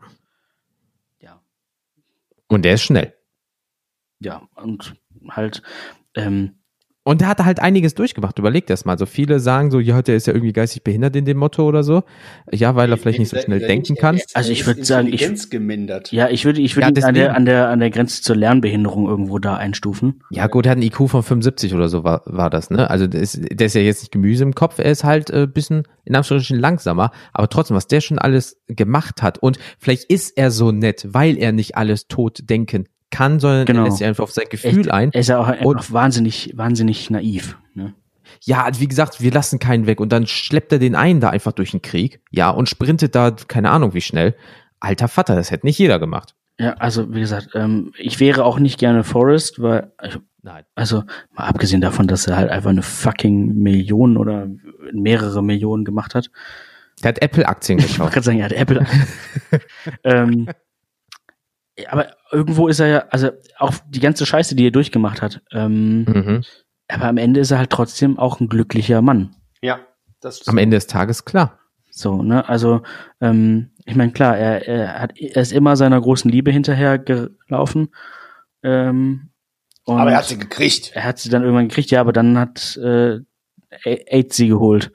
[2.50, 3.16] Und der ist schnell.
[4.18, 4.96] Ja, und
[5.30, 5.62] halt,
[6.14, 6.59] ähm,
[7.02, 8.38] Und der hat halt einiges durchgemacht.
[8.38, 8.98] Überleg das mal.
[8.98, 11.82] So viele sagen so, ja, der ist ja irgendwie geistig behindert in dem Motto oder
[11.82, 12.02] so.
[12.52, 14.20] Ja, weil er vielleicht nicht so schnell denken kann.
[14.34, 16.12] Also ich würd sagen, ich- gemindert.
[16.12, 18.36] ja, ich würde, ich würde Ja, ihn an der, an der, an der Grenze zur
[18.36, 20.22] Lernbehinderung irgendwo da einstufen.
[20.30, 22.90] Ja, gut, er hat einen IQ von 75 oder so war, war das, ne?
[22.90, 25.46] Also der ist, der ist ja jetzt nicht Gemüse im Kopf, er ist halt äh,
[25.46, 30.36] bisschen in Anführungsstrichen langsamer, aber trotzdem, was der schon alles gemacht hat und vielleicht ist
[30.36, 33.80] er so nett, weil er nicht alles tot denken kann, sondern Genau.
[33.80, 35.10] er lässt sich einfach auf sein Gefühl Echt, ein.
[35.12, 37.58] Er ist ja auch einfach wahnsinnig, wahnsinnig naiv.
[37.74, 37.94] Ne?
[38.44, 41.52] Ja, wie gesagt, wir lassen keinen weg und dann schleppt er den einen da einfach
[41.52, 44.34] durch den Krieg, ja, und sprintet da, keine Ahnung wie schnell.
[44.78, 46.34] Alter Vater, das hätte nicht jeder gemacht.
[46.58, 50.64] Ja, also wie gesagt, ähm, ich wäre auch nicht gerne Forrest, weil ich, Nein.
[50.74, 54.46] also mal abgesehen davon, dass er halt einfach eine fucking Million oder
[54.92, 56.30] mehrere Millionen gemacht hat.
[57.02, 58.12] Der hat Apple-Aktien Ich wollte gekauft.
[58.12, 58.86] gerade sagen, er hat Apple.
[60.04, 60.48] ähm,
[61.88, 65.40] aber irgendwo ist er ja, also auch die ganze Scheiße, die er durchgemacht hat.
[65.52, 66.44] Ähm, Mhm.
[66.88, 69.36] Aber am Ende ist er halt trotzdem auch ein glücklicher Mann.
[69.62, 69.78] Ja,
[70.20, 71.58] das Am Ende des Tages, klar.
[71.92, 72.48] So, ne?
[72.48, 72.82] Also,
[73.20, 77.94] ähm, ich meine, klar, er, er hat er ist immer seiner großen Liebe hinterher gelaufen.
[78.64, 79.30] Ähm,
[79.84, 80.90] und Aber er hat sie gekriegt.
[80.94, 83.20] er hat sie dann irgendwann gekriegt, ja, aber dann hat äh,
[83.84, 84.92] AIDS sie geholt.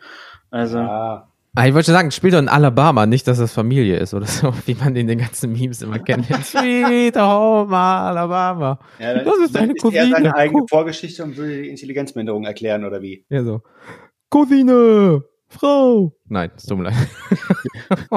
[0.51, 1.27] Also, Ja.
[1.57, 4.25] Ah, ich wollte schon sagen, spielt doch in Alabama, nicht, dass das Familie ist oder
[4.25, 6.25] so, wie man in den ganzen Memes immer kennt.
[6.43, 8.77] Sweet Home Alabama.
[8.99, 10.09] Ja, Das ist deine eher Cousine.
[10.11, 10.63] seine eigene.
[10.69, 13.23] Vorgeschichte und würde die Intelligenzminderung erklären, oder wie?
[13.29, 13.61] Ja, so.
[14.29, 16.11] Cousine, Frau.
[16.27, 16.95] Nein, tut mir leid.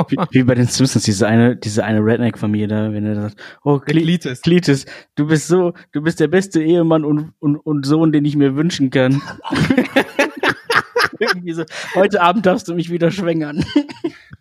[0.09, 3.79] wie, wie bei den Simpsons, diese eine, diese eine Redneck-Familie da, wenn er sagt, oh,
[3.79, 4.41] Cle Cletus.
[4.41, 4.85] Cletus,
[5.15, 8.57] du bist so, du bist der beste Ehemann und, und, und Sohn, den ich mir
[8.57, 9.23] wünschen kann.
[11.19, 13.65] Irgendwie so, heute Abend darfst du mich wieder schwängern.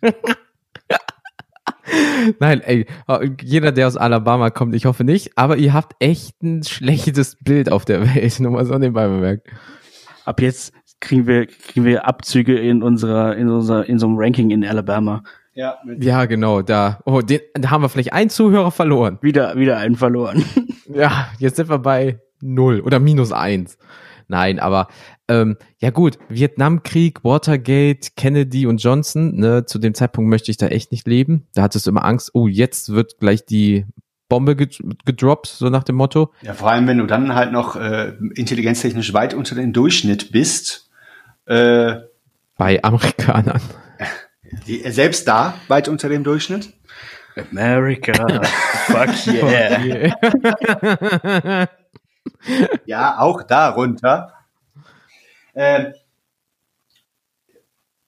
[2.38, 2.86] Nein, ey,
[3.42, 7.72] jeder, der aus Alabama kommt, ich hoffe nicht, aber ihr habt echt ein schlechtes Bild
[7.72, 9.48] auf der Welt, nur mal so nebenbei bemerkt.
[10.24, 14.50] Ab jetzt kriegen wir, kriegen wir Abzüge in unserer, in unserer, in so einem Ranking
[14.50, 15.22] in Alabama.
[15.54, 19.18] Ja, Ja, genau, da, oh, den, da haben wir vielleicht einen Zuhörer verloren.
[19.22, 20.44] Wieder, wieder einen verloren.
[20.92, 23.78] Ja, jetzt sind wir bei null oder minus eins.
[24.28, 24.88] Nein, aber
[25.28, 30.66] ähm, ja gut, Vietnamkrieg, Watergate, Kennedy und Johnson, ne, zu dem Zeitpunkt möchte ich da
[30.68, 31.46] echt nicht leben.
[31.54, 33.86] Da hattest du immer Angst, oh, jetzt wird gleich die
[34.28, 36.32] Bombe ged- gedroppt, so nach dem Motto.
[36.42, 40.90] Ja, vor allem, wenn du dann halt noch äh, intelligenztechnisch weit unter dem Durchschnitt bist,
[41.46, 41.96] äh,
[42.56, 43.60] Bei Amerikanern.
[44.66, 46.72] die, selbst da weit unter dem Durchschnitt.
[47.52, 48.12] America,
[48.86, 50.08] fuck yeah.
[52.84, 54.34] Ja, auch darunter.
[55.60, 55.92] Ähm,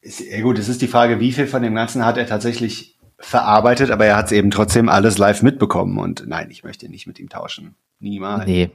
[0.01, 2.97] ist, ja gut, es ist die Frage, wie viel von dem Ganzen hat er tatsächlich
[3.19, 5.99] verarbeitet, aber er hat es eben trotzdem alles live mitbekommen.
[5.99, 7.75] Und nein, ich möchte nicht mit ihm tauschen.
[7.99, 8.47] Niemals.
[8.47, 8.71] Nee.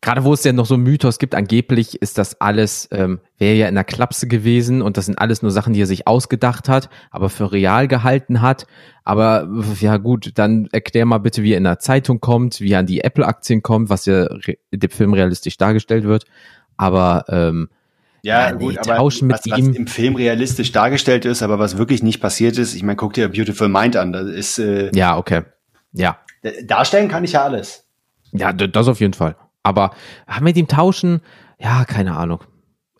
[0.00, 3.56] Gerade wo es ja noch so einen Mythos gibt, angeblich ist das alles, ähm, wäre
[3.56, 6.68] ja in der Klapse gewesen und das sind alles nur Sachen, die er sich ausgedacht
[6.68, 8.68] hat, aber für real gehalten hat.
[9.02, 9.48] Aber
[9.80, 12.86] ja gut, dann erklär mal bitte, wie er in der Zeitung kommt, wie er an
[12.86, 16.26] die Apple-Aktien kommt, was ja re- in dem Film realistisch dargestellt wird.
[16.76, 17.68] Aber ähm,
[18.22, 19.74] Ja, Ja, nee, gut, aber was, was ihm.
[19.74, 23.28] im Film realistisch dargestellt ist, aber was wirklich nicht passiert ist, ich meine, guck dir
[23.28, 24.12] Beautiful Mind an.
[24.12, 25.42] Das ist äh, ja, okay.
[25.92, 26.18] Ja,
[26.64, 27.86] darstellen kann ich ja alles.
[28.32, 29.36] ja, das auf jeden Fall.
[29.62, 29.94] Aber
[30.26, 31.20] ah, mit ihm tauschen,
[31.58, 32.40] ja, keine Ahnung.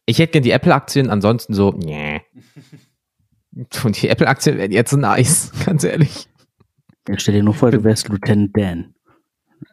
[0.06, 2.22] Ich hätte gern die Apple-Aktien, ansonsten so, nee.
[3.84, 6.28] Und die Apple-Aktien wären jetzt nice, ganz ehrlich.
[7.16, 8.94] Stell dir nur vor, du wärst Lieutenant Dan.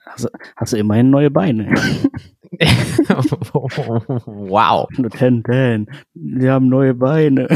[0.06, 1.74] Hast, hast du immerhin neue Beine.
[4.26, 4.88] wow.
[4.97, 7.47] Lieutenant Dan, wir haben neue Beine.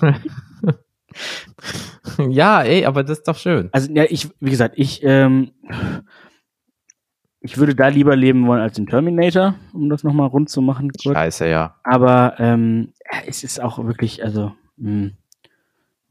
[2.28, 3.68] Ja, ey, aber das ist doch schön.
[3.72, 5.52] Also, ja, ich, wie gesagt, ich, ähm,
[7.40, 10.90] ich würde da lieber leben wollen als im Terminator, um das nochmal rund zu machen.
[10.90, 11.14] kurz.
[11.16, 11.76] Scheiße, ja.
[11.84, 12.92] Aber ähm,
[13.26, 15.10] es ist auch wirklich, also, mh,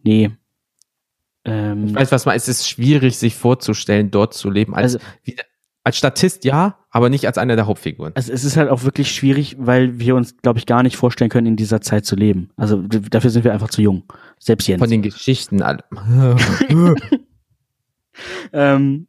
[0.04, 0.32] nee.
[1.46, 4.76] Ähm, Ich weiß, was man, es ist schwierig, sich vorzustellen, dort zu leben.
[4.76, 5.36] Als, Also- wie,
[5.88, 8.12] als Statist ja, aber nicht als einer der Hauptfiguren.
[8.14, 11.30] also es ist halt auch wirklich schwierig, weil wir uns, glaube ich, gar nicht vorstellen
[11.30, 12.50] können, in dieser Zeit zu leben.
[12.58, 14.04] Also dafür sind wir einfach zu jung.
[14.38, 14.82] Selbst Jens.
[14.82, 15.86] Von den Geschichten alle.
[18.52, 19.08] ähm,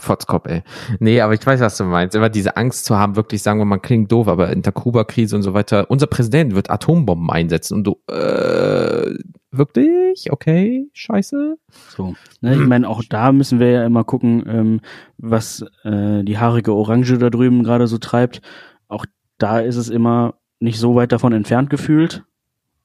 [0.00, 0.62] Fotzkopf, ey.
[1.00, 2.14] Nee, aber ich weiß, was du meinst.
[2.14, 5.34] Immer diese Angst zu haben, wirklich sagen wir mal, klingt doof, aber in der Kuba-Krise
[5.34, 9.14] und so weiter, unser Präsident wird Atombomben einsetzen und du, äh,
[9.50, 10.30] wirklich?
[10.30, 11.56] Okay, scheiße.
[11.88, 12.14] so.
[12.40, 14.80] Ne, ich meine, auch da müssen wir ja immer gucken, ähm,
[15.16, 18.40] was äh, die haarige Orange da drüben gerade so treibt.
[18.86, 19.04] Auch
[19.38, 22.24] da ist es immer nicht so weit davon entfernt gefühlt,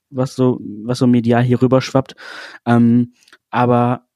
[0.10, 2.16] was so, was so medial hier rüber schwappt.
[2.66, 3.14] Ähm,
[3.52, 4.08] aber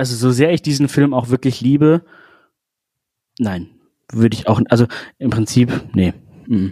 [0.00, 2.02] also so sehr ich diesen Film auch wirklich liebe,
[3.38, 3.68] nein,
[4.10, 4.86] würde ich auch, also
[5.18, 6.14] im Prinzip, nee.
[6.46, 6.68] Mm.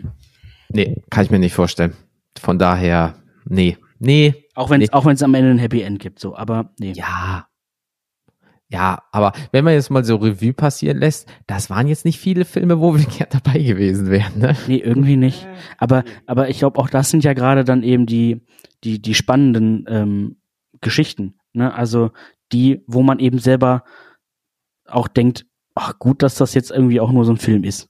[0.70, 1.92] Nee, kann ich mir nicht vorstellen.
[2.38, 3.76] Von daher, nee.
[3.98, 4.94] Nee, Auch wenn es Nee.
[4.94, 6.92] auch wenn es am Ende ein Happy End gibt, so, aber nee.
[6.92, 7.46] ja.
[8.70, 12.44] Ja, aber wenn man jetzt mal so Revue passieren lässt, das waren jetzt nicht viele
[12.44, 14.56] Filme, wo wir gerne dabei gewesen wären, ne?
[14.66, 15.46] Nee, irgendwie nicht.
[15.78, 18.42] Aber, aber ich glaube, auch das sind ja gerade dann eben die,
[18.84, 20.36] die, die spannenden ähm,
[20.80, 21.34] Geschichten.
[21.54, 21.72] Ne?
[21.74, 22.10] Also
[22.52, 23.84] die, wo man eben selber
[24.86, 27.88] auch denkt, ach gut, dass das jetzt irgendwie auch nur so ein Film ist.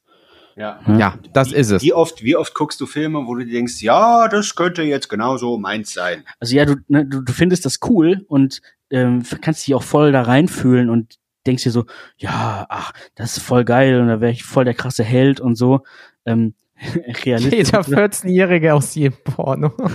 [0.56, 0.80] Ja.
[0.98, 1.82] Ja, das ist es.
[1.82, 5.08] Wie oft, wie oft guckst du Filme, wo du dir denkst, ja, das könnte jetzt
[5.08, 6.24] genauso meins sein.
[6.40, 10.10] Also ja, du, ne, du, du findest das cool und ähm, kannst dich auch voll
[10.10, 11.14] da reinfühlen und
[11.46, 11.84] denkst dir so,
[12.16, 15.54] ja, ach, das ist voll geil und da wäre ich voll der krasse Held und
[15.54, 15.84] so.
[16.26, 16.54] Ähm,
[17.24, 17.66] realistisch.
[17.66, 19.72] Jeder 14-Jährige aus jedem Porno.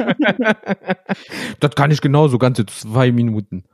[1.60, 3.64] das kann ich genauso, ganze zwei Minuten.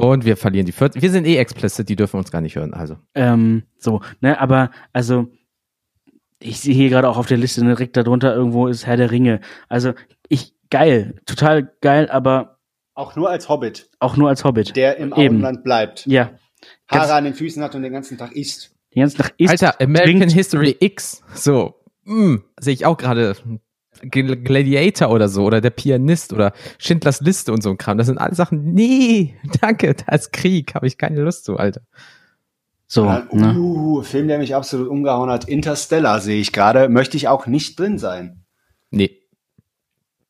[0.00, 1.00] Und wir verlieren die 14.
[1.02, 2.96] Wir sind eh explicit, die dürfen uns gar nicht hören, also.
[3.14, 5.28] Ähm, so, ne, aber also
[6.42, 9.10] ich sehe hier gerade auch auf der Liste ne, direkt darunter irgendwo ist Herr der
[9.10, 9.40] Ringe.
[9.68, 9.92] Also
[10.28, 12.58] ich geil, total geil, aber
[12.94, 14.74] Auch nur als Hobbit, auch nur als Hobbit.
[14.76, 15.36] der im Eben.
[15.36, 16.06] Auenland bleibt.
[16.06, 16.30] Ja,
[16.88, 18.74] Haare Ganz- an den Füßen hat und den ganzen Tag isst.
[18.94, 20.34] den ganzen Tag isst, Alter, American trinkt.
[20.34, 21.74] History X, so,
[22.04, 23.36] mm, sehe ich auch gerade.
[24.02, 27.98] Gl- Gladiator oder so, oder der Pianist oder Schindlers Liste und so ein Kram.
[27.98, 31.82] Das sind alle Sachen, nee, danke, da ist Krieg, habe ich keine Lust zu, Alter.
[32.86, 33.56] So, Ja, ne?
[33.56, 35.44] uh, Film, der mich absolut umgehauen hat.
[35.48, 36.88] Interstellar sehe ich gerade.
[36.88, 38.42] Möchte ich auch nicht drin sein.
[38.90, 39.16] Nee,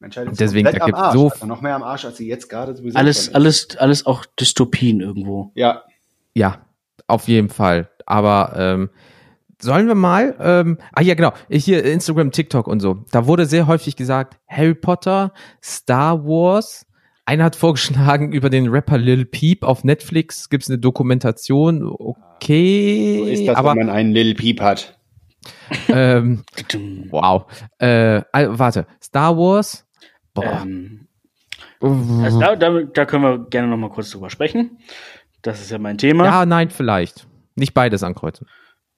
[0.01, 1.15] ist Deswegen, da Arsch.
[1.15, 4.25] so- Also noch mehr am Arsch, als sie jetzt gerade sowieso Alles, alles, alles auch
[4.39, 5.53] Dystopien irgendwo.
[5.55, 5.85] Ja,
[6.35, 6.65] Ja,
[7.07, 7.91] auf jeden Fall.
[8.07, 8.91] Aber ähm,
[9.61, 13.05] sollen wir mal, ähm, ah ja genau, hier Instagram, TikTok und so.
[13.11, 15.33] Da wurde sehr häufig gesagt, Harry Potter,
[15.63, 16.87] Star Wars.
[17.25, 21.85] Einer hat vorgeschlagen, über den Rapper Lil Peep auf Netflix gibt's eine Dokumentation.
[21.85, 24.99] Okay, so ist das, aber wenn man einen Lil Peep hat.
[25.89, 26.43] ähm,
[27.11, 27.45] wow.
[27.79, 29.87] Äh, also, warte, Star Wars.
[30.35, 30.63] Boah.
[30.63, 31.07] Ähm,
[31.81, 34.79] also da, da, da können wir gerne noch mal kurz drüber sprechen.
[35.43, 36.25] Das ist ja mein Thema.
[36.27, 37.27] ja, nein, vielleicht.
[37.55, 38.47] Nicht beides ankreuzen.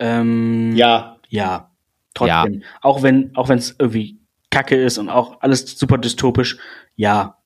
[0.03, 1.71] Ähm, Ja, Ja,
[2.15, 2.63] trotzdem.
[2.83, 4.19] Auch wenn, auch wenn es irgendwie
[4.51, 6.59] Kacke ist und auch alles super dystopisch,
[6.97, 7.39] ja.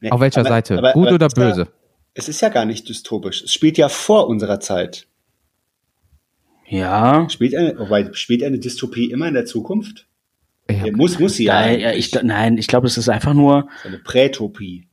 [0.00, 0.78] Nee, Auf welcher aber- Seite?
[0.78, 1.68] aber- Gut aber oder ja- böse?
[2.16, 3.42] Es ist ja gar nicht dystopisch.
[3.42, 5.08] Es spielt ja vor unserer Zeit.
[6.66, 7.28] Ja.
[7.28, 10.06] Spielt eine, wobei, spielt eine Dystopie immer in der Zukunft?
[10.70, 10.86] Ja.
[10.86, 11.54] Ja, muss, muss sie ja.
[11.60, 14.88] Nein, ja, ich, nein, ich glaube, es ist einfach nur, eine Prätopie.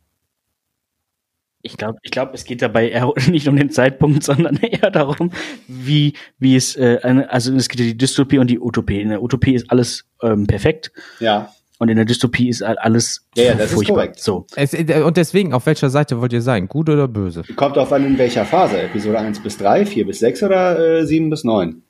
[1.63, 5.31] Ich glaube, ich glaube, es geht dabei eher nicht um den Zeitpunkt, sondern eher darum,
[5.67, 9.01] wie, wie es, äh, eine, also es geht ja die Dystopie und die Utopie.
[9.01, 11.51] In der Utopie ist alles ähm, perfekt Ja.
[11.79, 13.95] und in der Dystopie ist halt alles Ja, ja, das ist furchtbar.
[13.95, 14.19] korrekt.
[14.19, 14.45] So.
[14.55, 16.67] Es, äh, und deswegen, auf welcher Seite wollt ihr sein?
[16.67, 17.43] Gut oder böse?
[17.55, 18.81] Kommt auf an, in welcher Phase.
[18.81, 21.81] Episode 1 bis 3, 4 bis 6 oder äh, 7 bis 9?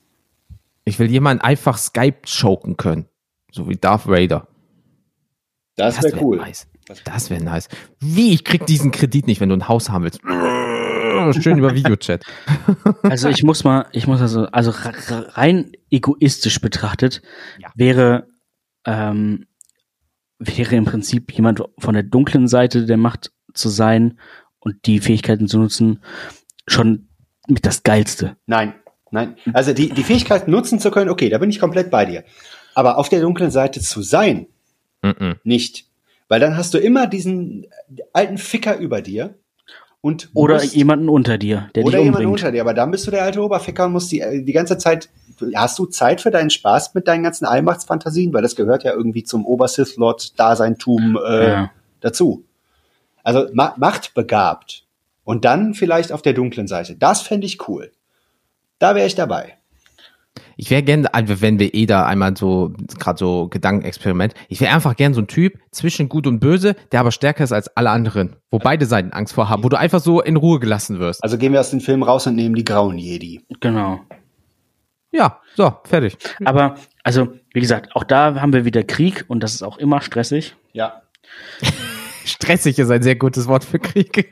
[0.86, 3.06] Ich will jemanden einfach Skype choken können.
[3.52, 4.48] So wie Darth Vader.
[5.78, 6.38] Das wäre wär cool.
[6.38, 6.68] nice.
[7.06, 7.68] Das wäre nice.
[8.00, 8.34] Wie?
[8.34, 10.22] Ich krieg diesen Kredit nicht, wenn du ein Haus haben willst.
[11.44, 12.24] Schön über Videochat.
[13.04, 14.72] Also ich muss mal, ich muss also, also
[15.34, 17.22] rein egoistisch betrachtet
[17.60, 17.70] Ja.
[17.76, 18.28] wäre,
[18.86, 19.46] ähm,
[20.40, 24.20] wäre im Prinzip jemand von der dunklen Seite der Macht zu sein
[24.60, 26.02] und die Fähigkeiten zu nutzen,
[26.68, 27.08] schon
[27.48, 28.38] mit das Geilste.
[28.48, 28.74] Nein,
[29.12, 29.36] nein.
[29.54, 32.24] Also die, die Fähigkeit nutzen zu können, okay, da bin ich komplett bei dir.
[32.74, 34.48] Aber auf der dunklen Seite zu sein,
[35.04, 35.36] Mhm.
[35.44, 35.88] nicht.
[36.32, 37.68] Weil dann hast du immer diesen
[38.14, 39.36] alten Ficker über dir
[40.00, 42.32] und Oder musst, jemanden unter dir, der oder dich umbringt.
[42.32, 42.62] unter dir.
[42.62, 45.10] Aber dann bist du der alte Oberficker und musst die, äh, die ganze Zeit,
[45.54, 48.34] hast du Zeit für deinen Spaß mit deinen ganzen Allmachtsfantasien?
[48.34, 51.72] Weil das gehört ja irgendwie zum Obersith-Lord-Daseintum äh, Ja.
[52.00, 52.46] dazu.
[53.26, 54.86] Also ma machtbegabt.
[55.26, 56.96] Und dann vielleicht auf der dunklen Seite.
[56.96, 57.92] Das fände ich cool.
[58.80, 59.58] Da wäre ich dabei.
[60.56, 64.74] Ich wäre gerne, also wenn wir eh da einmal so, gerade so Gedankenexperiment, ich wäre
[64.74, 67.90] einfach gern so ein Typ zwischen gut und böse, der aber stärker ist als alle
[67.90, 71.24] anderen, wo beide Seiten Angst vor haben, wo du einfach so in Ruhe gelassen wirst.
[71.24, 73.42] Also gehen wir aus dem Film raus und nehmen die grauen Jedi.
[73.60, 74.02] Genau.
[75.12, 76.18] Ja, so, fertig.
[76.46, 80.02] Aber, also, wie gesagt, auch da haben wir wieder Krieg und das ist auch immer
[80.02, 80.56] stressig.
[80.72, 81.02] Ja.
[82.26, 84.32] Stressig ist ein sehr gutes Wort für Krieg.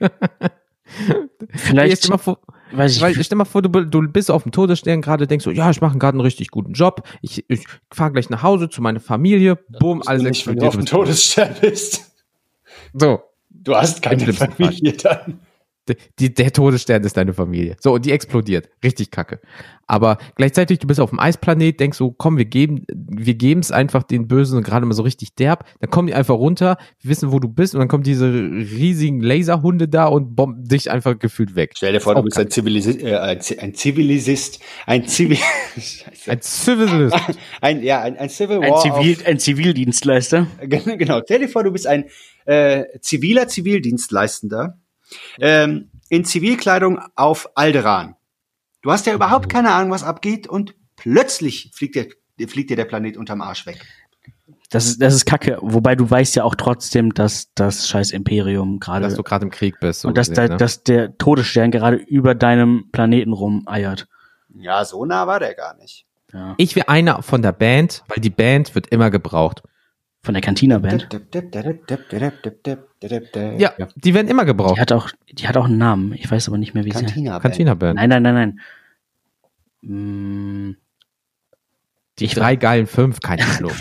[1.49, 2.39] Vielleicht, vor,
[2.71, 5.51] weiß ich, Weil stell mal vor, du, du bist auf dem Todesstern gerade, denkst so,
[5.51, 7.07] ja, ich mache gerade einen richtig guten Job.
[7.21, 9.57] Ich, ich fahre gleich nach Hause zu meiner Familie.
[9.79, 10.85] Bumm, alles nicht, wenn du auf dem.
[10.85, 12.11] Todesstern bist.
[12.93, 13.21] So,
[13.61, 15.41] Du hast keine Familie dann.
[16.19, 17.75] Die, der Todesstern ist deine Familie.
[17.79, 18.69] So, und die explodiert.
[18.83, 19.39] Richtig kacke.
[19.87, 23.71] Aber gleichzeitig, du bist auf dem Eisplanet, denkst so, komm, wir geben, wir geben es
[23.71, 25.65] einfach den Bösen gerade mal so richtig derb.
[25.79, 29.87] Dann kommen die einfach runter, wissen, wo du bist, und dann kommen diese riesigen Laserhunde
[29.87, 31.71] da und bomben dich einfach gefühlt weg.
[31.75, 35.37] Stell dir vor, du bist ein Zivilisist, äh, ein, Zi- ein Zivilisist, ein Zivil.
[36.27, 37.15] Ein Civilist.
[37.61, 38.81] ein, ja, ein, ein Civil ein, War.
[38.81, 40.47] Zivil, ein Zivildienstleister.
[40.67, 41.21] Genau.
[41.23, 42.05] Stell dir vor, du bist ein
[42.45, 44.77] äh, ziviler Zivildienstleistender
[45.39, 48.15] ähm, in Zivilkleidung auf Alderan.
[48.81, 52.07] Du hast ja überhaupt keine Ahnung, was abgeht, und plötzlich fliegt dir,
[52.47, 53.85] fliegt dir der Planet unterm Arsch weg.
[54.69, 55.57] Das ist, das ist kacke.
[55.61, 59.51] Wobei du weißt ja auch trotzdem, dass das scheiß Imperium gerade dass du gerade im
[59.51, 60.01] Krieg bist.
[60.01, 60.57] So und dass, gesehen, da, ne?
[60.57, 64.07] dass der Todesstern gerade über deinem Planeten rumeiert.
[64.53, 66.05] Ja, so nah war der gar nicht.
[66.33, 66.53] Ja.
[66.57, 69.63] Ich wäre einer von der Band, weil die Band wird immer gebraucht.
[70.21, 71.07] Von der Cantina Band.
[73.57, 74.75] Ja, die werden immer gebraucht.
[74.77, 76.13] Die hat auch, die hat auch einen Namen.
[76.13, 77.05] Ich weiß aber nicht mehr, wie sie heißt.
[77.05, 77.43] Cantina Band.
[77.43, 77.95] Cantina Band.
[77.95, 78.59] Nein, nein, nein, nein.
[79.81, 80.75] Mm,
[82.19, 83.71] Die drei geilen fünf, kein Schluck.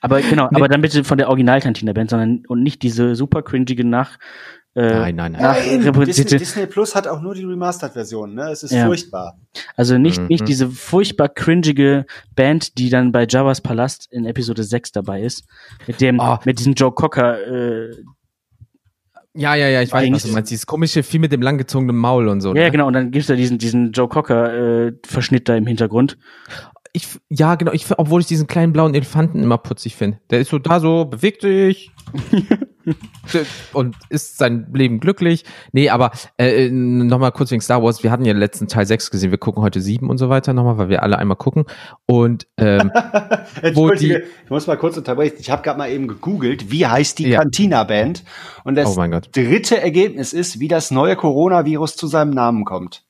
[0.00, 3.84] Aber genau, aber dann bitte von der Original-Cantina Band, sondern und nicht diese super cringige
[3.84, 4.18] nach.
[4.74, 5.42] Äh, Nein, nein, nein.
[5.42, 8.50] Nach Nein, Disney, Disney Plus hat auch nur die Remastered-Version, ne?
[8.50, 8.86] Es ist Ja.
[8.86, 9.38] furchtbar.
[9.76, 10.26] also nicht, Mhm.
[10.28, 15.44] nicht diese furchtbar cringige Band, die dann bei Javas Palast in Episode 6 dabei ist.
[15.86, 16.38] Mit dem, Oh.
[16.46, 17.90] mit diesem Joe Cocker, äh,
[19.34, 20.50] Ja, ja, ja, ich weiß, was du meinst.
[20.50, 22.54] Dieses komische Vieh mit dem langgezogenen Maul und so.
[22.54, 22.70] ja, ne?
[22.70, 26.18] genau, und dann gibt's da diesen, diesen Joe Cocker, äh, Verschnitt da im Hintergrund.
[26.94, 27.72] Ich, ja, genau.
[27.72, 30.18] Ich, obwohl ich diesen kleinen blauen Elefanten immer putzig finde.
[30.30, 31.90] Der ist so da so, bewegt sich
[33.72, 35.44] und ist sein Leben glücklich.
[35.72, 38.02] Nee, aber äh, nochmal kurz wegen Star Wars.
[38.02, 39.30] Wir hatten ja letzten Teil 6 gesehen.
[39.30, 41.64] Wir gucken heute 7 und so weiter nochmal, weil wir alle einmal gucken.
[42.06, 42.90] Und ähm,
[43.62, 45.36] Entschuldige, ich muss mal kurz unterbrechen.
[45.38, 47.40] Ich habe gerade mal eben gegoogelt, wie heißt die Ja.
[47.40, 48.24] Cantina Band?
[48.64, 49.28] Und das oh mein Gott.
[49.32, 53.04] dritte Ergebnis ist, wie das neue Coronavirus zu seinem Namen kommt.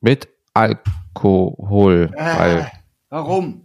[0.00, 2.10] Mit Alkohol.
[2.16, 2.64] Äh,
[3.08, 3.63] warum?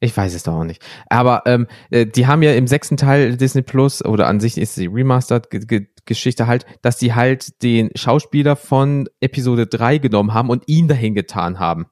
[0.00, 0.84] Ich weiß es doch auch nicht.
[1.08, 4.76] Aber ähm, äh, die haben ja im sechsten Teil Disney Plus oder an sich ist
[4.76, 10.86] die Remastered-Geschichte halt, dass die halt den Schauspieler von Episode 3 genommen haben und ihn
[10.86, 11.86] dahin getan haben,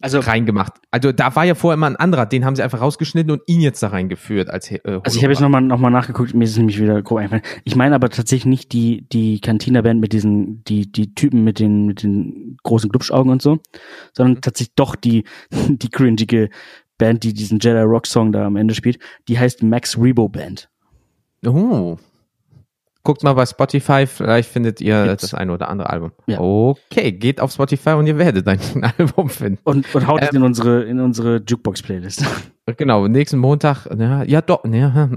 [0.00, 0.74] Also, reingemacht.
[0.90, 3.60] Also da war ja vorher immer ein anderer, den haben sie einfach rausgeschnitten und ihn
[3.60, 6.52] jetzt da reingeführt als äh, also ich habe jetzt nochmal noch mal nachgeguckt, mir ist
[6.52, 7.44] es nämlich wieder grob eingefallen.
[7.64, 11.58] Ich meine aber tatsächlich nicht die, die Cantina Band mit diesen, die, die Typen mit
[11.58, 13.58] den, mit den großen Glubschaugen und so,
[14.12, 16.50] sondern tatsächlich doch die, die cringige
[16.98, 18.98] Band, die diesen Jedi Rock Song da am Ende spielt.
[19.28, 20.68] Die heißt Max Rebo Band.
[21.44, 21.96] Oh.
[23.06, 25.22] Guckt mal bei Spotify, vielleicht findet ihr Gibt's.
[25.22, 26.12] das eine oder andere Album.
[26.26, 26.40] Ja.
[26.40, 28.60] Okay, geht auf Spotify und ihr werdet ein
[28.98, 29.58] Album finden.
[29.64, 30.36] Und, und haut es Ähm.
[30.36, 32.24] in unsere, in unsere Jukebox-Playlist.
[32.76, 35.08] Genau, nächsten Montag, ja, ja doch, ja,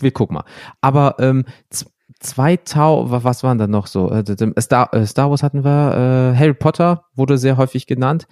[0.00, 0.44] wir gucken mal.
[0.80, 1.86] Aber ähm, z-
[2.20, 4.10] 2000, wa- was waren da noch so?
[4.10, 4.24] Äh,
[4.58, 8.26] Star, äh, Star Wars hatten wir, äh, Harry Potter wurde sehr häufig genannt.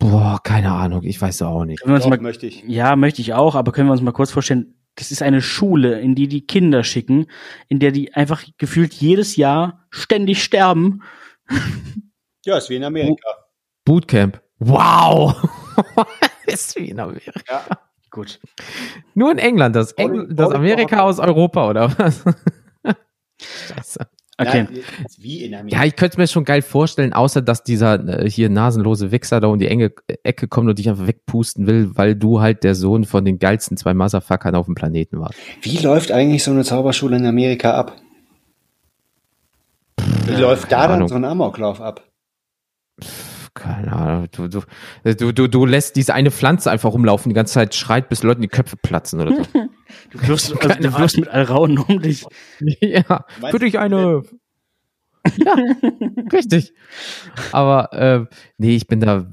[0.00, 1.82] Boah, keine Ahnung, ich weiß auch nicht.
[1.82, 2.64] Können wir uns Doch, mal, möchte ich.
[2.66, 6.00] ja, möchte ich auch, aber können wir uns mal kurz vorstellen, das ist eine Schule,
[6.00, 7.26] in die die Kinder schicken,
[7.68, 11.02] in der die einfach gefühlt jedes Jahr ständig sterben.
[12.44, 13.28] Ja, ist wie in Amerika.
[13.84, 14.40] Bootcamp.
[14.58, 15.34] Wow!
[16.46, 17.40] ist wie in Amerika.
[17.48, 17.78] Ja.
[18.10, 18.40] Gut.
[19.14, 22.24] Nur in England, das, Engl das Amerika aus Europa, oder was?
[23.40, 24.08] Scheiße.
[24.40, 24.66] Okay.
[25.54, 25.76] Amerika.
[25.76, 29.48] Ja, ich könnte mir schon geil vorstellen, außer dass dieser äh, hier nasenlose Wichser da
[29.48, 33.04] um die enge Ecke kommt und dich einfach wegpusten will, weil du halt der Sohn
[33.04, 35.34] von den geilsten zwei Motherfuckern auf dem Planeten warst.
[35.62, 37.96] Wie läuft eigentlich so eine Zauberschule in Amerika ab?
[40.26, 42.02] Wie läuft da dann so ein Amoklauf ab?
[43.54, 44.28] Keine Ahnung.
[44.32, 44.62] Du, du,
[45.04, 48.42] du, du, du lässt diese eine Pflanze einfach rumlaufen, die ganze Zeit schreit, bis Leuten
[48.42, 49.42] die Köpfe platzen oder so.
[50.10, 52.24] Du wirfst, also, du wirfst mit Alraun um dich.
[52.80, 54.22] ja, für dich eine.
[55.36, 55.56] Ja,
[56.32, 56.72] richtig.
[57.50, 58.24] Aber äh,
[58.56, 59.26] nee, ich bin da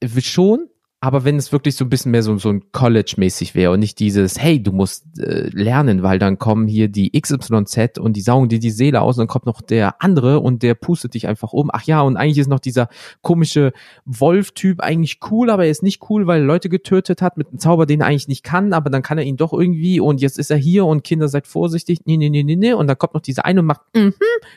[0.00, 0.68] äh, schon,
[1.02, 3.98] aber wenn es wirklich so ein bisschen mehr so, so ein College-mäßig wäre und nicht
[3.98, 8.48] dieses, hey, du musst äh, lernen, weil dann kommen hier die XYZ und die saugen
[8.48, 11.52] dir die Seele aus und dann kommt noch der andere und der pustet dich einfach
[11.52, 11.70] um.
[11.72, 12.88] Ach ja, und eigentlich ist noch dieser
[13.20, 13.72] komische
[14.04, 17.58] Wolf-Typ eigentlich cool, aber er ist nicht cool, weil er Leute getötet hat mit einem
[17.58, 20.38] Zauber, den er eigentlich nicht kann, aber dann kann er ihn doch irgendwie und jetzt
[20.38, 23.14] ist er hier und Kinder seid vorsichtig, nee, nee, nee, nee, nee, und dann kommt
[23.14, 24.14] noch diese eine und macht mhm,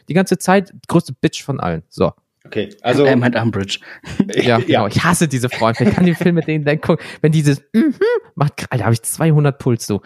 [0.10, 1.82] die ganze Zeit größte Bitch von allen.
[1.90, 2.12] So.
[2.46, 3.80] Okay, also er meint Umbridge.
[4.36, 4.88] Ja, genau.
[4.88, 5.74] Ich hasse diese Frauen.
[5.80, 7.04] Ich kann den Film mit denen dann gucken.
[7.22, 7.96] Wenn dieses mhm
[8.36, 10.02] macht, Alter, habe ich 200 Puls so.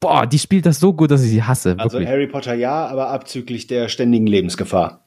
[0.00, 1.76] Boah, die spielt das so gut, dass ich sie hasse.
[1.78, 2.08] Also Wirklich.
[2.08, 5.06] Harry Potter ja, aber abzüglich der ständigen Lebensgefahr.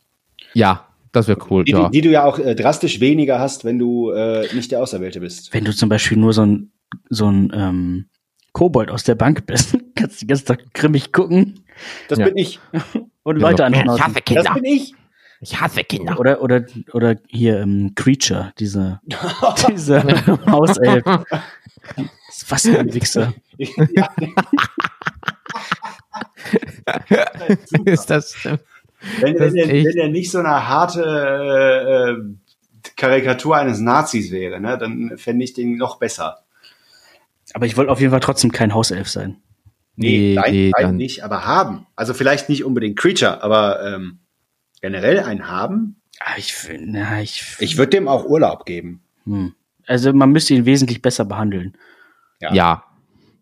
[0.53, 1.63] Ja, das wäre cool.
[1.65, 1.89] Die, Ja.
[1.89, 5.53] die du ja auch äh, drastisch weniger hast, wenn du äh, nicht der Auserwählte bist.
[5.53, 6.71] Wenn du zum Beispiel nur so ein,
[7.09, 8.05] so ein ähm,
[8.53, 11.63] Kobold aus der Bank bist, kannst du den ganzen Tag grimmig gucken
[12.07, 12.25] Das Ja.
[12.25, 12.59] bin ich.
[13.23, 14.13] und Leute Ich anschnauzen.
[14.33, 14.93] Das bin ich.
[15.39, 16.19] Ich hasse Kinder.
[16.19, 18.99] Oder, oder, oder hier ähm, Creature, diese,
[19.69, 20.03] diese
[20.47, 21.03] Hauself.
[22.49, 23.33] Was für ein Wichser.
[23.57, 24.09] ja,
[27.85, 28.35] ist das
[29.19, 34.31] wenn, Das wenn, er, wenn er nicht so eine harte äh, äh, Karikatur eines Nazis
[34.31, 36.39] wäre, ne, dann fände ich den noch besser.
[37.53, 39.37] Aber ich wollte auf jeden Fall trotzdem kein Hauself sein.
[39.95, 41.87] Nee, nein, nee, nein, nicht, aber haben.
[41.95, 44.19] Also vielleicht nicht unbedingt Creature, aber ähm,
[44.81, 45.97] generell ein haben.
[46.19, 49.01] Ah, ich na, ich, Ich würde dem auch Urlaub geben.
[49.25, 49.53] hm.
[49.85, 51.77] Also man müsste ihn wesentlich besser behandeln.
[52.41, 52.53] Ja.
[52.53, 52.83] Ja,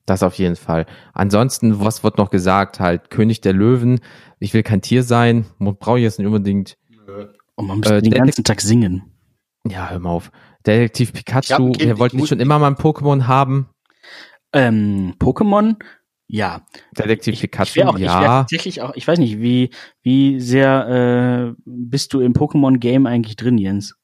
[0.06, 0.86] das auf jeden Fall.
[1.14, 2.80] Ansonsten, was wird noch gesagt?
[2.80, 4.00] Halt, König der Löwen.
[4.40, 5.46] Ich will kein Tier sein.
[5.58, 6.78] Brauche ich jetzt nicht unbedingt.
[7.56, 9.12] Und man müsste Äh, den der- ganzen Tag singen.
[9.68, 10.32] Ja, hör mal auf.
[10.68, 13.68] Detektiv Pikachu, wollten ich nicht schon immer mal ein Pokémon haben.
[14.54, 15.78] Ähm, Pokémon,
[16.28, 16.66] ja.
[16.98, 18.22] Detektiv Ich, ich auch, ich ja.
[18.22, 19.70] tatsächlich auch, ich weiß nicht, wie,
[20.02, 23.96] wie sehr äh, bist du im Pokémon-Game eigentlich drin, Jens?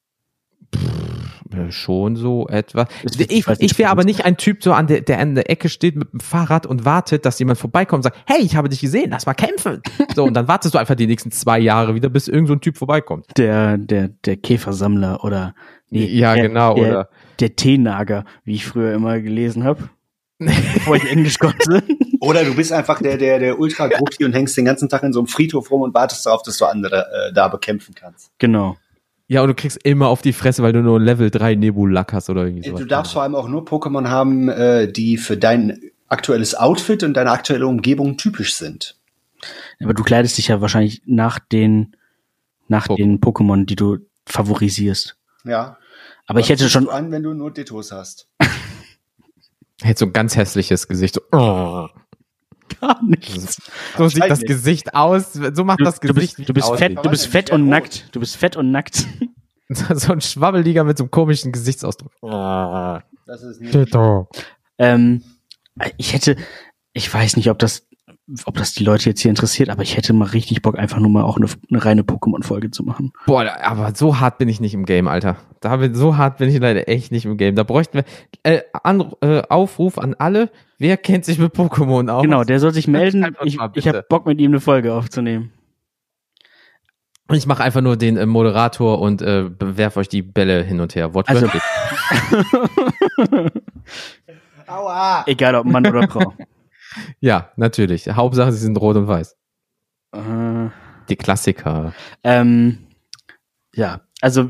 [1.53, 5.01] Äh, Schon so wird- Ich, ich ich wäre aber nicht ein Typ, so an der,
[5.01, 8.17] der an der Ecke steht mit dem Fahrrad und wartet, dass jemand vorbeikommt und sagt,
[8.25, 9.81] hey, ich habe dich gesehen, lass mal kämpfen.
[10.15, 12.59] So, und dann wartest du einfach die nächsten zwei Jahre wieder, bis irgend so ein
[12.61, 13.25] Typ vorbeikommt.
[13.37, 15.55] Der, der, der Käfersammler oder
[15.89, 17.09] nee, ja, der, genau, der, oder?
[17.39, 19.89] der Teenager, wie ich früher immer gelesen habe,
[20.39, 21.83] bevor ich Englisch konnte.
[22.21, 25.19] Oder du bist einfach der, der, der Ultra-Gruppi und hängst den ganzen Tag in so
[25.19, 28.31] einem Friedhof rum und wartest darauf, dass du andere äh, da bekämpfen kannst.
[28.37, 28.77] genau.
[29.27, 32.29] Ja, und du kriegst immer auf die Fresse, weil du nur Level 3 Nebulak hast
[32.29, 32.81] oder irgendwie sowas.
[32.81, 37.13] Du darfst vor allem auch nur Pokémon haben, äh, die für dein aktuelles Outfit und
[37.13, 38.97] deine aktuelle Umgebung typisch sind.
[39.81, 41.95] Aber du kleidest dich ja wahrscheinlich nach den,
[42.67, 42.97] nach Pokémon.
[42.97, 45.15] den Pokémon, die du favorisierst.
[45.45, 45.77] Ja.
[46.27, 48.27] Aber ich hätte Was schon, du an, wenn du nur Dittos hast.
[49.81, 51.15] Hätte so ein ganz hässliches Gesicht.
[51.15, 51.87] So, oh.
[52.79, 53.61] Gar nichts.
[53.97, 54.41] so sieht das.
[54.41, 55.33] Gesicht aus.
[55.33, 56.37] So macht Du, das du Gesicht.
[56.37, 58.07] bist, du bist wie es fett, du bist fett und nackt.
[58.13, 59.05] Du bist fett und nackt.
[59.73, 62.11] So ein Schwabbeliger mit so einem komischen Gesichtsausdruck.
[63.25, 63.73] Das ist nicht.
[64.77, 65.23] Ähm,
[65.95, 66.35] ich hätte,
[66.91, 67.87] ich weiß nicht, ob das,
[68.45, 71.09] ob das die Leute jetzt hier interessiert, aber ich hätte mal richtig Bock, einfach nur
[71.09, 73.13] mal auch eine, eine reine Pokémon-Folge zu machen.
[73.25, 75.37] Boah, aber so hart bin ich nicht im Game, Alter.
[75.61, 77.55] Da bin, so hart bin ich leider echt nicht im Game.
[77.55, 78.03] Da bräuchten wir
[78.43, 80.49] äh, an, äh, Aufruf an alle.
[80.81, 82.23] Wer kennt sich mit Pokémon aus?
[82.23, 83.35] Genau, der soll sich melden.
[83.43, 85.51] Ich, ich habe Bock, mit ihm eine Folge aufzunehmen.
[87.27, 90.79] Und ich mache einfach nur den äh, Moderator und äh, werf euch die Bälle hin
[90.79, 91.13] und her.
[91.13, 91.61] Wortwörtlich.
[94.65, 95.23] Aua!
[95.27, 96.33] Egal ob Mann oder Frau.
[97.19, 98.09] ja, natürlich.
[98.09, 99.37] Hauptsache, sie sind rot und weiß.
[100.15, 100.69] äh,
[101.09, 101.93] Die Klassiker.
[102.23, 102.87] ähm,
[103.75, 104.49] ja, also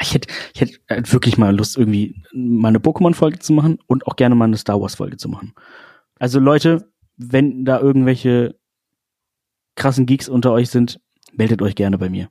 [0.00, 4.06] ich hätte, ich hätte äh, wirklich mal Lust, irgendwie mal eine Pokémon-Folge zu machen und
[4.06, 5.52] auch gerne mal eine Star Wars-Folge zu machen.
[6.18, 8.56] Also Leute, wenn da irgendwelche
[9.74, 11.00] krassen Geeks unter euch sind,
[11.32, 12.28] meldet euch gerne bei mir.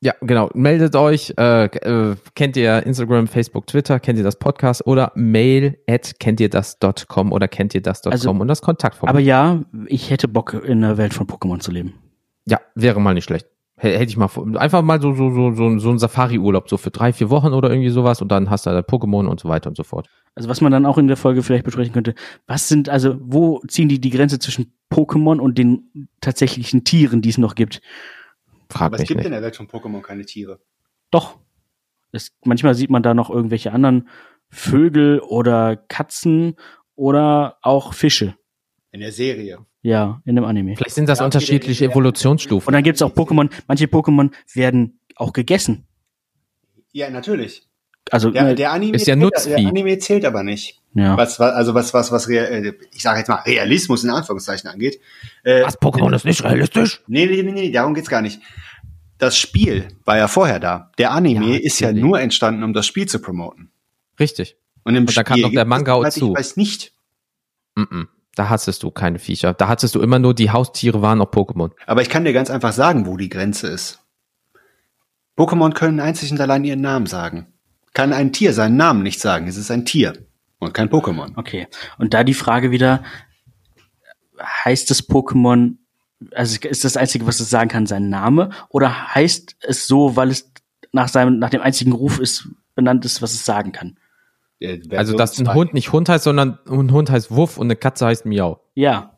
[0.00, 0.48] Ja, genau.
[0.54, 1.34] Meldet euch.
[1.36, 3.98] Äh, äh, kennt ihr Instagram, Facebook, Twitter?
[3.98, 4.86] Kennt ihr das Podcast?
[4.86, 9.14] Oder mail at kennt ihr das.com oder kennt ihr das.com Also, und das Kontaktformular.
[9.14, 11.94] Aber ja, ich hätte Bock, in der Welt von Pokémon zu leben.
[12.46, 13.48] Ja, wäre mal nicht schlecht.
[13.80, 16.90] Hätte ich mal vor- einfach mal so so so so, so ein Safari-Urlaub so für
[16.90, 19.68] drei vier Wochen oder irgendwie sowas und dann hast du da Pokémon und so weiter
[19.70, 20.08] und so fort.
[20.34, 22.14] Also was man dann auch in der Folge vielleicht besprechen könnte,
[22.46, 27.28] was sind, also wo ziehen die die Grenze zwischen Pokémon und den tatsächlichen Tieren, die
[27.28, 27.80] es noch gibt?
[28.68, 29.26] Frag Aber es mich gibt nicht.
[29.26, 30.60] in der Welt von Pokémon keine Tiere.
[31.10, 31.38] Doch.
[32.10, 34.08] Es, manchmal sieht man da noch irgendwelche anderen
[34.48, 36.56] Vögel oder Katzen
[36.96, 38.34] oder auch Fische.
[38.90, 39.58] In der Serie.
[39.82, 40.76] Ja, in dem Anime.
[40.76, 42.66] Vielleicht sind das Ja, unterschiedliche jeder- Evolutionsstufen.
[42.68, 45.86] Und dann gibt's auch Pokémon, manche Pokémon werden auch gegessen.
[46.92, 47.62] Ja, natürlich.
[48.10, 49.50] Also, Der, äh, der Anime Ist ja zählt, Nutzvieh.
[49.50, 50.80] der Anime zählt aber nicht.
[50.94, 51.16] ja.
[51.16, 54.98] Was, was, also was, was, was, äh, ich sage jetzt mal Realismus in Anführungszeichen angeht.
[55.44, 57.02] Äh, Was Pokémon ist nicht realistisch?
[57.06, 58.40] Nee, nee, nee, nee, darum geht's gar nicht.
[59.18, 60.90] Das Spiel war ja vorher da.
[60.98, 63.70] Der Anime Ja, ist ja nur entstanden, um das Spiel zu promoten.
[64.18, 64.56] Richtig.
[64.84, 66.30] Und im Und da kam Spiel noch der Manga soweit zu.
[66.32, 66.92] Ich weiß nicht.
[67.74, 68.06] Mm -mm.
[68.38, 69.52] Da hattest du keine Viecher.
[69.52, 71.72] Da hattest du immer nur die Haustiere waren auch Pokémon.
[71.86, 73.98] Aber ich kann dir ganz einfach sagen, wo die Grenze ist.
[75.36, 77.48] Pokémon können einzig und allein ihren Namen sagen.
[77.94, 79.48] Kann ein Tier seinen Namen nicht sagen.
[79.48, 80.12] Es ist ein Tier
[80.60, 81.32] und kein Pokémon.
[81.36, 81.66] Okay.
[81.98, 83.02] Und da die Frage wieder,
[84.40, 85.78] heißt das Pokémon,
[86.30, 88.50] also ist das Einzige, was es sagen kann, sein Name?
[88.68, 90.52] Oder heißt es so, weil es
[90.92, 93.98] nach seinem, nach dem einzigen Ruf ist, benannt ist, was es sagen kann?
[94.60, 95.54] Äh, Also, dass ein zwei.
[95.54, 98.60] Hund nicht Hund heißt, sondern ein Hund heißt Wuff und eine Katze heißt Miau.
[98.74, 99.14] Ja.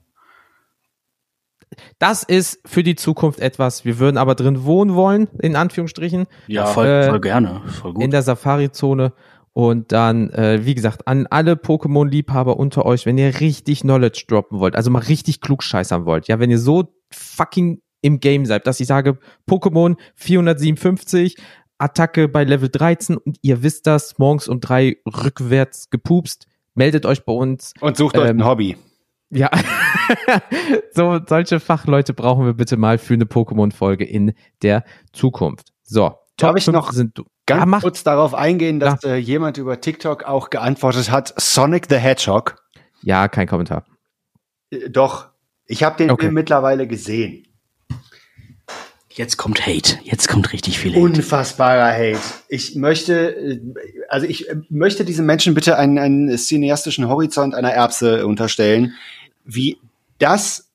[1.98, 3.84] Das ist für die Zukunft etwas.
[3.84, 7.62] Wir würden aber drin wohnen wollen, in Anführungsstrichen, Ja, voll, äh, voll gerne.
[7.66, 8.02] Voll gut.
[8.02, 9.12] in der Safari-Zone.
[9.52, 14.58] Und dann, äh, wie gesagt, an alle Pokémon-Liebhaber unter euch, wenn ihr richtig Knowledge droppen
[14.60, 18.80] wollt, also mal richtig klugscheißern wollt, ja, wenn ihr so fucking im Game seid, dass
[18.80, 19.18] ich sage,
[19.48, 21.36] Pokémon 457,
[21.80, 27.24] Attacke bei Level 13 und ihr wisst das, morgens um drei rückwärts gepupst, meldet euch
[27.24, 27.72] bei uns.
[27.80, 28.76] Und sucht euch Ähm, ein Hobby.
[29.30, 29.48] Ja,
[30.92, 35.68] so solche Fachleute brauchen wir bitte mal für eine Pokémon-Folge in der Zukunft.
[35.82, 37.24] So, Darf ich noch sind du.
[37.46, 41.96] Ganz ja, kurz darauf eingehen, dass äh, jemand über TikTok auch geantwortet hat, Sonic the
[41.96, 42.56] Hedgehog.
[43.02, 43.84] ja, kein Kommentar.
[44.70, 45.28] Äh, doch,
[45.66, 46.24] ich habe den Okay.
[46.24, 47.46] Film mittlerweile gesehen.
[49.20, 49.98] Jetzt kommt Hate.
[50.02, 51.02] Jetzt kommt richtig viel Hate.
[51.02, 52.22] Unfassbarer Hate.
[52.48, 53.60] Ich möchte, äh,
[54.08, 58.94] also ich äh, möchte diesem Menschen bitte einen, einen cineastischen Horizont einer Erbse unterstellen,
[59.44, 59.76] wie
[60.18, 60.70] das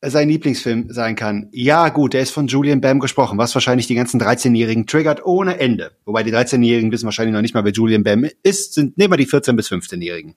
[0.00, 1.48] sein Lieblingsfilm sein kann.
[1.50, 5.58] Ja, gut, der ist von Julian Bam gesprochen, was wahrscheinlich die ganzen 13-Jährigen triggert ohne
[5.58, 5.90] Ende.
[6.04, 9.16] Wobei die 13-Jährigen wissen wahrscheinlich noch nicht mal, wer Julian Bam ist, sind nehmen wir
[9.16, 10.36] die 14- bis 15-Jährigen.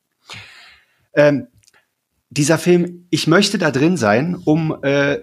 [1.14, 1.46] Ähm,
[2.32, 5.20] dieser Film, ich möchte da drin sein, um äh,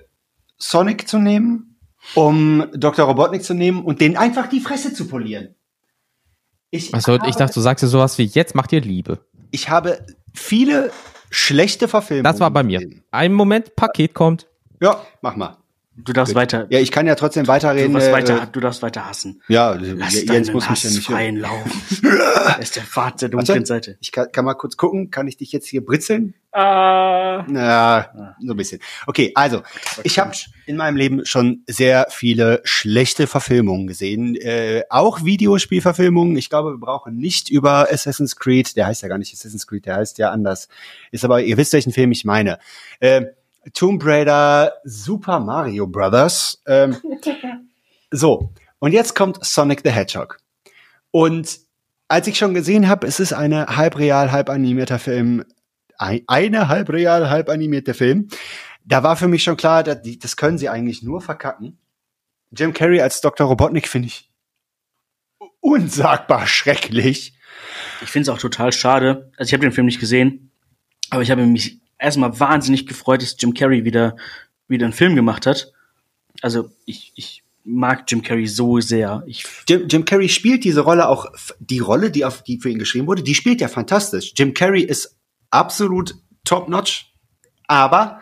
[0.56, 1.67] Sonic zu nehmen,
[2.14, 3.06] um Dr.
[3.06, 5.54] Robotnik zu nehmen und den einfach die Fresse zu polieren.
[6.70, 9.20] Ich, also, ich dachte, du sagst dir sowas wie, jetzt macht ihr Liebe.
[9.50, 10.04] Ich habe
[10.34, 10.90] viele
[11.30, 12.24] schlechte Verfilmungen.
[12.24, 12.80] Das war bei mir.
[13.10, 14.46] Ein Moment, Paket kommt.
[14.80, 15.57] Ja, mach mal.
[16.04, 16.66] Du darfst weiter.
[16.70, 17.92] Ja, ich kann ja trotzdem weiterreden.
[17.92, 19.42] Du, weiter, äh, du darfst weiter hassen.
[19.48, 21.44] Ja, Lass Jens muss Hass mich ja nicht freien
[22.02, 23.96] er ist der Pfad der dunklen Seite.
[24.00, 25.10] Ich kann, kann mal kurz gucken.
[25.10, 26.34] Kann ich dich jetzt hier britzeln?
[26.52, 27.44] Ah.
[27.52, 28.80] Ja, so ein bisschen.
[29.06, 29.62] Okay, also
[30.02, 30.32] ich habe
[30.66, 36.36] in meinem Leben schon sehr viele schlechte Verfilmungen gesehen, äh, auch Videospielverfilmungen.
[36.36, 38.76] Ich glaube, wir brauchen nicht über Assassin's Creed.
[38.76, 40.68] Der heißt ja gar nicht Assassin's Creed, der heißt ja anders.
[41.10, 42.58] Ist aber, ihr wisst welchen Film ich meine.
[43.00, 43.26] Äh,
[43.74, 46.62] Tomb Raider, Super Mario Brothers.
[46.66, 46.96] Ähm,
[48.10, 50.38] so, und jetzt kommt Sonic the Hedgehog.
[51.10, 51.58] Und
[52.08, 55.44] als ich schon gesehen habe, es ist eine halb real, halb animierter Film,
[55.98, 58.28] ein, eine halb real, halb animierte Film,
[58.84, 61.78] da war für mich schon klar, dass die, das können sie eigentlich nur verkacken.
[62.50, 63.46] Jim Carrey als Dr.
[63.46, 64.30] Robotnik finde ich
[65.60, 67.34] unsagbar schrecklich.
[68.00, 69.30] Ich finde es auch total schade.
[69.36, 70.50] Also ich habe den Film nicht gesehen,
[71.10, 74.16] aber ich habe mich erstmal wahnsinnig gefreut, dass Jim Carrey wieder,
[74.68, 75.72] wieder einen Film gemacht hat.
[76.40, 79.22] Also ich, ich mag Jim Carrey so sehr.
[79.26, 81.26] Ich Jim, Jim Carrey spielt diese Rolle auch,
[81.58, 84.32] die Rolle, die auf die für ihn geschrieben wurde, die spielt ja fantastisch.
[84.36, 85.16] Jim Carrey ist
[85.50, 87.12] absolut top-notch,
[87.66, 88.20] aber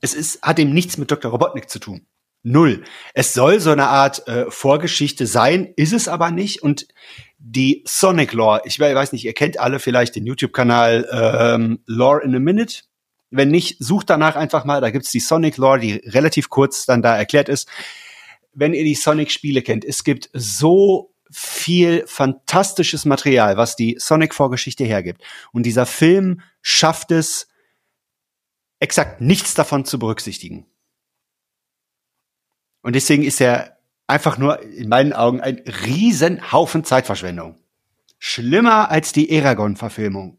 [0.00, 1.30] es ist, hat ihm nichts mit Dr.
[1.30, 2.06] Robotnik zu tun.
[2.42, 2.84] Null.
[3.12, 6.62] Es soll so eine Art äh, Vorgeschichte sein, ist es aber nicht.
[6.62, 6.86] Und
[7.38, 12.36] die Sonic Lore, ich weiß nicht, ihr kennt alle vielleicht den YouTube-Kanal ähm, Lore in
[12.36, 12.82] a Minute.
[13.30, 17.02] Wenn nicht, sucht danach einfach mal, da gibt's die Sonic Lore, die relativ kurz dann
[17.02, 17.68] da erklärt ist.
[18.52, 25.22] Wenn ihr die Sonic-Spiele kennt, es gibt so viel fantastisches Material, was die Sonic-Vorgeschichte hergibt.
[25.52, 27.48] Und dieser Film schafft es,
[28.78, 30.66] exakt nichts davon zu berücksichtigen.
[32.82, 37.58] Und deswegen ist er einfach nur in meinen Augen ein Riesenhaufen Zeitverschwendung.
[38.18, 40.38] Schlimmer als die Eragon-Verfilmung.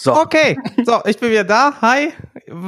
[0.00, 0.14] So.
[0.14, 1.72] Okay, so, ich bin wieder da.
[1.82, 2.12] Hi.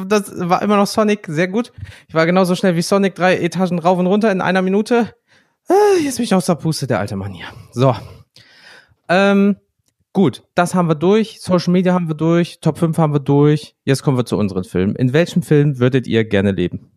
[0.09, 1.71] Das war immer noch Sonic, sehr gut.
[2.09, 5.15] Ich war genauso schnell wie Sonic, drei Etagen rauf und runter in einer Minute.
[5.69, 7.47] Ah, jetzt bin ich aus der Puste, der alte Mann hier.
[7.71, 7.95] So.
[9.09, 9.59] Ähm,
[10.13, 11.41] gut, das haben wir durch.
[11.41, 12.59] Social Media haben wir durch.
[12.59, 13.77] Top 5 haben wir durch.
[13.85, 14.97] Jetzt kommen wir zu unseren Filmen.
[14.97, 16.91] In welchem Film würdet ihr gerne leben?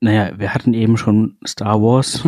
[0.00, 2.22] Naja, wir hatten eben schon Star Wars.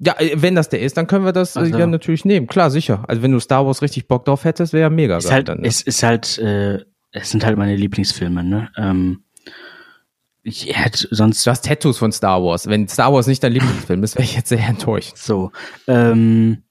[0.00, 2.46] Ja, äh, wenn das der ist, dann können wir das also, ja natürlich nehmen.
[2.46, 3.04] Klar, sicher.
[3.06, 5.48] Also wenn du Star Wars richtig Bock drauf hättest, wäre ja mega ist geil halt,
[5.48, 5.60] dann.
[5.60, 5.68] Ne?
[5.68, 8.70] Es ist halt, äh, es sind halt meine Lieblingsfilme, ne?
[8.76, 9.24] Ähm,
[10.42, 11.46] ich hätte sonst.
[11.46, 12.66] Du hast Tattoos von Star Wars.
[12.66, 15.16] Wenn Star Wars nicht dein Lieblingsfilm ist, wäre ich jetzt sehr enttäuscht.
[15.16, 15.52] So.
[15.86, 16.62] Ähm,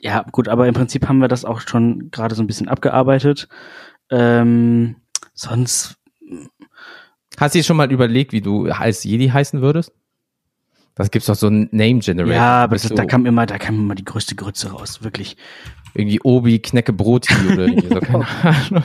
[0.00, 3.48] ja, gut, aber im Prinzip haben wir das auch schon gerade so ein bisschen abgearbeitet.
[4.10, 4.96] Ähm,
[5.34, 5.96] sonst.
[7.36, 9.92] Hast du dir schon mal überlegt, wie du als Jedi heißen würdest?
[10.98, 12.34] Das gibt's doch so ein Name Generator.
[12.34, 15.36] Ja, aber das, so da kam immer, da kam immer die größte Grütze raus, wirklich.
[15.94, 18.82] Irgendwie Obi, Knecke Broti oder irgendwie so, keine Ahnung.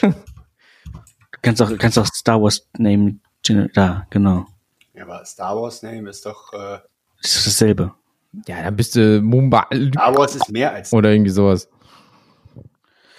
[0.00, 4.46] Du kannst auch, kannst auch Star Wars Name Generator, da, genau.
[4.94, 6.78] Ja, aber Star Wars Name ist doch, äh
[7.22, 7.92] Das ist dasselbe.
[8.46, 9.66] Ja, dann bist du Mumba.
[9.72, 10.92] Star Wars ist mehr als.
[10.92, 11.68] Oder irgendwie sowas.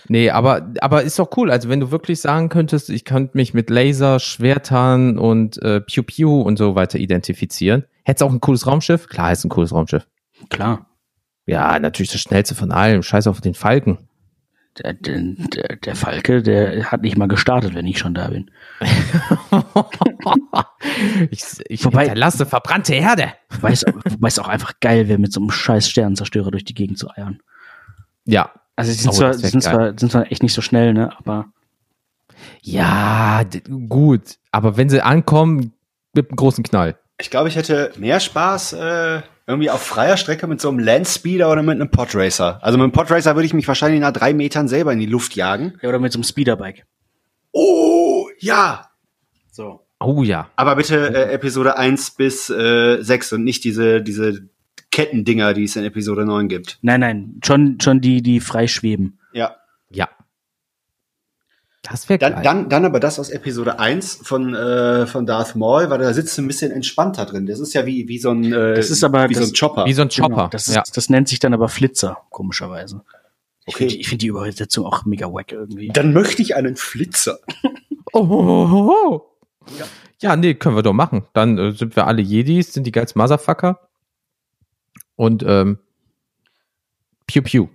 [0.07, 1.51] Nee, aber, aber ist doch cool.
[1.51, 6.03] Also wenn du wirklich sagen könntest, ich könnte mich mit Laser, Schwertern und äh, Pew
[6.03, 7.85] Pew und so weiter identifizieren.
[8.03, 9.07] Hättest auch ein cooles Raumschiff?
[9.07, 10.07] Klar, ist ein cooles Raumschiff.
[10.49, 10.87] Klar.
[11.45, 13.03] Ja, natürlich das schnellste von allem.
[13.03, 14.09] Scheiß auf den Falken.
[14.83, 18.49] Der, der, der Falke, der hat nicht mal gestartet, wenn ich schon da bin.
[21.31, 23.33] ich ich Wobei, hinterlasse verbrannte Erde.
[23.59, 23.83] Weiß,
[24.19, 27.41] weiß auch einfach geil wäre, mit so einem scheiß Sternenzerstörer durch die Gegend zu eiern.
[28.25, 31.11] Ja, also sie sind, oh, zwar, sind, zwar, sind zwar echt nicht so schnell, ne?
[31.17, 31.47] Aber.
[32.61, 33.43] Ja,
[33.89, 34.37] gut.
[34.51, 35.73] Aber wenn sie ankommen,
[36.13, 36.97] mit einem großen Knall.
[37.19, 41.51] Ich glaube, ich hätte mehr Spaß äh, irgendwie auf freier Strecke mit so einem Landspeeder
[41.51, 42.59] oder mit einem Podracer.
[42.63, 45.35] Also mit einem Podracer würde ich mich wahrscheinlich nach drei Metern selber in die Luft
[45.35, 45.73] jagen.
[45.81, 46.85] Ja, oder mit so einem Speederbike.
[47.51, 48.89] Oh, ja.
[49.51, 49.85] So.
[49.99, 50.49] Oh ja.
[50.55, 54.49] Aber bitte äh, Episode 1 bis äh, 6 und nicht diese, diese
[54.91, 56.79] Kettendinger, die es in Episode 9 gibt.
[56.81, 59.18] Nein, nein, schon, schon die, die frei schweben.
[61.81, 65.89] Das wäre dann, dann, dann aber das aus Episode 1 von, äh, von Darth Maul,
[65.89, 67.45] weil da sitzt ein bisschen entspannter drin.
[67.45, 69.55] Das ist ja wie, wie so ein, äh, das ist aber wie das, so ein
[69.55, 69.85] Chopper.
[69.85, 70.27] Wie so ein Chopper.
[70.27, 70.83] Genau, das, ist, ja.
[70.93, 73.01] das nennt sich dann aber Flitzer, komischerweise.
[73.65, 75.87] Ich finde die, find die Übersetzung auch mega wack irgendwie.
[75.89, 77.39] Dann möchte ich einen Flitzer.
[78.11, 79.21] Oh, oh, oh, oh.
[79.77, 79.85] Ja.
[80.19, 81.27] ja, nee, können wir doch machen.
[81.33, 83.87] Dann äh, sind wir alle Jedis, sind die geilsten Motherfucker.
[85.15, 85.77] Und ähm,
[87.27, 87.67] Pew Pew.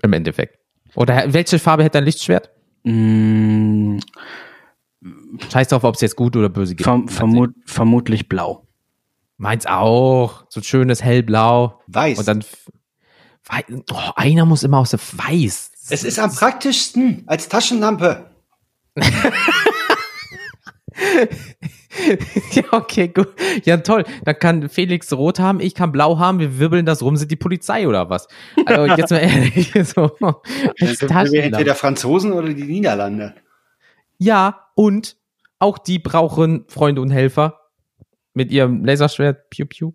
[0.00, 0.61] Im Endeffekt.
[0.94, 2.50] Oder welche Farbe hätte dein Lichtschwert?
[2.84, 3.98] Mm,
[5.50, 6.84] Scheiß drauf, ob es jetzt gut oder böse gibt.
[6.84, 8.66] verm vermut vermutlich blau.
[9.36, 10.44] Meins auch.
[10.48, 11.80] So ein schönes hellblau.
[11.88, 12.18] Weiß.
[12.18, 12.44] Und dann
[13.44, 15.72] wei oh, einer muss immer aus der Weiß.
[15.90, 18.30] es ist am praktischsten als Taschenlampe.
[22.52, 23.28] ja, okay, gut.
[23.64, 24.04] Ja, toll.
[24.24, 27.36] Dann kann Felix rot haben, ich kann blau haben, wir wirbeln das rum, sind die
[27.36, 28.28] Polizei oder was?
[28.66, 30.10] Also jetzt mal ehrlich, so.
[30.80, 31.74] als Sind wir entweder.
[31.74, 33.34] Franzosen oder die Niederlande.
[34.18, 35.16] Ja, und
[35.58, 37.60] auch die brauchen Freunde und Helfer
[38.34, 39.92] mit ihrem Laserschwert, piu piu.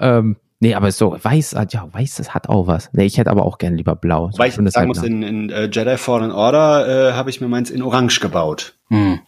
[0.00, 2.90] Ähm, nee, aber so, weiß, hat- ja, weiß, das hat auch was.
[2.92, 4.30] Nee, ich hätte aber auch gern lieber blau.
[4.32, 5.06] So Weil ich sagen muss, Hellblau.
[5.06, 8.74] in, in äh, Jedi Fallen Order äh, habe ich mir meins in Orange gebaut.
[8.88, 9.20] Hm.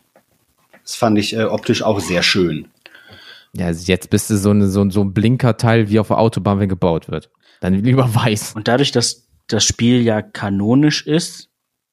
[0.91, 2.67] Das fand ich äh, optisch auch sehr schön.
[3.53, 6.19] Ja, also jetzt bist du so, eine, so, ein- so ein Blinkerteil wie auf der
[6.19, 7.31] Autobahn, wenn gebaut wird.
[7.61, 8.55] Dann lieber weiß.
[8.57, 11.49] Und dadurch, dass das Spiel ja kanonisch ist,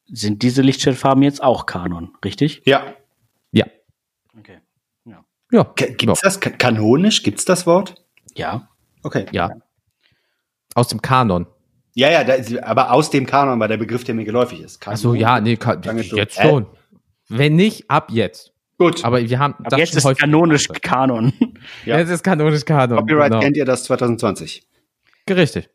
[0.08, 2.64] sind diese Lichtschwertfarben jetzt auch Kanon, richtig?
[2.66, 2.96] Ja.
[3.52, 3.66] Ja.
[4.36, 4.58] Okay.
[5.52, 5.64] Ja.
[5.64, 7.22] K gibt's das ka- kanonisch?
[7.22, 8.04] Gibt's das Wort?
[8.36, 8.68] Ja.
[9.04, 9.28] Okay.
[9.32, 9.52] Ja.
[10.74, 11.46] Aus dem Kanon.
[11.94, 14.80] Ja, ja, da, ist- aber aus dem Kanon war der Begriff, der mir geläufig ist.
[14.88, 15.58] Ach so, ja, nee,
[16.16, 16.50] jetzt Äh.
[16.50, 16.66] schon.
[17.30, 18.54] Wenn nicht, ab jetzt.
[18.78, 19.04] Gut.
[19.04, 20.84] Aber wir haben Aber jetzt ist kanonisch gemacht.
[20.84, 21.34] Kanon.
[21.86, 21.98] Ja.
[21.98, 22.98] Jetzt ist kanonisch Kanon.
[23.00, 23.42] Copyright genau.
[23.42, 24.66] kennt ihr das 2020.
[25.30, 25.70] Richtig.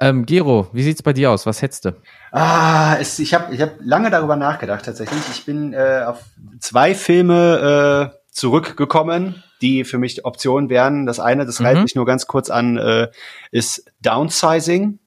[0.00, 1.46] Ähm, Gero, wie sieht's bei dir aus?
[1.46, 1.96] Was hättest du?
[2.32, 5.20] Ah, es, ich habe ich hab lange darüber nachgedacht tatsächlich.
[5.30, 6.20] Ich bin äh, auf
[6.60, 11.06] zwei Filme äh, zurückgekommen, die für mich Optionen wären.
[11.06, 11.66] Das eine, das Mhm.
[11.66, 13.08] reißt mich nur ganz kurz an, äh,
[13.50, 14.98] ist Downsizing.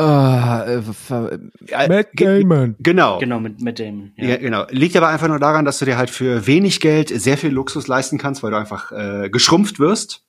[0.00, 1.32] Äh, ver-
[1.68, 2.76] Äh, Matt Damon.
[2.78, 3.18] Genau.
[3.18, 4.12] Genau, mit, mit dem.
[4.16, 4.36] Ja.
[4.36, 4.66] genau.
[4.70, 7.86] Liegt aber einfach nur daran, dass du dir halt für wenig Geld sehr viel Luxus
[7.88, 10.24] leisten kannst, weil du einfach äh, geschrumpft wirst.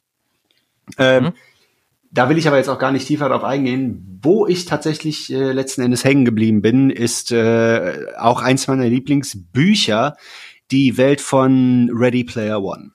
[0.97, 1.32] Ähm, Mhm.
[2.13, 4.19] Da will ich aber jetzt auch gar nicht tiefer drauf eingehen.
[4.22, 10.17] Wo ich tatsächlich äh, letzten Endes hängen geblieben bin, ist äh, auch eins meiner Lieblingsbücher,
[10.72, 12.91] die Welt von Ready Player One.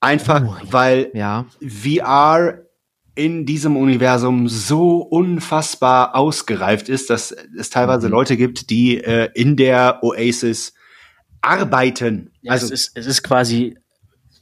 [0.00, 0.72] Einfach, Oh, ja.
[0.72, 1.46] weil Ja.
[1.66, 2.65] VR
[3.16, 8.12] in diesem Universum so unfassbar ausgereift ist, dass es teilweise Mhm.
[8.12, 10.74] Leute gibt, die äh, in der Oasis
[11.40, 12.32] arbeiten.
[12.42, 13.76] Ja, also es, ist, es ist quasi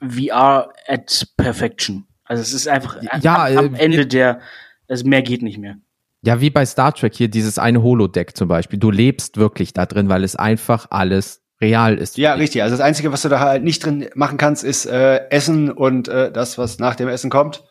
[0.01, 2.07] VR at perfection.
[2.25, 4.41] Also es ist einfach Ja, am, am äh, Ende der,
[4.89, 5.77] also mehr geht nicht mehr.
[6.23, 8.79] Ja, wie bei Star Trek hier, dieses eine Holodeck zum Beispiel.
[8.79, 12.17] Du lebst wirklich da drin, weil es einfach alles real ist.
[12.17, 12.63] ja, richtig.
[12.63, 16.09] Also das Einzige, was du da halt nicht drin machen kannst, ist äh, Essen und
[16.09, 17.63] äh, das, was nach dem Essen kommt.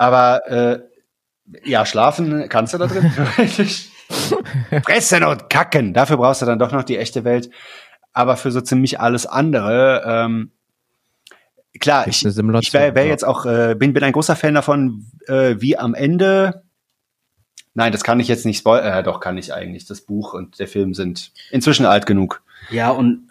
[0.00, 0.80] Aber äh,
[1.62, 3.12] ja, schlafen kannst du da drin.
[3.14, 3.90] theoretisch.
[4.82, 5.92] Fressen und kacken.
[5.92, 7.50] Dafür brauchst du dann doch noch die echte Welt.
[8.14, 10.52] Aber für so ziemlich alles andere, ähm,
[11.80, 15.56] klar, ich, ich wäre wär jetzt auch, äh, bin, bin ein großer Fan davon, äh,
[15.58, 16.62] wie am Ende.
[17.74, 19.00] Nein, das kann ich jetzt nicht spoilern.
[19.00, 19.84] Äh, doch, kann ich eigentlich.
[19.84, 22.42] Das Buch und der Film sind inzwischen alt genug.
[22.70, 23.28] Ja, und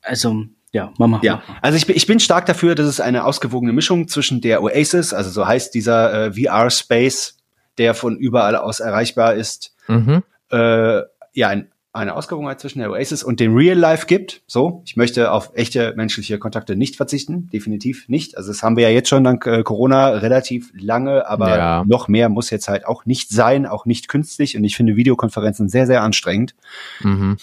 [0.00, 0.46] also,
[0.76, 1.20] ja, Mama.
[1.22, 4.62] Ja, also ich bin, ich bin stark dafür, dass es eine ausgewogene Mischung zwischen der
[4.62, 7.38] Oasis, also so heißt dieser äh, VR-Space,
[7.78, 10.22] der von überall aus erreichbar ist, Mhm.
[10.50, 11.00] äh,
[11.32, 14.42] ja, ein, eine Ausgewogenheit zwischen der Oasis und dem Real Life gibt.
[14.46, 18.36] So, ich möchte auf echte menschliche Kontakte nicht verzichten, definitiv nicht.
[18.36, 21.84] Also das haben wir ja jetzt schon dank äh, Corona relativ lange, aber Ja.
[21.86, 24.56] noch mehr muss jetzt halt auch nicht sein, auch nicht künstlich.
[24.56, 26.54] Und ich finde Videokonferenzen sehr, sehr anstrengend.
[27.00, 27.36] Mhm.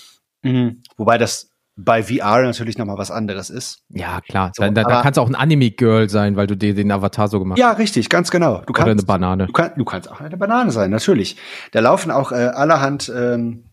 [0.43, 0.81] Mhm.
[0.97, 3.79] Wobei das bei VR natürlich noch mal was anderes ist.
[3.89, 4.51] Ja, klar.
[4.55, 7.27] So, da, da, da kannst du auch ein Anime-Girl sein, weil du dir den Avatar
[7.27, 8.61] so gemacht Ja, richtig, ganz genau.
[8.65, 8.81] Du hast.
[8.81, 9.47] Oder eine kannst, Banane.
[9.47, 11.37] du, kann, du kannst auch eine Banane sein, natürlich.
[11.71, 13.65] Da laufen auch äh, allerhand ähm,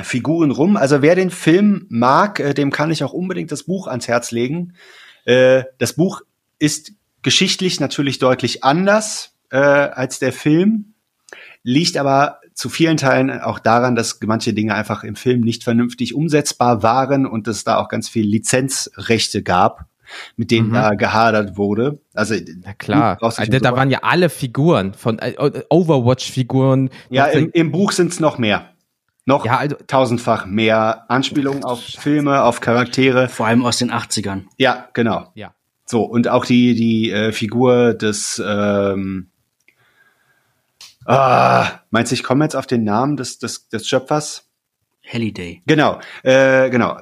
[0.00, 0.76] Figuren rum.
[0.76, 4.30] Also wer den Film mag, äh, dem kann ich auch unbedingt das Buch ans Herz
[4.30, 4.74] legen.
[5.24, 6.22] Äh, das Buch
[6.58, 6.92] ist
[7.22, 10.94] geschichtlich natürlich deutlich anders äh, als der Film,
[11.62, 16.14] liegt aber zu vielen Teilen auch daran, dass manche Dinge einfach im Film nicht vernünftig
[16.14, 19.84] umsetzbar waren und es da auch ganz viel Lizenzrechte gab,
[20.36, 20.72] mit denen Mhm.
[20.72, 22.00] da gehadert wurde.
[22.14, 22.34] Also
[22.64, 23.18] Na klar.
[23.20, 25.34] dich Da, waren ja alle Figuren von äh,
[25.68, 26.88] Overwatch-Figuren.
[27.10, 28.70] Ja, im, im Buch sind's noch mehr.
[29.26, 33.28] Noch ja, also, tausendfach mehr Anspielungen auf Filme, auf Charaktere.
[33.28, 34.44] Vor allem aus den 80ern.
[34.56, 35.30] Ja, genau.
[35.34, 35.52] ja.
[35.84, 39.28] So, und auch die, die äh, Figur des ähm,
[41.06, 44.48] ah, meinst du, ich komme jetzt auf den Namen des, des, des Schöpfers?
[45.06, 45.62] Halliday.
[45.66, 46.98] Genau, äh, genau.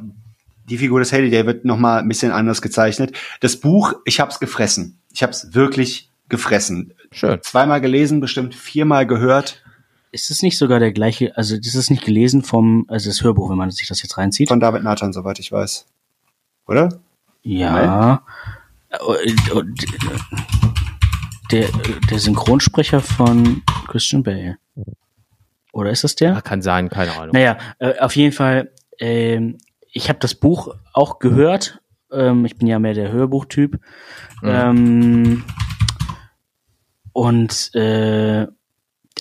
[0.68, 3.16] Die Figur des Halliday wird noch mal ein bisschen anders gezeichnet.
[3.40, 4.98] Das Buch, ich hab's gefressen.
[5.12, 6.94] Ich hab's wirklich gefressen.
[7.12, 7.39] Schön.
[7.43, 9.62] Zweimal gelesen, bestimmt viermal gehört.
[10.10, 13.51] Ist es nicht sogar der gleiche, also das ist nicht gelesen vom, also das Hörbuch,
[13.51, 14.48] wenn man sich das jetzt reinzieht?
[14.48, 15.86] Von David Nathan, soweit ich weiß.
[16.66, 17.01] Oder?
[17.43, 18.22] Ja.
[19.06, 19.85] Und, und,
[21.55, 21.68] der,
[22.10, 24.59] der Synchronsprecher von Christian Bale.
[25.72, 26.32] Oder ist das der?
[26.32, 27.31] Ja, kann sein, keine Ahnung.
[27.32, 29.59] Naja, äh, auf jeden Fall, ähm,
[29.93, 31.81] ich habe das Buch auch gehört.
[32.10, 33.81] Ähm, ich bin ja mehr der Hörbuchtyp.
[34.43, 34.48] Mhm.
[34.48, 35.44] Ähm,
[37.12, 38.43] und äh,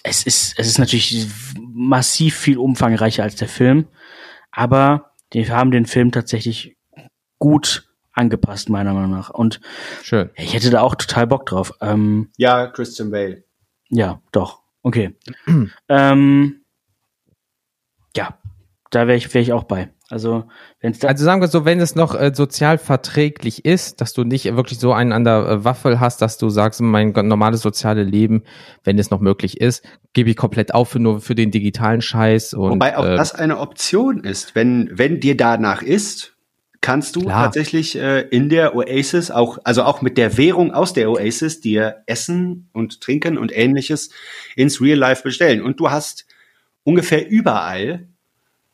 [0.01, 3.87] es ist es ist natürlich massiv viel umfangreicher als der Film,
[4.51, 6.75] aber die haben den Film tatsächlich
[7.37, 9.59] gut angepasst meiner Meinung nach und
[10.01, 10.29] Schön.
[10.35, 11.73] ich hätte da auch total Bock drauf.
[11.81, 13.43] Ähm, Ja, Christian Bale.
[13.89, 14.61] ja, doch.
[14.83, 15.15] Okay.
[15.89, 16.61] ähm,
[18.15, 18.37] ja,
[18.91, 19.89] da wäre ich, wär ich auch bei.
[20.09, 20.43] Also,
[20.79, 21.07] wenn es da.
[21.07, 24.77] Also sagen wir so, wenn es noch äh, sozial verträglich ist, dass du nicht wirklich
[24.77, 28.43] so einen an der äh, Waffel hast, dass du sagst, mein normales soziale Leben,
[28.83, 29.83] wenn es noch möglich ist,
[30.13, 33.33] gebe ich komplett auf für nur für den digitalen Scheiß und Wobei auch äh, das
[33.33, 34.53] eine Option ist.
[34.53, 36.32] Wenn, wenn dir danach ist,
[36.83, 37.45] kannst du Klar.
[37.45, 42.03] tatsächlich äh, in der Oasis auch, also auch mit der Währung aus der Oasis dir
[42.05, 44.09] Essen und Trinken und ähnliches
[44.55, 45.63] ins Real Life bestellen.
[45.63, 46.27] Und du hast
[46.83, 48.07] ungefähr überall,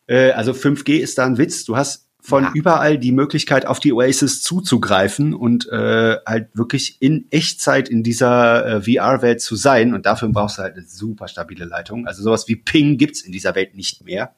[0.08, 2.52] äh, also 5G ist da ein Witz, du hast von Ja.
[2.54, 8.66] überall die Möglichkeit, auf die Oasis zuzugreifen und äh, halt wirklich in Echtzeit in dieser
[8.66, 9.94] äh, VR-Welt zu sein.
[9.94, 12.08] Und dafür brauchst du halt eine super stabile Leitung.
[12.08, 14.36] Also sowas wie Ping gibt's in dieser Welt nicht mehr.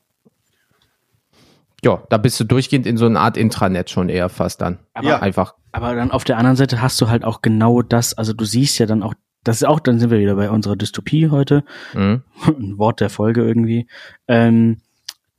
[1.84, 4.80] Ja, da bist du durchgehend in so eine Art Intranet schon eher fast dann.
[4.94, 5.20] Aber- Ja.
[5.20, 5.56] Einfach.
[5.72, 8.78] Aber dann auf der anderen Seite hast du halt auch genau das, also du siehst
[8.80, 9.14] ja dann auch,
[9.44, 11.64] das ist auch, dann sind wir wieder bei unserer Dystopie heute,
[11.94, 12.24] Mhm.
[12.46, 13.88] ein Wort der Folge irgendwie.
[14.28, 14.82] Ähm,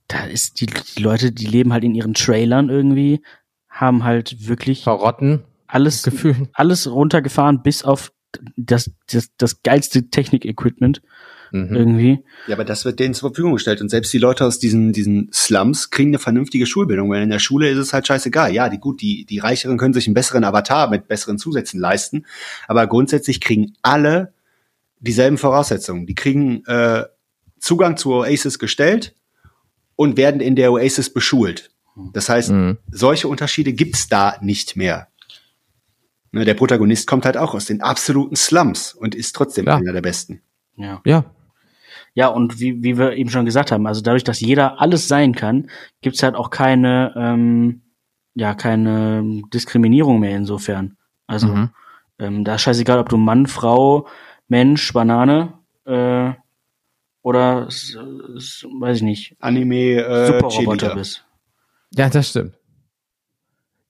[0.09, 3.23] da ist die, die Leute, die leben halt in ihren Trailern irgendwie,
[3.69, 6.49] haben halt wirklich Verrotten, alles, Gefühl.
[6.55, 8.13] alles runtergefahren, bis auf
[8.57, 11.03] das, das, das geilste Technik-Equipment
[11.53, 11.75] Mhm.
[11.75, 12.25] irgendwie.
[12.47, 13.81] Ja, aber das wird denen zur Verfügung gestellt.
[13.81, 17.39] Und selbst die Leute aus diesen, diesen Slums kriegen eine vernünftige Schulbildung, weil in der
[17.39, 18.53] Schule ist es halt scheißegal.
[18.53, 22.27] Ja, die gut, die, die Reicheren können sich einen besseren Avatar mit besseren Zusätzen leisten.
[22.69, 24.33] Aber grundsätzlich kriegen alle
[25.01, 26.07] dieselben Voraussetzungen.
[26.07, 27.05] Die kriegen äh,
[27.59, 29.15] Zugang zur Oasis gestellt
[29.97, 31.71] und werden in der Oasis beschult.
[32.15, 32.79] Das heißt, Mhm.
[32.91, 35.09] solche Unterschiede gibt's da nicht mehr.
[36.35, 39.77] Ne, der Protagonist kommt halt auch aus den absoluten Slums und ist trotzdem Klar.
[39.79, 40.41] einer der Besten.
[40.77, 41.03] Ja.
[41.05, 41.27] Ja,
[42.15, 45.35] Ja, und wie, wie wir eben schon gesagt haben, also dadurch, dass jeder alles sein
[45.35, 45.71] kann,
[46.03, 47.83] gibt's halt auch keine, ähm,
[48.35, 50.97] ja, keine Diskriminierung mehr insofern.
[51.27, 51.71] Also, Mhm.
[52.19, 54.07] ähm, da ist scheißegal, ob du Mann, Frau,
[54.49, 55.55] Mensch, Banane,
[55.87, 56.33] äh,
[57.23, 61.25] oder, weiß ich nicht, Anime äh, Superroboter bist.
[61.95, 62.55] Ja, das stimmt.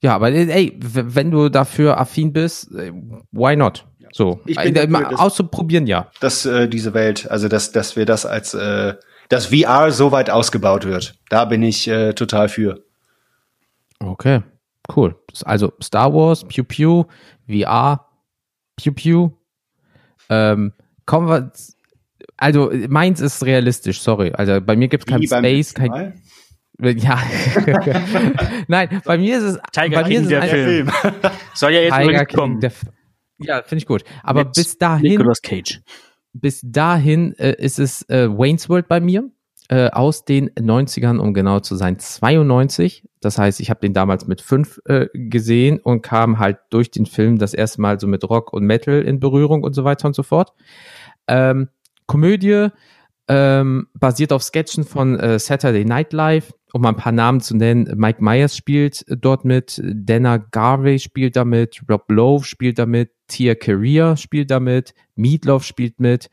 [0.02, 2.92] Ja, aber äh, ey, wenn du dafür affin bist, äh,
[3.30, 3.86] why not?
[4.12, 6.10] So, Ich bin äh, mal dafür, auszuprobieren, ja.
[6.20, 8.94] dass äh, diese Welt, also dass, dass wir das als äh,
[9.30, 11.14] dass VR so weit ausgebaut wird.
[11.30, 12.84] Da bin ich äh, total für.
[13.98, 14.42] Okay,
[14.94, 15.16] cool.
[15.44, 17.04] Also Star Wars, Pew Pew,
[17.48, 18.06] VR,
[18.76, 19.30] Pew Pew.
[20.28, 20.72] Ähm,
[21.06, 21.50] kommen wir.
[22.36, 24.32] Also meins ist realistisch, sorry.
[24.32, 26.20] Also bei mir gibt es kein Space, kein.
[26.78, 27.18] Ja.
[28.68, 29.58] Nein, bei mir ist es.
[29.72, 30.90] Tiger bei mir King, ist es der ein- Film.
[31.54, 32.72] Soll ja jetzt Tiger übrigens King, der,
[33.44, 34.04] ja, finde ich gut.
[34.22, 35.80] Aber Mit bis dahin, Nicolas Cage.
[36.32, 39.30] bis dahin äh, ist es äh, Wayne's World bei mir
[39.68, 43.08] äh, aus den 90ern, um genau zu sein, 92.
[43.20, 47.06] Das heißt, ich habe den damals mit fünf äh, gesehen und kam halt durch den
[47.06, 50.14] Film das erste Mal so mit Rock und Metal in Berührung und so weiter und
[50.14, 50.52] so fort.
[51.28, 51.68] Ähm,
[52.06, 52.68] Komödie,
[53.28, 57.56] ähm, basiert auf Sketchen von äh, Saturday Night Live, um mal ein paar Namen zu
[57.56, 57.92] nennen.
[57.96, 64.16] Mike Myers spielt dort mit, Dana Garvey spielt damit, Rob Lowe spielt damit, Tia Carrere
[64.16, 66.30] spielt damit, Meatloaf spielt mit,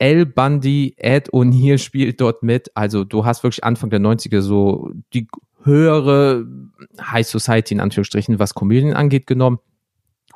[0.00, 2.70] Al Bundy, Ed O'Neill spielt dort mit.
[2.74, 5.26] Also du hast wirklich Anfang der 90er so die
[5.64, 6.46] höhere
[7.00, 9.58] High Society in Anführungsstrichen, was Komödien angeht, genommen.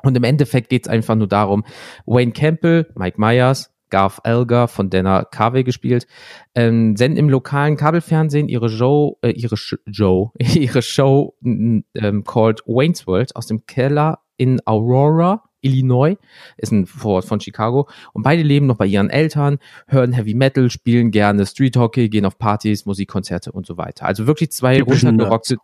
[0.01, 1.63] Und im Endeffekt geht es einfach nur darum,
[2.05, 6.07] Wayne Campbell, Mike Myers, Garth Elgar von Dana Carvey gespielt,
[6.55, 12.61] ähm, senden im lokalen Kabelfernsehen ihre Show, äh, ihre Sh Joe, ihre Show ähm, called
[12.65, 16.17] Wayne's World aus dem Keller in Aurora, Illinois,
[16.57, 17.87] ist ein Vorort von Chicago.
[18.13, 22.25] Und beide leben noch bei ihren Eltern, hören Heavy Metal, spielen gerne Street Hockey, gehen
[22.25, 24.07] auf Partys, Musikkonzerte und so weiter.
[24.07, 25.57] Also wirklich zwei runtergerockte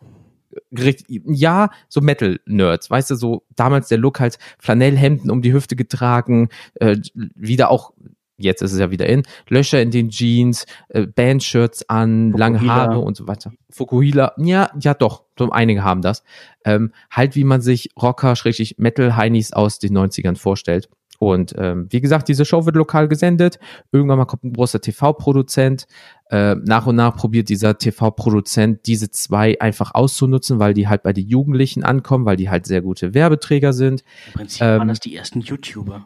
[1.07, 6.49] ja, so Metal-Nerds, weißt du, so damals der Look halt Flanellhemden um die Hüfte getragen,
[6.75, 7.93] äh, wieder auch,
[8.39, 12.75] jetzt ist es ja wieder in, Löcher in den Jeans, äh, Bandshirts an, lange Fukuhila.
[12.75, 13.51] Haare und so weiter.
[13.69, 16.23] Fukuhila, ja, ja doch, so einige haben das.
[16.65, 20.89] Ähm, halt wie man sich Rocker, schrägstrich Metal-Heinis aus den 90ern vorstellt.
[21.19, 23.59] Und ähm, wie gesagt, diese Show wird lokal gesendet.
[23.91, 25.85] Irgendwann mal kommt ein großer TV-Produzent.
[26.29, 31.11] Äh, nach und nach probiert dieser TV-Produzent diese zwei einfach auszunutzen, weil die halt bei
[31.11, 34.03] den Jugendlichen ankommen, weil die halt sehr gute Werbeträger sind.
[34.27, 36.05] Im Prinzip ähm, waren das die ersten YouTuber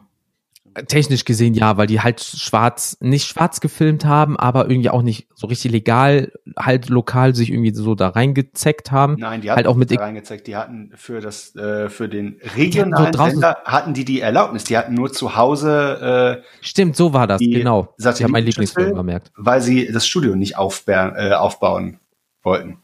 [0.86, 5.28] technisch gesehen ja, weil die halt schwarz, nicht schwarz gefilmt haben, aber irgendwie auch nicht
[5.34, 9.16] so richtig legal, halt lokal sich irgendwie so da reingezeckt haben.
[9.18, 10.46] Nein, die hatten halt auch mit da reingezeckt.
[10.46, 14.64] Die hatten für das, äh, für den regionalen so Sender hatten die die Erlaubnis.
[14.64, 16.42] Die hatten nur zu Hause.
[16.42, 17.94] Äh, Stimmt, so war das, genau.
[17.98, 19.30] Ich habe mein Lieblingsfilm gemerkt.
[19.36, 22.00] Weil sie das Studio nicht aufbauen, äh, aufbauen
[22.42, 22.78] wollten.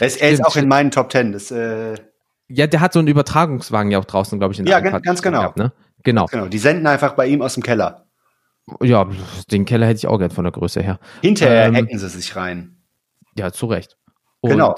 [0.00, 1.32] Er ist, er ist auch in meinen Top Ten.
[1.32, 1.94] Das, äh,
[2.48, 4.60] ja, der hat so einen Übertragungswagen ja auch draußen, glaube ich.
[4.60, 5.40] In ja, ganz genau.
[5.40, 5.72] Gehabt, ne?
[6.04, 6.26] Genau.
[6.26, 8.06] Genau, die senden einfach bei ihm aus dem Keller.
[8.82, 9.08] Ja,
[9.50, 11.00] den Keller hätte ich auch gern von der Größe her.
[11.22, 12.76] Hinterher ähm, hacken sie sich rein.
[13.36, 13.96] Ja, zu Recht.
[14.40, 14.76] Und, genau.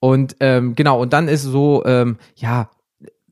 [0.00, 2.70] Und ähm, genau, und dann ist so, ähm, ja,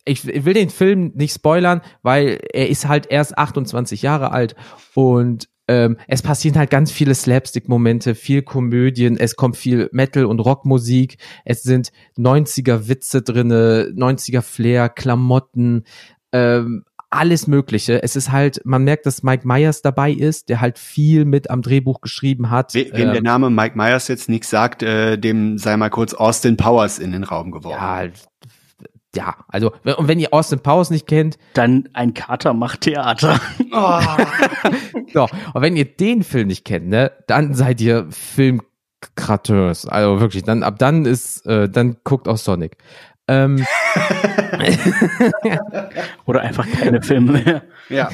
[0.04, 4.56] ich, ich will den Film nicht spoilern, weil er ist halt erst 28 Jahre alt
[4.94, 10.40] und ähm, es passieren halt ganz viele Slapstick-Momente, viel Komödien, es kommt viel Metal- und
[10.40, 15.84] Rockmusik, es sind 90er-Witze drinne, 90er-Flair, Klamotten,
[16.32, 18.02] ähm, alles Mögliche.
[18.02, 21.62] Es ist halt, man merkt, dass Mike Myers dabei ist, der halt viel mit am
[21.62, 22.74] Drehbuch geschrieben hat.
[22.74, 26.14] We wem ähm, der Name Mike Myers jetzt nichts sagt, äh, dem sei mal kurz
[26.14, 27.78] Austin Powers in den Raum geworfen.
[27.80, 28.08] Ja,
[29.16, 33.40] ja, also und wenn ihr Austin Powers nicht kennt, dann ein Kater macht Theater.
[33.70, 34.00] Oh.
[35.12, 39.86] so, und wenn ihr den Film nicht kennt, ne, dann seid ihr Filmkrateurs.
[39.86, 42.78] Also wirklich, dann ab dann ist, äh, dann guckt auch Sonic.
[43.28, 43.64] Ähm,
[46.24, 47.62] Oder einfach keine Filme mehr.
[47.88, 48.10] Ja.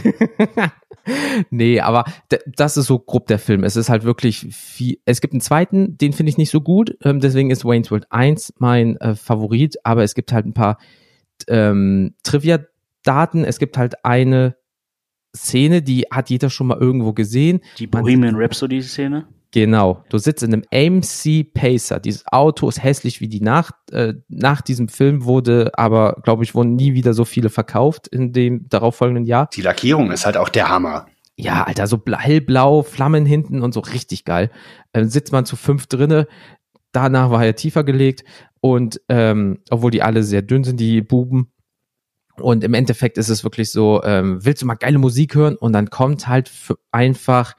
[1.50, 2.04] nee, aber
[2.46, 3.64] das ist so grob der Film.
[3.64, 4.98] Es ist halt wirklich viel.
[5.04, 6.96] Es gibt einen zweiten, den finde ich nicht so gut.
[7.02, 9.76] Ähm, deswegen ist Wayne's World 1 mein äh, Favorit.
[9.84, 10.78] Aber es gibt halt ein paar
[11.48, 13.44] ähm, Trivia-Daten.
[13.44, 14.56] Es gibt halt eine
[15.36, 17.60] Szene, die hat jeder schon mal irgendwo gesehen.
[17.78, 19.26] Die Bohemian Rhapsody-Szene?
[19.54, 20.02] Genau.
[20.08, 22.00] Du sitzt in einem AMC Pacer.
[22.00, 23.74] Dieses Auto ist hässlich wie die Nacht.
[23.92, 28.32] Äh, nach diesem Film wurde aber, glaube ich, wurden nie wieder so viele verkauft in
[28.32, 29.48] dem darauffolgenden Jahr.
[29.54, 31.06] Die Lackierung ist halt auch der Hammer.
[31.36, 34.50] Ja, Alter, so hellblau, Flammen hinten und so richtig geil.
[34.92, 36.26] Äh, sitzt man zu fünf drinne.
[36.90, 38.24] Danach war er tiefer gelegt
[38.60, 41.52] und ähm, obwohl die alle sehr dünn sind, die Buben.
[42.40, 45.54] Und im Endeffekt ist es wirklich so, ähm, willst du mal geile Musik hören?
[45.54, 46.50] Und dann kommt halt
[46.90, 47.54] einfach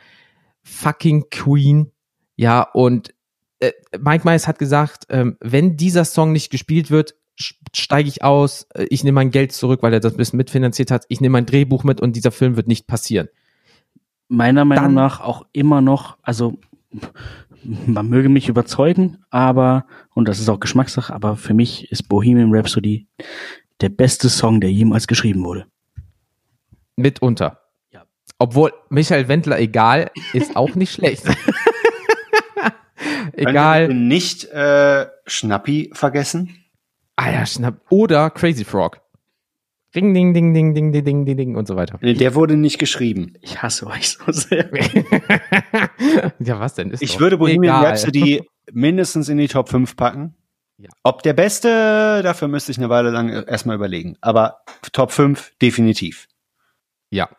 [0.65, 1.91] fucking Queen.
[2.35, 3.13] Ja, und
[3.59, 7.15] äh, Mike Myers hat gesagt, ähm, wenn dieser Song nicht gespielt wird,
[7.73, 10.91] steige ich aus, äh, ich nehme mein Geld zurück, weil er das ein bisschen mitfinanziert
[10.91, 13.29] hat, ich nehme mein Drehbuch mit und dieser Film wird nicht passieren.
[14.27, 16.57] Meiner Meinung Dann, nach auch immer noch, also
[17.85, 22.53] man möge mich überzeugen, aber, und das ist auch Geschmackssache, aber für mich ist Bohemian
[22.53, 23.07] Rhapsody
[23.81, 25.67] der beste Song, der jemals geschrieben wurde.
[26.95, 27.64] Mitunter.
[28.37, 31.23] Obwohl Michael Wendler egal ist auch nicht schlecht.
[33.33, 33.93] egal.
[33.93, 36.57] Nicht äh, Schnappi vergessen.
[37.15, 37.79] Ah ja, Schnapp.
[37.89, 38.99] Oder Crazy Frog.
[39.95, 41.97] Ding, ding, ding, ding, ding, ding, ding, ding, ding und so weiter.
[42.01, 43.35] Nee, der wurde nicht geschrieben.
[43.39, 44.69] Ich hasse euch so sehr.
[46.39, 46.91] ja, was denn?
[46.91, 47.91] Ist ich würde Bohemian egal.
[47.91, 48.43] Rhapsody
[48.73, 50.35] mindestens in die Top 5 packen.
[50.77, 50.89] Ja.
[51.03, 54.17] Ob der beste, dafür müsste ich eine Weile lang erstmal überlegen.
[54.19, 54.57] Aber
[54.91, 56.27] Top 5 definitiv.
[57.09, 57.29] Ja,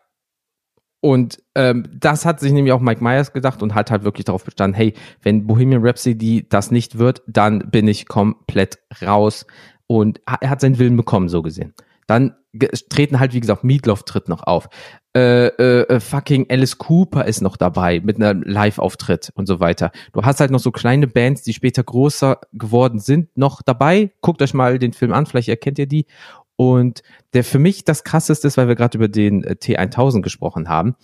[1.00, 4.44] und ähm, das hat sich nämlich auch Mike Myers gedacht und hat halt wirklich darauf
[4.44, 9.46] bestanden, hey, wenn Bohemian Rhapsody das nicht wird, dann bin ich komplett raus.
[9.86, 11.74] Und er hat seinen Willen bekommen, so gesehen.
[12.08, 12.34] Dann
[12.88, 14.68] treten halt, wie gesagt, Meatloaf tritt noch auf.
[15.14, 19.90] Äh, äh, äh, fucking Alice Cooper ist noch dabei mit einem Live-Auftritt und so weiter.
[20.12, 24.12] Du hast halt noch so kleine Bands, die später größer geworden sind, noch dabei.
[24.20, 26.06] Guckt euch mal den Film an, vielleicht erkennt ihr die.
[26.56, 27.02] Und
[27.34, 30.96] der für mich das krasseste ist, weil wir gerade über den äh, T1000 gesprochen haben.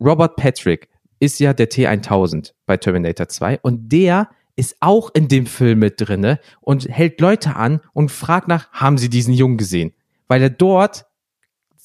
[0.00, 0.88] Robert Patrick
[1.20, 5.94] ist ja der T1000 bei Terminator 2 und der ist auch in dem Film mit
[6.00, 9.92] drinne und hält Leute an und fragt nach, haben sie diesen Jungen gesehen?
[10.28, 11.06] Weil er dort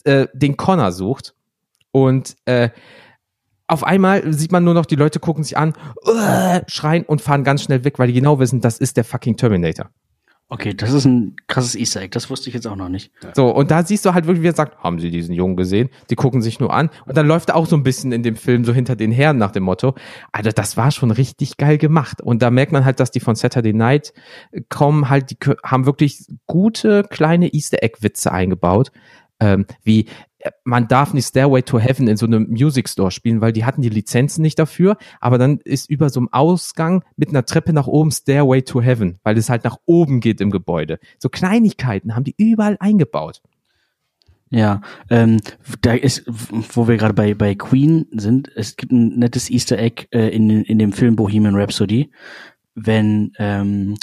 [0.04, 1.36] äh, den Connor sucht
[1.92, 2.70] und äh,
[3.68, 5.74] auf einmal sieht man nur noch, die Leute gucken sich an,
[6.08, 9.38] uh, schreien und fahren ganz schnell weg, weil die genau wissen, das ist der fucking
[9.38, 9.92] Terminator.
[10.52, 13.12] Okay, das ist ein krasses Easter Egg, das wusste ich jetzt auch noch nicht.
[13.36, 15.90] So, und da siehst du halt wirklich, wie er sagt, haben sie diesen Jungen gesehen?
[16.10, 16.90] Die gucken sich nur an.
[17.06, 19.38] Und dann läuft er auch so ein bisschen in dem Film so hinter den Herren
[19.38, 19.94] nach dem Motto.
[20.32, 22.20] Also das war schon richtig geil gemacht.
[22.20, 24.12] Und da merkt man halt, dass die von Saturday Night
[24.70, 28.92] kommen halt, die haben wirklich gute kleine Easter Egg Witze eingebaut.
[29.40, 30.08] Ähm, wie
[30.64, 33.82] man darf nicht Stairway to Heaven in so einem Music Store spielen, weil die hatten
[33.82, 34.98] die Lizenzen nicht dafür.
[35.20, 39.20] Aber dann ist über so einem Ausgang mit einer Treppe nach oben Stairway to Heaven,
[39.24, 41.00] weil es halt nach oben geht im Gebäude.
[41.18, 43.42] So Kleinigkeiten haben die überall eingebaut.
[44.52, 45.42] Ja, ähm,
[45.82, 50.08] da ist, wo wir gerade bei, bei Queen sind, es gibt ein nettes Easter Egg
[50.12, 52.10] äh, in, in dem Film Bohemian Rhapsody,
[52.74, 53.96] wenn ähm,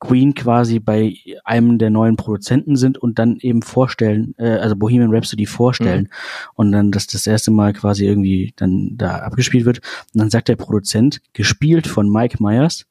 [0.00, 1.14] Queen quasi bei
[1.44, 6.52] einem der neuen Produzenten sind und dann eben vorstellen, äh, also Bohemian Rhapsody vorstellen mhm.
[6.54, 9.78] und dann das das erste Mal quasi irgendwie dann da abgespielt wird
[10.14, 12.86] und dann sagt der Produzent, gespielt von Mike Myers,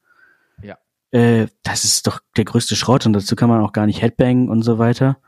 [0.62, 0.76] ja.
[1.10, 4.48] äh, das ist doch der größte Schrott und dazu kann man auch gar nicht Headbang
[4.48, 5.18] und so weiter.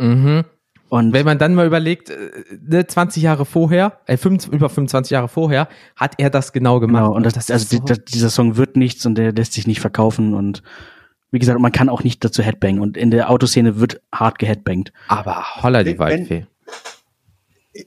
[0.00, 0.44] Mhm.
[0.88, 2.30] Und wenn man dann mal überlegt, äh,
[2.60, 7.04] ne, 20 Jahre vorher, äh, 25, über 25 Jahre vorher, hat er das genau gemacht.
[7.04, 9.80] Genau, und das, das also so dieser Song wird nichts und der lässt sich nicht
[9.80, 10.62] verkaufen und
[11.30, 14.92] wie gesagt, man kann auch nicht dazu headbangen und in der Autoszene wird hart geheadbangt.
[15.08, 16.46] Aber holla die Waldfee.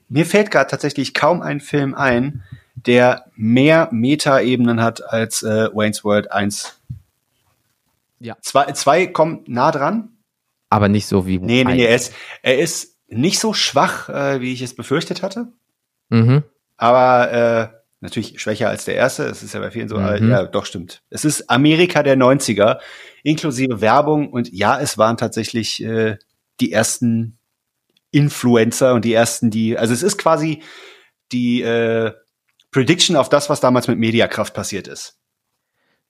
[0.08, 2.44] Mir fällt gerade tatsächlich kaum ein Film ein,
[2.76, 6.80] der mehr Meta-Ebenen hat als äh, Wayne's World 1.
[8.20, 8.38] Ja.
[8.42, 10.10] Zwei, zwei kommen nah dran.
[10.70, 12.14] Aber nicht so wie Nee, nee, nee, er ist,
[12.44, 15.48] er ist nicht so schwach, äh, wie ich es befürchtet hatte.
[16.10, 16.44] Mhm.
[16.78, 19.24] Aber äh, natürlich schwächer als der erste.
[19.24, 20.30] Es ist ja bei vielen so, mhm.
[20.30, 21.02] ja, doch stimmt.
[21.10, 22.80] Es ist Amerika der 90er
[23.24, 24.30] inklusive Werbung.
[24.30, 26.18] Und ja, es waren tatsächlich äh,
[26.60, 27.40] die ersten
[28.12, 30.62] Influencer und die ersten, die, also es ist quasi
[31.32, 32.12] die äh,
[32.72, 35.20] Prediction auf das, was damals mit Mediakraft passiert ist.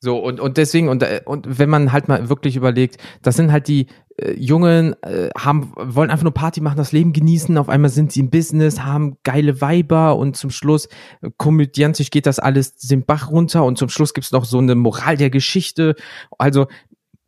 [0.01, 3.51] So, und, und deswegen, und, äh, und wenn man halt mal wirklich überlegt, das sind
[3.51, 7.67] halt die äh, Jungen, äh, haben, wollen einfach nur Party machen, das Leben genießen, auf
[7.67, 10.87] einmal sind sie im Business, haben geile Weiber und zum Schluss
[11.21, 14.75] äh, komödiantisch geht das alles den Bach runter und zum Schluss gibt's noch so eine
[14.75, 15.95] Moral der Geschichte.
[16.37, 16.67] Also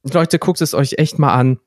[0.04, 1.60] Leute, guckt es euch echt mal an.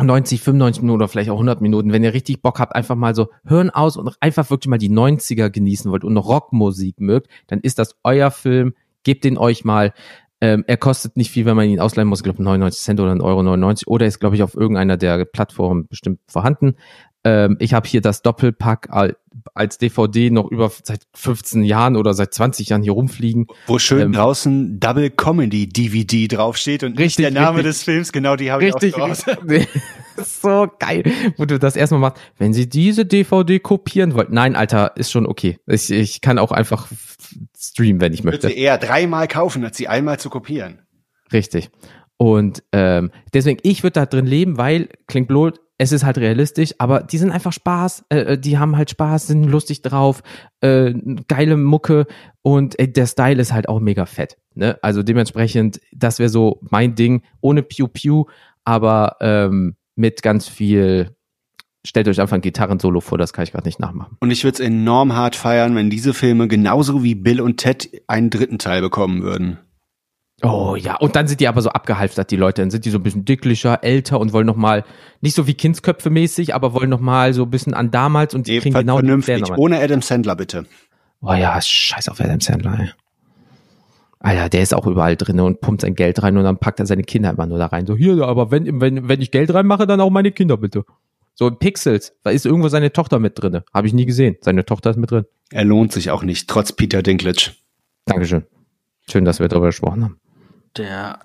[0.00, 3.14] 90, 95 Minuten oder vielleicht auch 100 Minuten, wenn ihr richtig Bock habt, einfach mal
[3.14, 7.60] so hören aus und einfach wirklich mal die 90er genießen wollt und Rockmusik mögt, dann
[7.60, 8.74] ist das euer Film.
[9.04, 9.92] Gebt den euch mal.
[10.40, 13.12] Ähm, er kostet nicht viel, wenn man ihn ausleihen muss, ich glaube 99 Cent oder
[13.12, 16.74] 1,99 Euro 99 oder ist, glaube ich, auf irgendeiner der Plattformen bestimmt vorhanden.
[17.24, 18.88] Ähm, ich habe hier das Doppelpack
[19.54, 23.46] als DVD noch über seit 15 Jahren oder seit 20 Jahren hier rumfliegen.
[23.66, 28.12] Wo schön ähm, draußen Double Comedy DVD draufsteht und richtig, der Name richtig, des Films,
[28.12, 29.36] genau die habe ich richtig, auch draußen.
[30.16, 31.04] so geil,
[31.36, 32.20] wo du das erstmal machst.
[32.38, 35.58] Wenn sie diese DVD kopieren wollt, nein, Alter, ist schon okay.
[35.66, 36.88] Ich, ich kann auch einfach
[37.56, 38.44] streamen, wenn ich möchte.
[38.44, 40.82] Würde sie eher dreimal kaufen, als sie einmal zu kopieren.
[41.32, 41.70] Richtig.
[42.22, 46.72] Und ähm, deswegen, ich würde da drin leben, weil, klingt blöd, es ist halt realistisch,
[46.78, 50.22] aber die sind einfach Spaß, äh, äh, die haben halt Spaß, sind lustig drauf,
[50.60, 50.94] äh,
[51.26, 52.06] geile Mucke
[52.42, 54.36] und äh, der Style ist halt auch mega fett.
[54.54, 54.78] Ne?
[54.82, 58.26] Also dementsprechend, das wäre so mein Ding, ohne Pew Pew,
[58.64, 61.16] aber ähm, mit ganz viel
[61.84, 64.16] stellt euch einfach ein Gitarrensolo vor, das kann ich gerade nicht nachmachen.
[64.20, 67.90] Und ich würde es enorm hart feiern, wenn diese Filme genauso wie Bill und Ted
[68.06, 69.58] einen dritten Teil bekommen würden.
[70.44, 72.62] Oh ja, und dann sind die aber so abgehalftert, die Leute.
[72.62, 74.84] Dann sind die so ein bisschen dicklicher, älter und wollen nochmal,
[75.20, 78.58] nicht so wie Kindsköpfe mäßig, aber wollen nochmal so ein bisschen an damals und die
[78.58, 80.66] kriegen genau vernünftig, die ohne Adam Sandler bitte.
[81.20, 82.90] Oh ja, scheiß auf Adam Sandler, ey.
[84.18, 86.86] Alter, der ist auch überall drin und pumpt sein Geld rein und dann packt er
[86.86, 87.86] seine Kinder immer nur da rein.
[87.86, 90.84] So, hier, aber wenn, wenn, wenn ich Geld reinmache, dann auch meine Kinder bitte.
[91.34, 93.60] So in Pixels, da ist irgendwo seine Tochter mit drin.
[93.72, 94.36] Habe ich nie gesehen.
[94.40, 95.24] Seine Tochter ist mit drin.
[95.50, 97.52] Er lohnt sich auch nicht, trotz Peter Dinklage.
[98.06, 98.44] Dankeschön.
[99.08, 100.21] Schön, dass wir darüber gesprochen haben
[100.76, 101.20] der,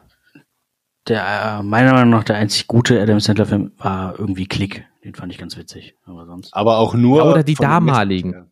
[1.07, 4.86] der, äh, meiner Meinung nach der einzig gute Adam Sandler-Film war irgendwie Klick.
[5.03, 5.95] Den fand ich ganz witzig.
[6.06, 6.53] Aber sonst.
[6.53, 7.19] Aber auch nur.
[7.19, 8.52] Ja, oder die damaligen.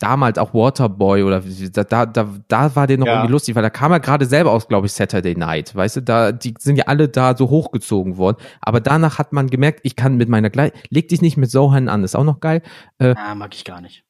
[0.00, 1.42] Damals auch Waterboy oder
[1.72, 3.14] da, da, da, da war der noch ja.
[3.14, 5.74] irgendwie lustig, weil da kam er gerade selber aus, glaube ich, Saturday Night.
[5.74, 8.36] Weißt du, da, die sind ja alle da so hochgezogen worden.
[8.60, 11.88] Aber danach hat man gemerkt, ich kann mit meiner Gleich, leg dich nicht mit Sohan
[11.88, 12.62] an, ist auch noch geil.
[12.98, 14.04] Äh, ja, mag ich gar nicht.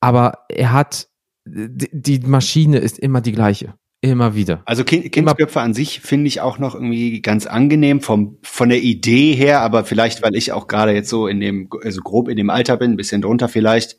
[0.00, 1.08] Aber er hat,
[1.44, 3.74] die, die Maschine ist immer die gleiche.
[4.02, 4.62] Immer wieder.
[4.64, 8.80] Also kind, Kindsköpfe an sich finde ich auch noch irgendwie ganz angenehm vom von der
[8.80, 12.36] Idee her, aber vielleicht weil ich auch gerade jetzt so in dem also grob in
[12.38, 13.98] dem Alter bin, ein bisschen drunter vielleicht.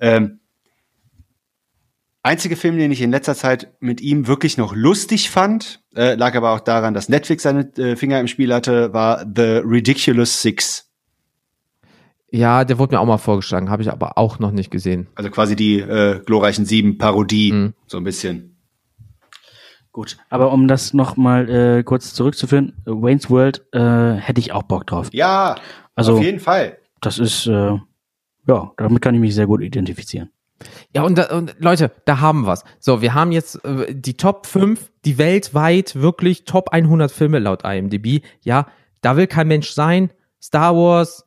[0.00, 0.40] Ähm,
[2.22, 6.34] einzige Film, den ich in letzter Zeit mit ihm wirklich noch lustig fand, äh, lag
[6.34, 10.90] aber auch daran, dass Netflix seine äh, Finger im Spiel hatte, war The Ridiculous Six.
[12.30, 15.08] Ja, der wurde mir auch mal vorgeschlagen, habe ich aber auch noch nicht gesehen.
[15.14, 17.74] Also quasi die äh, glorreichen Sieben Parodie, mhm.
[17.86, 18.57] so ein bisschen.
[19.98, 24.62] Gut, aber um das noch mal äh, kurz zurückzuführen, Wayne's World äh, hätte ich auch
[24.62, 25.08] Bock drauf.
[25.10, 25.56] Ja,
[25.96, 26.78] also auf jeden Fall.
[27.00, 27.76] Das ist äh,
[28.46, 30.30] ja, damit kann ich mich sehr gut identifizieren.
[30.94, 32.62] Ja, und, und Leute, da haben wir's.
[32.78, 37.64] So, wir haben jetzt äh, die Top 5, die weltweit wirklich Top 100 Filme laut
[37.64, 38.24] IMDb.
[38.44, 38.68] Ja,
[39.00, 40.12] da will kein Mensch sein.
[40.40, 41.26] Star Wars,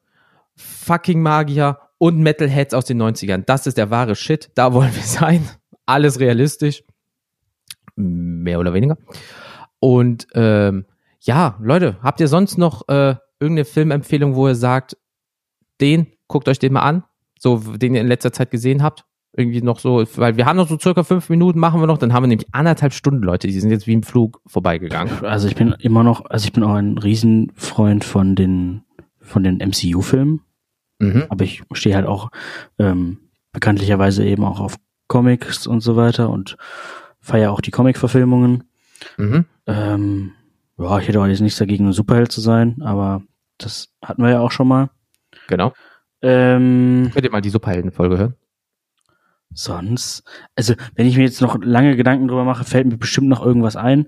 [0.56, 3.44] fucking Magier und Metalheads aus den 90ern.
[3.46, 4.50] Das ist der wahre Shit.
[4.56, 5.50] Da wollen wir sein.
[5.86, 6.86] Alles realistisch
[8.02, 8.98] mehr oder weniger.
[9.80, 10.86] Und ähm,
[11.20, 14.98] ja, Leute, habt ihr sonst noch äh, irgendeine Filmempfehlung, wo ihr sagt,
[15.80, 17.04] den, guckt euch den mal an,
[17.40, 19.06] so den ihr in letzter Zeit gesehen habt.
[19.34, 22.12] Irgendwie noch so, weil wir haben noch so circa fünf Minuten, machen wir noch, dann
[22.12, 25.24] haben wir nämlich anderthalb Stunden Leute, die sind jetzt wie im Flug vorbeigegangen.
[25.24, 28.84] Also ich bin immer noch, also ich bin auch ein Riesenfreund von den,
[29.22, 30.42] von den MCU-Filmen.
[31.00, 31.24] Mhm.
[31.30, 32.30] Aber ich stehe halt auch
[32.78, 33.20] ähm,
[33.54, 34.76] bekanntlicherweise eben auch auf
[35.08, 36.58] Comics und so weiter und
[37.22, 38.64] feiere auch die Comic-Verfilmungen.
[39.18, 39.46] Mhm.
[39.68, 40.32] Ähm,
[40.78, 43.24] ja, ich hätte auch jetzt nichts dagegen, ein Superheld zu sein, aber
[43.58, 44.90] das hatten wir ja auch schon mal.
[45.48, 45.74] Genau.
[46.22, 48.36] Ähm, Könnt ihr mal die Superhelden-Folge hören?
[49.54, 50.24] Sonst,
[50.56, 53.76] also wenn ich mir jetzt noch lange Gedanken drüber mache, fällt mir bestimmt noch irgendwas
[53.76, 54.08] ein.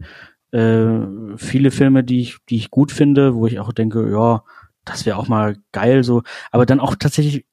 [0.52, 4.44] Äh, viele Filme, die ich, die ich gut finde, wo ich auch denke, ja,
[4.86, 7.46] das wäre auch mal geil so, aber dann auch tatsächlich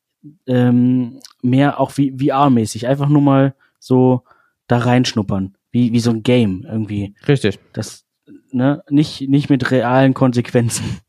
[0.47, 4.25] ähm, mehr auch wie VR-mäßig, einfach nur mal so
[4.71, 7.15] da reinschnuppern, wie wie so ein Game irgendwie.
[7.27, 7.59] Richtig.
[7.73, 8.05] Das
[8.53, 11.01] ne nicht nicht mit realen Konsequenzen.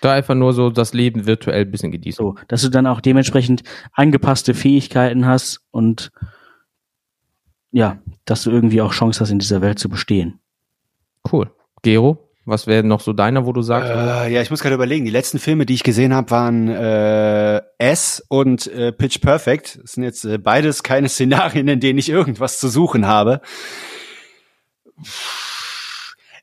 [0.00, 2.24] Da einfach nur so das Leben virtuell ein bisschen genießen.
[2.24, 3.62] So, dass du dann auch dementsprechend
[3.92, 6.10] angepasste Fähigkeiten hast und
[7.70, 10.40] ja, dass du irgendwie auch Chance hast, in dieser Welt zu bestehen.
[11.30, 11.50] Cool.
[11.82, 13.90] Gero, was wäre noch so deiner, wo du sagst?
[13.90, 15.04] Äh, ja, ich muss gerade überlegen.
[15.04, 19.80] Die letzten Filme, die ich gesehen habe, waren äh, S und äh, Pitch Perfect.
[19.82, 23.40] Das sind jetzt äh, beides keine Szenarien, in denen ich irgendwas zu suchen habe.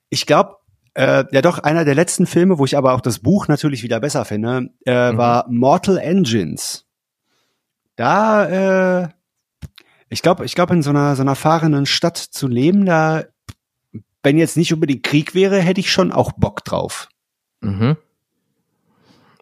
[0.10, 0.58] Ich glaube,
[0.96, 4.00] äh, ja doch, einer der letzten Filme, wo ich aber auch das Buch natürlich wieder
[4.00, 5.18] besser finde, äh, mhm.
[5.18, 6.86] war Mortal Engines.
[7.96, 9.10] Da, äh,
[10.10, 13.24] ich glaube, ich glaube, in so einer, so einer fahrenden Stadt zu leben, da,
[14.24, 17.10] wenn jetzt nicht unbedingt Krieg wäre, hätte ich schon auch Bock drauf.
[17.62, 17.98] Mhm.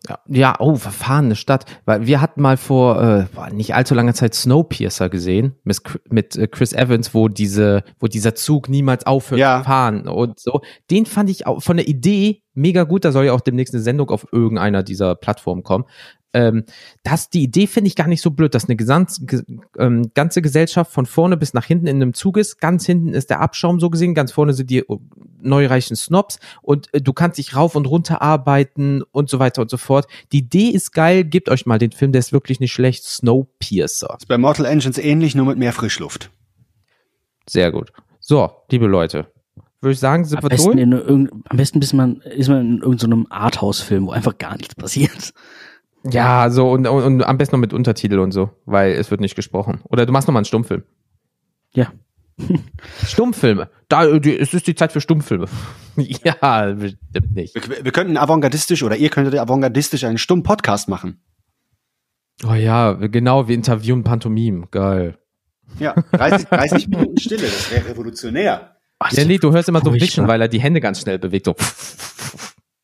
[0.08, 1.66] Ja, ja, oh, verfahrene Stadt.
[1.86, 6.48] Weil wir hatten mal vor äh, nicht allzu langer Zeit Snowpiercer gesehen mit, mit äh,
[6.48, 9.60] Chris Evans, wo diese, wo dieser Zug niemals aufhört ja.
[9.60, 10.62] zu fahren und so.
[10.90, 13.04] Den fand ich auch von der Idee mega gut.
[13.04, 15.86] Da soll ja auch demnächst eine Sendung auf irgendeiner dieser Plattformen kommen
[16.34, 16.64] ähm,
[17.04, 19.42] das, die Idee finde ich gar nicht so blöd, dass eine gesamt, ge,
[19.78, 22.60] ähm, ganze Gesellschaft von vorne bis nach hinten in einem Zug ist.
[22.60, 24.98] Ganz hinten ist der Abschaum so gesehen, ganz vorne sind die äh,
[25.42, 29.72] neureichen Snobs und äh, du kannst dich rauf und runter arbeiten und so weiter und
[29.72, 30.08] so fort.
[30.32, 33.04] Die Idee ist geil, gebt euch mal den Film, der ist wirklich nicht schlecht.
[33.04, 34.18] Snowpiercer.
[34.20, 36.30] Ist bei Mortal Engines ähnlich, nur mit mehr Frischluft.
[37.48, 37.92] Sehr gut.
[38.20, 39.28] So, liebe Leute,
[39.82, 41.08] würde ich sagen, sind am wir besten durch.
[41.08, 44.76] In, am besten ist man, ist man in irgendeinem so Arthouse-Film, wo einfach gar nichts
[44.76, 45.34] passiert.
[46.04, 49.22] Ja, so und, und, und am besten noch mit Untertitel und so, weil es wird
[49.22, 49.82] nicht gesprochen.
[49.90, 50.84] Oder du machst noch mal einen Stummfilm.
[51.74, 51.92] Ja.
[53.06, 53.70] Stummfilme.
[53.90, 55.48] Da, die, es ist die Zeit für Stummfilme.
[55.98, 57.56] ja, bestimmt nicht.
[57.56, 61.22] Wir, wir könnten avantgardistisch oder ihr könntet avantgardistisch einen Stumm-Podcast machen.
[62.48, 64.68] Oh ja, genau, wir interviewen Pantomim.
[64.72, 65.18] Geil.
[65.78, 68.78] Ja, 30, 30 Minuten Stille, das wäre revolutionär.
[69.00, 71.46] Ach, ja, nee, du hörst immer so Wischen, weil er die Hände ganz schnell bewegt.
[71.46, 71.56] So.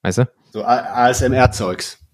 [0.01, 0.29] Weißt du?
[0.51, 2.04] So ASMR-Zeugs.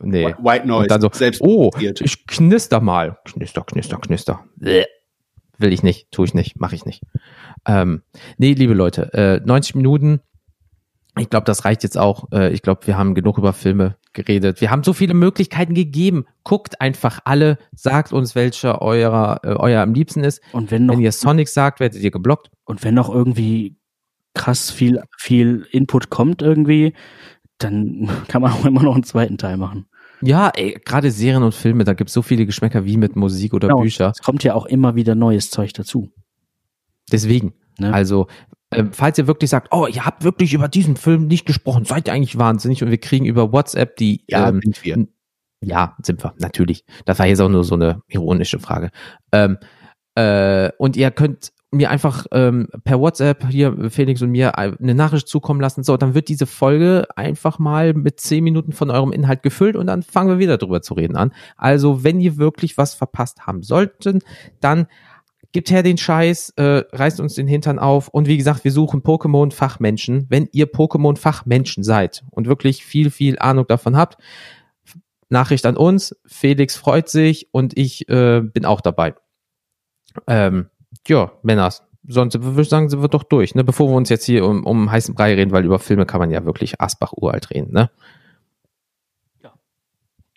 [0.00, 0.34] Nee.
[0.38, 0.82] White Noise.
[0.82, 3.18] Und dann so, selbst oh, ich knister mal.
[3.24, 4.44] Knister, knister, knister.
[5.58, 7.02] Will ich nicht, tue ich nicht, mache ich nicht.
[7.66, 8.02] Ähm,
[8.38, 10.20] nee, liebe Leute, äh, 90 Minuten.
[11.18, 12.30] Ich glaube, das reicht jetzt auch.
[12.30, 14.60] Äh, ich glaube, wir haben genug über Filme geredet.
[14.60, 16.26] Wir haben so viele Möglichkeiten gegeben.
[16.44, 20.42] Guckt einfach alle, sagt uns, welcher eurer, äh, euer am liebsten ist.
[20.52, 22.50] Und wenn, noch, wenn ihr Sonic sagt, werdet ihr geblockt.
[22.64, 23.76] Und wenn noch irgendwie
[24.34, 26.92] krass viel, viel Input kommt irgendwie,
[27.58, 29.86] dann kann man auch immer noch einen zweiten Teil machen.
[30.22, 33.68] Ja, ey, gerade Serien und Filme, da gibt's so viele Geschmäcker wie mit Musik oder
[33.68, 34.12] genau, Bücher.
[34.14, 36.10] Es kommt ja auch immer wieder neues Zeug dazu.
[37.12, 37.52] Deswegen.
[37.78, 37.92] Ne?
[37.92, 38.26] Also,
[38.70, 42.08] äh, falls ihr wirklich sagt, oh, ihr habt wirklich über diesen Film nicht gesprochen, seid
[42.08, 44.24] ihr eigentlich wahnsinnig und wir kriegen über WhatsApp die.
[44.28, 45.06] Ja, ähm, sind wir.
[45.62, 46.84] Ja, sind wir, natürlich.
[47.04, 48.90] Das war jetzt auch nur so eine ironische Frage.
[49.32, 49.58] Ähm,
[50.14, 55.28] äh, und ihr könnt mir einfach ähm, per WhatsApp hier Felix und mir eine Nachricht
[55.28, 55.82] zukommen lassen.
[55.82, 59.86] So, dann wird diese Folge einfach mal mit zehn Minuten von eurem Inhalt gefüllt und
[59.86, 61.32] dann fangen wir wieder drüber zu reden an.
[61.56, 64.20] Also, wenn ihr wirklich was verpasst haben sollten,
[64.60, 64.86] dann
[65.52, 69.02] gibt her den Scheiß, äh, reißt uns den Hintern auf und wie gesagt, wir suchen
[69.02, 70.26] Pokémon-Fachmenschen.
[70.28, 74.18] Wenn ihr Pokémon-Fachmenschen seid und wirklich viel, viel Ahnung davon habt,
[75.28, 76.14] Nachricht an uns.
[76.26, 79.14] Felix freut sich und ich äh, bin auch dabei.
[80.26, 80.68] Ähm,
[81.06, 81.82] ja, Männers.
[82.08, 83.64] Sonst würde ich sagen, sind wir doch durch, ne?
[83.64, 86.30] Bevor wir uns jetzt hier um, um heißen Brei reden, weil über Filme kann man
[86.30, 87.90] ja wirklich Asbach uralt reden, ne?
[89.42, 89.52] Ja.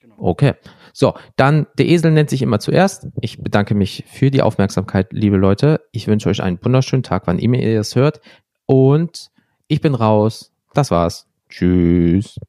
[0.01, 0.15] Genau.
[0.17, 0.53] Okay.
[0.93, 3.07] So, dann, der Esel nennt sich immer zuerst.
[3.21, 5.81] Ich bedanke mich für die Aufmerksamkeit, liebe Leute.
[5.91, 8.19] Ich wünsche euch einen wunderschönen Tag, wann immer ihr es hört.
[8.65, 9.29] Und
[9.67, 10.51] ich bin raus.
[10.73, 11.27] Das war's.
[11.49, 12.39] Tschüss.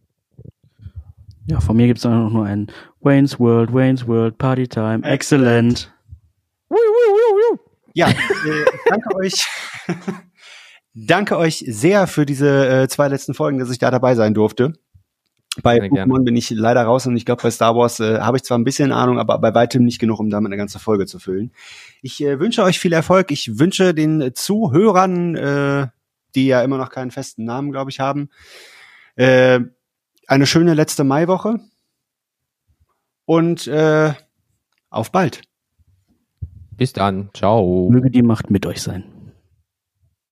[1.46, 2.68] Ja, von mir gibt es auch nur ein
[3.00, 5.92] Wayne's World, Wayne's World, Party Time, excellent.
[7.94, 8.14] Ja, äh,
[8.88, 9.44] danke euch.
[10.94, 14.74] danke euch sehr für diese äh, zwei letzten Folgen, dass ich da dabei sein durfte.
[15.62, 16.24] Bei Pokémon gerne.
[16.24, 18.64] bin ich leider raus und ich glaube, bei Star Wars äh, habe ich zwar ein
[18.64, 21.52] bisschen Ahnung, aber bei weitem nicht genug, um damit eine ganze Folge zu füllen.
[22.02, 23.32] Ich äh, wünsche euch viel Erfolg.
[23.32, 25.88] Ich wünsche den Zuhörern, äh,
[26.36, 28.30] die ja immer noch keinen festen Namen, glaube ich, haben,
[29.16, 29.58] äh,
[30.28, 31.58] eine schöne letzte Maiwoche.
[33.24, 34.12] Und äh,
[34.88, 35.42] auf bald.
[36.80, 37.28] Bis dann.
[37.34, 37.90] Ciao.
[37.90, 39.04] Möge die Macht mit euch sein.